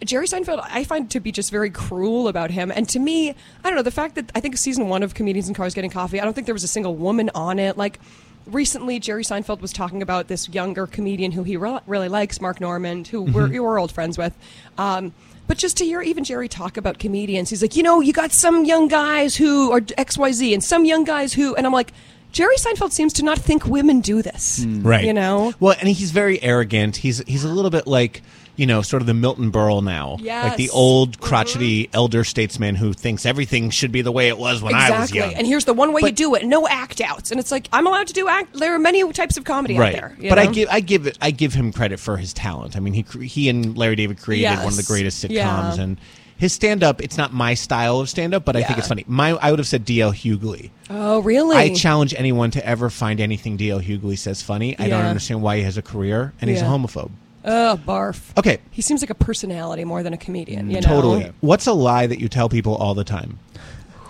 Jerry 0.04 0.28
Seinfeld 0.28 0.64
I 0.70 0.84
find 0.84 1.10
to 1.10 1.18
be 1.18 1.32
just 1.32 1.50
very 1.50 1.70
cruel 1.70 2.28
about 2.28 2.52
him. 2.52 2.70
And 2.70 2.88
to 2.90 3.00
me, 3.00 3.30
I 3.30 3.34
don't 3.64 3.74
know 3.74 3.82
the 3.82 3.90
fact 3.90 4.14
that 4.14 4.30
I 4.36 4.40
think 4.40 4.56
season 4.56 4.88
one 4.88 5.02
of 5.02 5.14
Comedians 5.14 5.48
in 5.48 5.54
Cars 5.54 5.74
Getting 5.74 5.90
Coffee, 5.90 6.20
I 6.20 6.24
don't 6.24 6.32
think 6.32 6.46
there 6.46 6.54
was 6.54 6.62
a 6.62 6.68
single 6.68 6.94
woman 6.94 7.28
on 7.34 7.58
it. 7.58 7.76
Like 7.76 7.98
recently, 8.46 8.98
Jerry 8.98 9.24
Seinfeld 9.24 9.60
was 9.60 9.72
talking 9.72 10.02
about 10.02 10.28
this 10.28 10.48
younger 10.48 10.86
comedian 10.86 11.32
who 11.32 11.42
he 11.42 11.56
re- 11.56 11.80
really 11.86 12.08
likes, 12.08 12.40
Mark 12.40 12.60
Normand, 12.60 13.08
who 13.08 13.22
we're, 13.22 13.48
Mhm. 13.48 13.60
we're 13.60 13.78
old 13.78 13.92
friends 13.92 14.18
with. 14.18 14.36
Um, 14.78 15.12
but 15.48 15.58
just 15.58 15.76
to 15.78 15.84
hear 15.84 16.02
even 16.02 16.24
Jerry 16.24 16.48
talk 16.48 16.76
about 16.76 16.98
comedians, 16.98 17.50
he's 17.50 17.62
like, 17.62 17.76
you 17.76 17.82
know, 17.82 18.00
you 18.00 18.12
got 18.12 18.32
some 18.32 18.64
young 18.64 18.88
guys 18.88 19.36
who 19.36 19.70
are 19.72 19.80
X 19.98 20.16
Y 20.16 20.32
Z, 20.32 20.54
and 20.54 20.62
some 20.64 20.84
young 20.84 21.04
guys 21.04 21.32
who, 21.32 21.54
and 21.56 21.66
I'm 21.66 21.72
like. 21.72 21.92
Jerry 22.30 22.56
Seinfeld 22.56 22.92
seems 22.92 23.12
to 23.12 23.22
not 23.22 23.38
think 23.38 23.66
women 23.66 24.00
do 24.00 24.22
this. 24.22 24.64
Right. 24.66 25.04
You 25.04 25.12
know? 25.12 25.52
Well, 25.60 25.76
and 25.78 25.86
he's 25.86 26.12
very 26.12 26.42
arrogant. 26.42 26.96
He's 26.96 27.18
he's 27.26 27.44
a 27.44 27.48
little 27.50 27.70
bit 27.70 27.86
like 27.86 28.22
you 28.62 28.66
know, 28.66 28.80
sort 28.80 29.02
of 29.02 29.08
the 29.08 29.14
Milton 29.14 29.50
Berle 29.50 29.82
now, 29.82 30.18
like 30.20 30.56
the 30.56 30.70
old 30.70 31.18
crotchety 31.20 31.86
mm-hmm. 31.86 31.96
elder 31.96 32.22
statesman 32.22 32.76
who 32.76 32.92
thinks 32.92 33.26
everything 33.26 33.70
should 33.70 33.90
be 33.90 34.02
the 34.02 34.12
way 34.12 34.28
it 34.28 34.38
was 34.38 34.62
when 34.62 34.72
I 34.72 34.88
was 34.88 35.10
exactly. 35.10 35.18
young. 35.18 35.34
And 35.34 35.48
here's 35.48 35.64
the 35.64 35.74
one 35.74 35.92
way 35.92 36.02
you 36.04 36.12
do 36.12 36.36
it: 36.36 36.46
no 36.46 36.68
act 36.68 37.00
outs. 37.00 37.32
And 37.32 37.40
it's 37.40 37.50
like 37.50 37.68
I'm 37.72 37.88
allowed 37.88 38.06
to 38.06 38.12
do 38.12 38.28
act. 38.28 38.54
There 38.54 38.72
are 38.72 38.78
many 38.78 39.12
types 39.12 39.36
of 39.36 39.42
comedy 39.42 39.76
right, 39.76 39.96
out 39.96 40.16
there. 40.20 40.30
but 40.30 40.38
I 40.38 40.46
give 40.46 40.68
I 40.70 40.78
give 40.78 41.08
it 41.08 41.18
I 41.20 41.32
give 41.32 41.54
him 41.54 41.72
credit 41.72 41.98
for 41.98 42.16
his 42.16 42.32
talent. 42.32 42.76
I 42.76 42.78
mean, 42.78 42.94
he 42.94 43.02
he 43.26 43.48
and 43.48 43.76
Larry 43.76 43.96
David 43.96 44.20
created 44.20 44.56
one 44.58 44.68
of 44.68 44.76
the 44.76 44.84
greatest 44.84 45.24
sitcoms, 45.24 45.32
Yeah. 45.32 45.80
and 45.80 45.98
his 46.36 46.52
stand 46.52 46.84
up. 46.84 47.02
It's 47.02 47.18
not 47.18 47.32
my 47.32 47.54
style 47.54 47.98
of 47.98 48.08
stand 48.08 48.32
up, 48.32 48.44
but 48.44 48.54
I 48.54 48.62
think 48.62 48.78
it's 48.78 48.86
funny. 48.86 49.04
My 49.08 49.30
I 49.32 49.50
would 49.50 49.58
have 49.58 49.66
said 49.66 49.84
D.L. 49.84 50.12
Hughley. 50.12 50.70
Oh, 50.88 51.18
really? 51.18 51.56
I 51.56 51.74
challenge 51.74 52.14
anyone 52.16 52.52
to 52.52 52.64
ever 52.64 52.90
find 52.90 53.18
anything 53.18 53.56
D.L. 53.56 53.80
Hughley 53.80 54.16
says 54.16 54.40
funny. 54.40 54.78
I 54.78 54.88
don't 54.88 55.04
understand 55.04 55.42
why 55.42 55.56
he 55.56 55.64
has 55.64 55.76
a 55.76 55.82
career, 55.82 56.32
and 56.40 56.48
he's 56.48 56.62
a 56.62 56.66
homophobe. 56.66 57.10
Oh, 57.44 57.80
barf. 57.86 58.36
Okay. 58.38 58.58
He 58.70 58.82
seems 58.82 59.02
like 59.02 59.10
a 59.10 59.14
personality 59.14 59.84
more 59.84 60.02
than 60.02 60.12
a 60.12 60.16
comedian. 60.16 60.70
You 60.70 60.76
know? 60.76 60.80
Totally. 60.86 61.32
What's 61.40 61.66
a 61.66 61.72
lie 61.72 62.06
that 62.06 62.20
you 62.20 62.28
tell 62.28 62.48
people 62.48 62.76
all 62.76 62.94
the 62.94 63.04
time? 63.04 63.38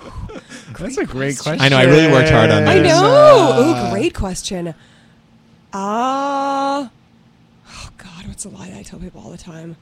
That's 0.79 0.99
a 0.99 1.07
great 1.07 1.39
question. 1.39 1.61
I 1.61 1.69
know. 1.69 1.79
I 1.79 1.85
really 1.85 2.13
worked 2.13 2.31
hard 2.31 2.51
on 2.51 2.65
I 2.69 2.79
this. 2.79 2.93
know. 2.93 3.87
Ooh, 3.89 3.91
great 3.91 4.15
question. 4.15 4.75
Ah. 5.73 6.91
oh 7.71 7.89
God, 7.97 8.27
what's 8.27 8.45
a 8.45 8.51
lie 8.51 8.69
that 8.69 8.79
I 8.79 8.83
tell 8.83 8.99
people 8.99 9.23
all 9.23 9.31
the 9.31 9.39
time? 9.39 9.77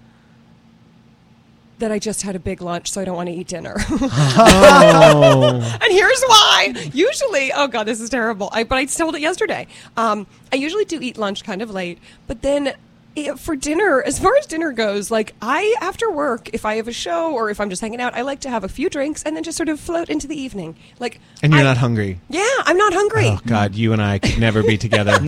That 1.81 1.91
I 1.91 1.99
just 1.99 2.23
had 2.23 2.37
a 2.37 2.39
big 2.39 2.61
lunch, 2.61 2.93
so 2.93 3.01
I 3.01 3.05
don't 3.05 3.17
want 3.17 3.31
to 3.31 3.35
eat 3.35 3.49
dinner. 3.49 3.75
Oh. 3.79 5.79
and 5.83 5.93
here's 5.93 6.23
why. 6.23 6.75
Usually, 6.93 7.53
oh 7.53 7.67
god, 7.67 7.85
this 7.85 8.01
is 8.01 8.11
terrible. 8.11 8.49
I, 8.53 8.63
but 8.65 8.79
I 8.79 8.85
told 8.85 9.17
it 9.17 9.23
yesterday. 9.23 9.67
Um, 9.97 10.27
I 10.53 10.57
usually 10.57 10.85
do 10.85 11.01
eat 11.01 11.19
lunch 11.19 11.43
kind 11.43 11.63
of 11.63 11.71
late, 11.71 11.99
but 12.29 12.43
then 12.43 12.75
Eh, 13.17 13.35
for 13.35 13.57
dinner, 13.57 14.01
as 14.03 14.19
far 14.21 14.37
as 14.37 14.47
dinner 14.47 14.71
goes, 14.73 15.11
like 15.11 15.35
I 15.43 15.75
after 15.81 16.11
work, 16.11 16.49
if 16.53 16.65
I 16.65 16.77
have 16.77 16.87
a 16.87 16.93
show 16.93 17.33
or 17.33 17.51
if 17.51 17.61
I'm 17.61 17.69
just 17.69 17.83
hanging 17.83 18.01
out, 18.01 18.15
I 18.15 18.23
like 18.23 18.41
to 18.41 18.51
have 18.51 18.63
a 18.63 18.69
few 18.69 18.89
drinks 18.89 19.25
and 19.25 19.35
then 19.35 19.43
just 19.43 19.57
sort 19.57 19.69
of 19.69 19.81
float 19.81 20.09
into 20.09 20.29
the 20.29 20.41
evening. 20.41 20.77
Like, 21.01 21.21
And 21.43 21.53
you're 21.53 21.61
I- 21.63 21.65
not 21.65 21.77
hungry. 21.79 22.21
Yeah, 22.29 22.47
I'm 22.67 22.77
not 22.77 22.93
hungry. 22.93 23.27
Oh 23.27 23.41
God, 23.47 23.75
you 23.75 23.93
and 23.93 24.01
I 24.01 24.21
could 24.21 24.39
never 24.39 24.63
be 24.63 24.79
together. 24.79 25.13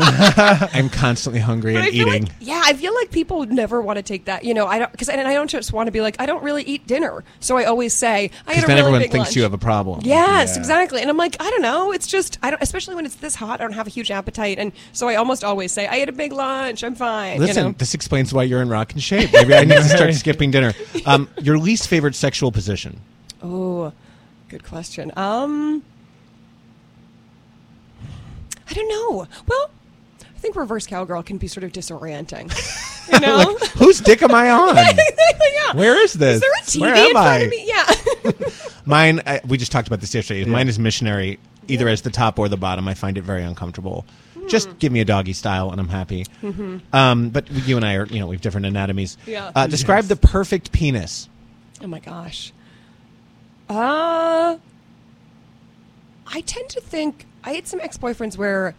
I'm 0.72 0.91
constantly 0.91 1.41
hungry 1.41 1.74
But 1.74 1.87
and 1.87 1.95
eating. 1.95 2.22
like, 2.24 2.33
yeah, 2.41 2.62
I 2.64 2.72
feel 2.74 2.95
like 2.95 3.11
people 3.11 3.39
would 3.41 3.53
never 3.53 3.83
want 3.83 3.97
to 3.97 4.03
take 4.03 4.26
that. 4.26 4.45
You 4.45 4.55
know, 4.55 4.66
I 4.66 4.78
don't 4.78 4.93
because 4.93 5.09
and 5.09 5.20
I 5.26 5.35
don't 5.35 5.51
just 5.51 5.72
want 5.72 5.89
to 5.89 5.91
be 5.93 6.01
like 6.01 6.16
I 6.20 6.26
don't 6.26 6.43
really 6.45 6.62
eat 6.62 6.87
dinner, 6.87 7.24
so 7.41 7.57
I 7.59 7.64
always 7.64 7.93
say 7.93 8.30
I 8.47 8.53
Because 8.53 8.55
had 8.55 8.64
a 8.64 8.66
then 8.68 8.68
really 8.68 8.78
everyone 8.80 9.01
big 9.01 9.11
thinks 9.11 9.26
lunch. 9.30 9.37
you 9.37 9.43
have 9.43 9.55
a 9.55 9.59
problem. 9.59 10.01
Yes, 10.05 10.53
Yeah. 10.55 10.61
exactly. 10.61 11.01
And 11.01 11.11
I'm 11.11 11.16
like, 11.16 11.37
I 11.41 11.51
don't 11.51 11.62
know. 11.62 11.91
It's 11.93 12.07
just 12.07 12.39
I 12.43 12.51
don't, 12.51 12.62
especially 12.62 12.95
when 12.95 13.07
it's 13.07 13.16
this 13.16 13.35
hot. 13.35 13.61
I 13.61 13.64
don't 13.64 13.72
have 13.72 13.89
a 13.89 13.91
huge 13.91 14.12
appetite, 14.12 14.59
and 14.61 14.70
so 14.93 15.09
I 15.09 15.16
almost 15.16 15.43
always 15.43 15.72
say 15.72 15.89
I 15.89 15.97
ate 15.97 16.09
a 16.09 16.12
big 16.12 16.33
lunch. 16.33 16.85
I'm 16.85 16.95
fine. 16.95 17.41
Listen, 17.41 17.57
you 17.57 17.68
know? 17.70 17.72
This 17.79 17.95
explains 17.95 18.33
why 18.33 18.45
you're 18.45 18.62
in 18.62 18.68
rock 18.68 18.93
and 18.93 19.03
shape. 19.03 19.33
Maybe 19.33 19.55
I 19.55 19.64
need 19.64 19.75
to 19.77 19.85
start 19.85 20.12
skipping 20.14 20.51
dinner. 20.51 20.73
Um, 21.07 21.29
your 21.41 21.59
least 21.59 21.89
favorite 21.89 22.14
sexual 22.14 22.53
position? 22.53 23.01
Oh, 23.43 23.93
good 24.49 24.64
question. 24.64 25.12
Um, 25.16 25.83
I 28.68 28.75
don't 28.75 28.89
know. 28.89 29.27
Well, 29.47 29.70
I 30.23 30.39
think 30.39 30.57
reverse 30.57 30.87
cowgirl 30.87 31.23
can 31.23 31.39
be 31.39 31.47
sort 31.49 31.64
of 31.64 31.73
disorienting. 31.73 32.51
You 33.12 33.20
know, 33.27 33.37
Like, 33.61 33.70
whose 33.73 34.01
dick 34.01 34.23
am 34.23 34.33
I 34.35 34.51
on? 34.51 34.77
yeah. 34.77 35.75
Where 35.75 36.03
is 36.03 36.12
this? 36.14 36.37
Is 36.37 36.41
there 36.41 36.51
a 36.53 36.62
TV 36.62 36.81
Where 36.81 36.95
in 36.95 37.01
am 37.01 37.11
front 37.12 37.27
I? 37.27 37.39
of 37.39 37.51
me? 37.51 37.64
Yeah. 37.66 38.49
Mine, 38.85 39.20
I, 39.27 39.41
we 39.47 39.59
just 39.59 39.73
talked 39.73 39.87
about 39.89 40.01
this 40.01 40.14
yesterday. 40.14 40.45
Mine 40.45 40.68
is 40.68 40.79
missionary, 40.79 41.39
either 41.68 41.89
as 41.89 42.03
the 42.03 42.11
top 42.11 42.39
or 42.39 42.49
the 42.49 42.57
bottom. 42.57 42.89
I 42.89 42.95
find 42.95 43.16
it 43.18 43.23
very 43.23 43.43
uncomfortable. 43.43 44.05
Just 44.53 44.78
give 44.78 44.92
me 44.92 45.00
a 45.00 45.05
doggy 45.05 45.32
style, 45.32 45.70
and 45.70 45.80
I'm 45.80 45.88
happy. 45.88 46.26
Mhm. 46.42 46.80
Um, 46.92 47.30
but 47.30 47.50
you 47.50 47.76
and 47.76 47.84
I 47.84 47.94
are, 47.94 48.07
you 48.07 48.20
know, 48.20 48.26
we 48.28 48.36
have 48.36 48.42
different 48.42 48.66
anatomies. 48.66 49.16
Yeah. 49.26 49.50
Uh, 49.55 49.66
describe 49.66 50.05
the 50.05 50.16
perfect 50.16 50.70
penis. 50.72 51.28
Oh 51.82 51.86
my 51.88 51.98
gosh. 51.98 52.53
Uh 53.68 54.57
I 56.34 56.40
tend 56.42 56.68
to 56.70 56.80
think 56.80 57.26
I 57.44 57.53
had 57.53 57.66
some 57.66 57.80
ex-boyfriends 57.80 58.36
where 58.38 58.74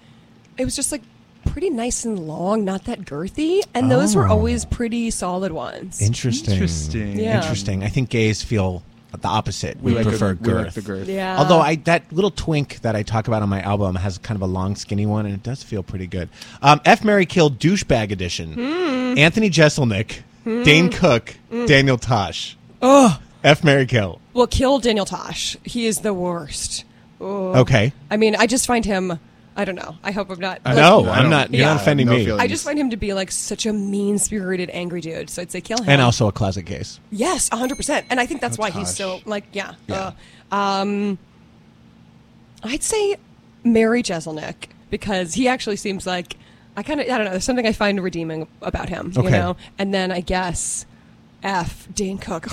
it 0.57 0.65
was 0.65 0.75
just 0.75 0.91
like 0.91 1.01
pretty 1.45 1.69
nice 1.69 2.05
and 2.05 2.19
long, 2.19 2.63
not 2.63 2.85
that 2.85 3.01
girthy, 3.01 3.61
and 3.73 3.91
those 3.91 4.15
were 4.15 4.27
Oh. 4.27 4.31
always 4.33 4.65
pretty 4.65 5.11
solid 5.11 5.51
ones. 5.51 6.01
Interesting. 6.01 6.53
Interesting. 6.53 7.19
Yeah. 7.19 7.41
Interesting. 7.41 7.83
I 7.83 7.89
think 7.89 8.09
gays 8.09 8.41
feel 8.41 8.81
the 9.21 9.27
opposite. 9.27 9.77
We, 9.81 9.91
We 9.91 9.97
like 9.97 10.05
a- 10.05 10.09
prefer 10.09 10.37
we 10.39 10.53
like 10.53 10.73
the 10.73 10.81
girth. 10.81 11.07
Yeah. 11.07 11.37
Although 11.37 11.59
I 11.59 11.75
that 11.85 12.11
little 12.11 12.31
twink 12.31 12.79
that 12.81 12.95
I 12.95 13.03
talk 13.03 13.27
about 13.27 13.41
on 13.41 13.49
my 13.49 13.61
album 13.61 13.95
has 13.95 14.17
kind 14.17 14.35
of 14.35 14.41
a 14.41 14.47
long, 14.51 14.75
skinny 14.75 15.05
one, 15.05 15.25
and 15.25 15.33
it 15.35 15.43
does 15.43 15.61
feel 15.63 15.83
pretty 15.83 16.07
good. 16.07 16.29
Um, 16.61 16.81
F. 16.85 17.03
Mary 17.03 17.25
Kill 17.25 17.49
douchebag 17.51 18.11
edition. 18.11 18.53
Hmm. 18.53 19.17
Anthony 19.17 19.49
Jeselnik, 19.49 20.21
Hmm. 20.43 20.63
Dane 20.63 20.89
Cook, 20.89 21.35
Mm. 21.51 21.67
Daniel 21.67 21.97
Tosh. 21.97 22.57
Oh, 22.81 23.19
F. 23.43 23.63
Mary 23.63 23.85
Kill. 23.85 24.19
well, 24.33 24.47
kill 24.47 24.79
Daniel 24.79 25.05
Tosh. 25.05 25.55
He 25.63 25.85
is 25.85 25.99
the 25.99 26.13
worst. 26.13 26.83
Oh. 27.21 27.53
Okay. 27.61 27.93
I 28.11 28.17
mean, 28.17 28.35
I 28.35 28.47
just 28.47 28.65
find 28.65 28.83
him. 28.83 29.19
I 29.55 29.65
don't 29.65 29.75
know. 29.75 29.95
I 30.03 30.11
hope 30.11 30.29
I'm 30.31 30.39
not. 30.39 30.61
I 30.65 30.69
like- 30.73 30.77
know. 30.77 31.07
I'm 31.09 31.29
not. 31.29 31.53
You're 31.53 31.65
not 31.67 31.77
offending 31.81 32.09
me. 32.09 32.29
I 32.31 32.47
just 32.47 32.65
find 32.65 32.77
him 32.79 32.89
to 32.89 32.97
be 32.97 33.13
like 33.13 33.29
such 33.31 33.65
a 33.65 33.73
mean-spirited, 33.73 34.69
angry 34.73 34.99
dude. 35.01 35.29
So 35.29 35.41
I'd 35.43 35.51
say 35.51 35.61
kill 35.61 35.77
him. 35.77 35.89
and 35.89 36.01
also 36.01 36.27
a 36.27 36.31
closet 36.31 36.63
case. 36.65 36.99
Yes, 37.11 37.49
100%. 37.49 38.05
And 38.09 38.19
I 38.19 38.25
think 38.25 38.41
that's 38.41 38.57
Oh, 38.57 38.61
why 38.61 38.71
he's 38.71 38.89
Tosh. 38.89 38.97
so, 38.97 39.19
like, 39.25 39.45
yeah. 39.53 39.75
Yeah. 39.87 40.13
Uh, 40.51 40.55
um, 40.55 41.17
I'd 42.63 42.83
say 42.83 43.17
Mary 43.63 44.01
Jeselnik 44.01 44.69
because 44.89 45.33
he 45.35 45.47
actually 45.47 45.75
seems 45.75 46.07
like, 46.07 46.37
I 46.75 46.83
kind 46.83 46.99
of, 46.99 47.05
I 47.07 47.09
don't 47.17 47.25
know, 47.25 47.31
there's 47.31 47.43
something 47.43 47.67
I 47.67 47.73
find 47.73 48.01
redeeming 48.03 48.47
about 48.61 48.89
him, 48.89 49.11
you 49.15 49.21
Okay. 49.21 49.31
know? 49.31 49.55
And 49.77 49.93
then 49.93 50.11
I 50.11 50.21
guess 50.21 50.85
F, 51.43 51.87
Dane 51.93 52.17
Cook. 52.17 52.47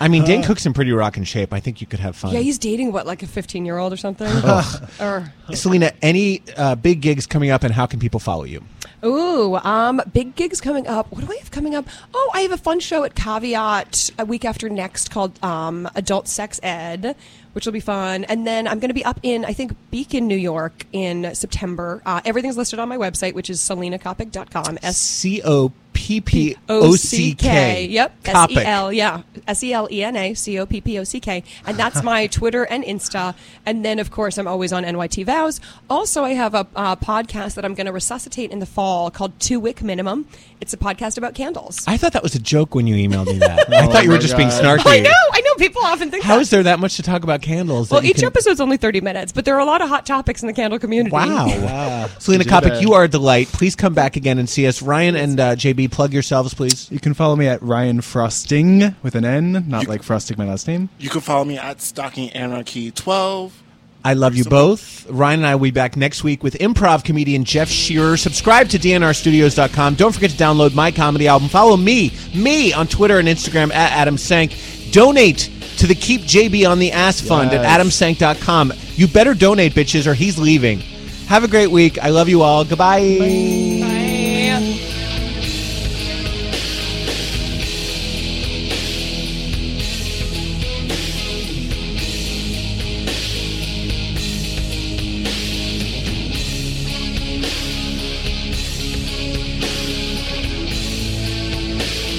I 0.00 0.08
mean, 0.08 0.24
Dane 0.24 0.42
Cook's 0.42 0.66
in 0.66 0.72
pretty 0.72 0.92
rockin' 0.92 1.24
shape. 1.24 1.52
I 1.52 1.60
think 1.60 1.80
you 1.80 1.86
could 1.86 2.00
have 2.00 2.14
fun. 2.16 2.32
yeah, 2.32 2.40
he's 2.40 2.58
dating, 2.58 2.92
what, 2.92 3.06
like 3.06 3.22
a 3.22 3.26
15 3.26 3.64
year 3.64 3.78
old 3.78 3.92
or 3.92 3.96
something? 3.96 4.28
Ugh. 4.30 4.90
or, 5.00 5.32
Selena, 5.54 5.92
any 6.02 6.42
uh, 6.56 6.74
big 6.74 7.00
gigs 7.00 7.26
coming 7.26 7.50
up, 7.50 7.62
and 7.64 7.72
how 7.74 7.86
can 7.86 7.98
people 7.98 8.20
follow 8.20 8.44
you? 8.44 8.62
Ooh, 9.04 9.56
um, 9.56 10.02
big 10.12 10.34
gigs 10.34 10.60
coming 10.60 10.86
up. 10.88 11.10
What 11.12 11.24
do 11.24 11.32
I 11.32 11.36
have 11.36 11.50
coming 11.50 11.74
up? 11.74 11.86
Oh, 12.12 12.30
I 12.34 12.40
have 12.40 12.52
a 12.52 12.56
fun 12.56 12.80
show 12.80 13.04
at 13.04 13.14
Caveat 13.14 14.10
a 14.18 14.24
week 14.24 14.44
after 14.44 14.68
next 14.68 15.10
called 15.10 15.42
um, 15.42 15.88
Adult 15.94 16.26
Sex 16.26 16.58
Ed, 16.62 17.14
which 17.52 17.66
will 17.66 17.72
be 17.72 17.80
fun. 17.80 18.24
And 18.24 18.46
then 18.46 18.66
I'm 18.68 18.78
going 18.78 18.90
to 18.90 18.94
be 18.94 19.04
up 19.04 19.20
in, 19.22 19.44
I 19.44 19.52
think, 19.52 19.72
Beacon, 19.90 20.26
New 20.26 20.36
York 20.36 20.86
in 20.92 21.34
September. 21.34 22.02
Uh, 22.04 22.20
everything's 22.24 22.56
listed 22.56 22.78
on 22.78 22.88
my 22.88 22.96
website, 22.96 23.34
which 23.34 23.50
is 23.50 23.60
selenacoppock.com. 23.60 24.78
S 24.82 24.96
C 24.96 25.42
O 25.44 25.72
P 25.92 26.20
P 26.20 26.56
O 26.68 26.94
C 26.94 27.34
K. 27.34 27.86
Yep. 27.86 28.14
S 28.24 28.34
Copic. 28.34 28.62
E 28.62 28.64
L. 28.64 28.92
Yeah. 28.92 29.22
S 29.48 29.62
E 29.64 29.72
L 29.72 29.88
E 29.90 30.04
N 30.04 30.16
A 30.16 30.34
C 30.34 30.58
O 30.58 30.64
P 30.64 30.80
P 30.80 30.98
O 30.98 31.04
C 31.04 31.18
K. 31.18 31.42
And 31.66 31.76
that's 31.76 32.02
my 32.02 32.28
Twitter 32.28 32.64
and 32.64 32.84
Insta. 32.84 33.34
And 33.66 33.84
then, 33.84 33.98
of 33.98 34.10
course, 34.10 34.38
I'm 34.38 34.46
always 34.46 34.72
on 34.72 34.84
NYT 34.84 35.26
Vows. 35.26 35.60
Also, 35.90 36.22
I 36.22 36.30
have 36.34 36.54
a 36.54 36.66
uh, 36.76 36.96
podcast 36.96 37.54
that 37.56 37.64
I'm 37.64 37.74
going 37.74 37.86
to 37.86 37.92
resuscitate 37.92 38.52
in 38.52 38.60
the 38.60 38.66
fall 38.66 39.10
called 39.10 39.38
Two 39.40 39.58
Wick 39.58 39.82
Minimum. 39.82 40.26
It's 40.60 40.72
a 40.72 40.76
podcast 40.76 41.16
about 41.18 41.34
candles. 41.34 41.84
I 41.86 41.96
thought 41.96 42.12
that 42.14 42.22
was 42.22 42.34
a 42.34 42.38
joke 42.40 42.74
when 42.74 42.86
you 42.86 42.94
emailed 43.08 43.26
me 43.26 43.38
that. 43.38 43.68
I 43.72 43.86
Oh 43.86 43.90
thought 43.92 44.02
you 44.02 44.10
were 44.10 44.16
my 44.16 44.20
just 44.20 44.36
being 44.36 44.48
snarky. 44.48 44.86
I 44.86 44.98
know. 45.00 45.10
I 45.32 45.40
know. 45.40 45.54
People 45.56 45.82
often 45.84 46.10
think 46.10 46.24
How 46.24 46.36
that. 46.36 46.42
is 46.42 46.50
there 46.50 46.62
that 46.64 46.78
much 46.80 46.96
to 46.96 47.02
talk 47.02 47.22
about 47.24 47.42
candles? 47.42 47.88
that 47.88 47.94
well, 47.96 48.04
you 48.04 48.10
each 48.10 48.16
can- 48.18 48.26
episode's 48.26 48.60
only 48.60 48.76
30 48.76 49.00
minutes, 49.00 49.32
but 49.32 49.44
there 49.44 49.54
are 49.56 49.60
a 49.60 49.64
lot 49.64 49.82
of 49.82 49.88
hot 49.88 50.04
topics 50.06 50.42
in 50.42 50.46
the 50.46 50.52
candle 50.52 50.78
community. 50.78 51.12
Wow. 51.12 52.08
Selena 52.18 52.44
Do 52.44 52.50
Coppock, 52.50 52.62
that. 52.62 52.82
you 52.82 52.92
are 52.94 53.04
a 53.04 53.08
delight. 53.08 53.48
Please 53.48 53.74
come 53.76 53.94
back 53.94 54.16
again 54.16 54.38
and 54.38 54.48
see 54.48 54.66
us. 54.66 54.82
Ryan 54.82 55.16
and 55.16 55.40
uh, 55.40 55.54
JB, 55.56 55.90
plug 55.92 56.12
yourselves, 56.12 56.54
please. 56.54 56.90
You 56.90 57.00
can 57.00 57.14
follow 57.14 57.34
me 57.36 57.46
at 57.48 57.62
Ryan 57.62 58.00
Frosting 58.00 58.94
with 59.02 59.14
an 59.14 59.24
N, 59.24 59.64
not 59.68 59.86
like 59.88 60.02
Frostig 60.02 60.38
my 60.38 60.44
last 60.44 60.66
name. 60.68 60.88
You 60.98 61.08
can 61.10 61.20
follow 61.20 61.44
me 61.44 61.56
at 61.58 61.80
Stocking 61.80 62.30
Anarchy 62.30 62.90
12. 62.90 63.62
I 64.04 64.14
love 64.14 64.36
you 64.36 64.44
both. 64.44 65.08
Ryan 65.10 65.40
and 65.40 65.46
I 65.46 65.54
will 65.56 65.64
be 65.64 65.70
back 65.70 65.96
next 65.96 66.22
week 66.24 66.42
with 66.42 66.54
improv 66.54 67.04
comedian 67.04 67.44
Jeff 67.44 67.68
Shearer. 67.68 68.16
Subscribe 68.16 68.68
to 68.70 68.78
dnrstudios.com. 68.78 69.94
Don't 69.96 70.12
forget 70.12 70.30
to 70.30 70.36
download 70.36 70.74
my 70.74 70.90
comedy 70.90 71.26
album. 71.28 71.48
Follow 71.48 71.76
me, 71.76 72.12
me 72.34 72.72
on 72.72 72.86
Twitter 72.86 73.18
and 73.18 73.28
Instagram 73.28 73.72
at 73.74 73.92
Adam 73.92 74.16
Sank. 74.16 74.56
Donate 74.92 75.50
to 75.78 75.86
the 75.86 75.94
Keep 75.94 76.22
JB 76.22 76.68
on 76.68 76.78
the 76.78 76.92
Ass 76.92 77.20
Fund 77.20 77.52
at 77.52 77.62
Yes. 77.62 77.80
adamsank.com. 77.80 78.72
You 78.94 79.06
better 79.08 79.34
donate, 79.34 79.74
bitches, 79.74 80.06
or 80.06 80.14
he's 80.14 80.38
leaving. 80.38 80.80
Have 81.26 81.44
a 81.44 81.48
great 81.48 81.70
week. 81.70 81.98
I 82.02 82.08
love 82.10 82.28
you 82.28 82.42
all. 82.42 82.64
Goodbye. 82.64 83.77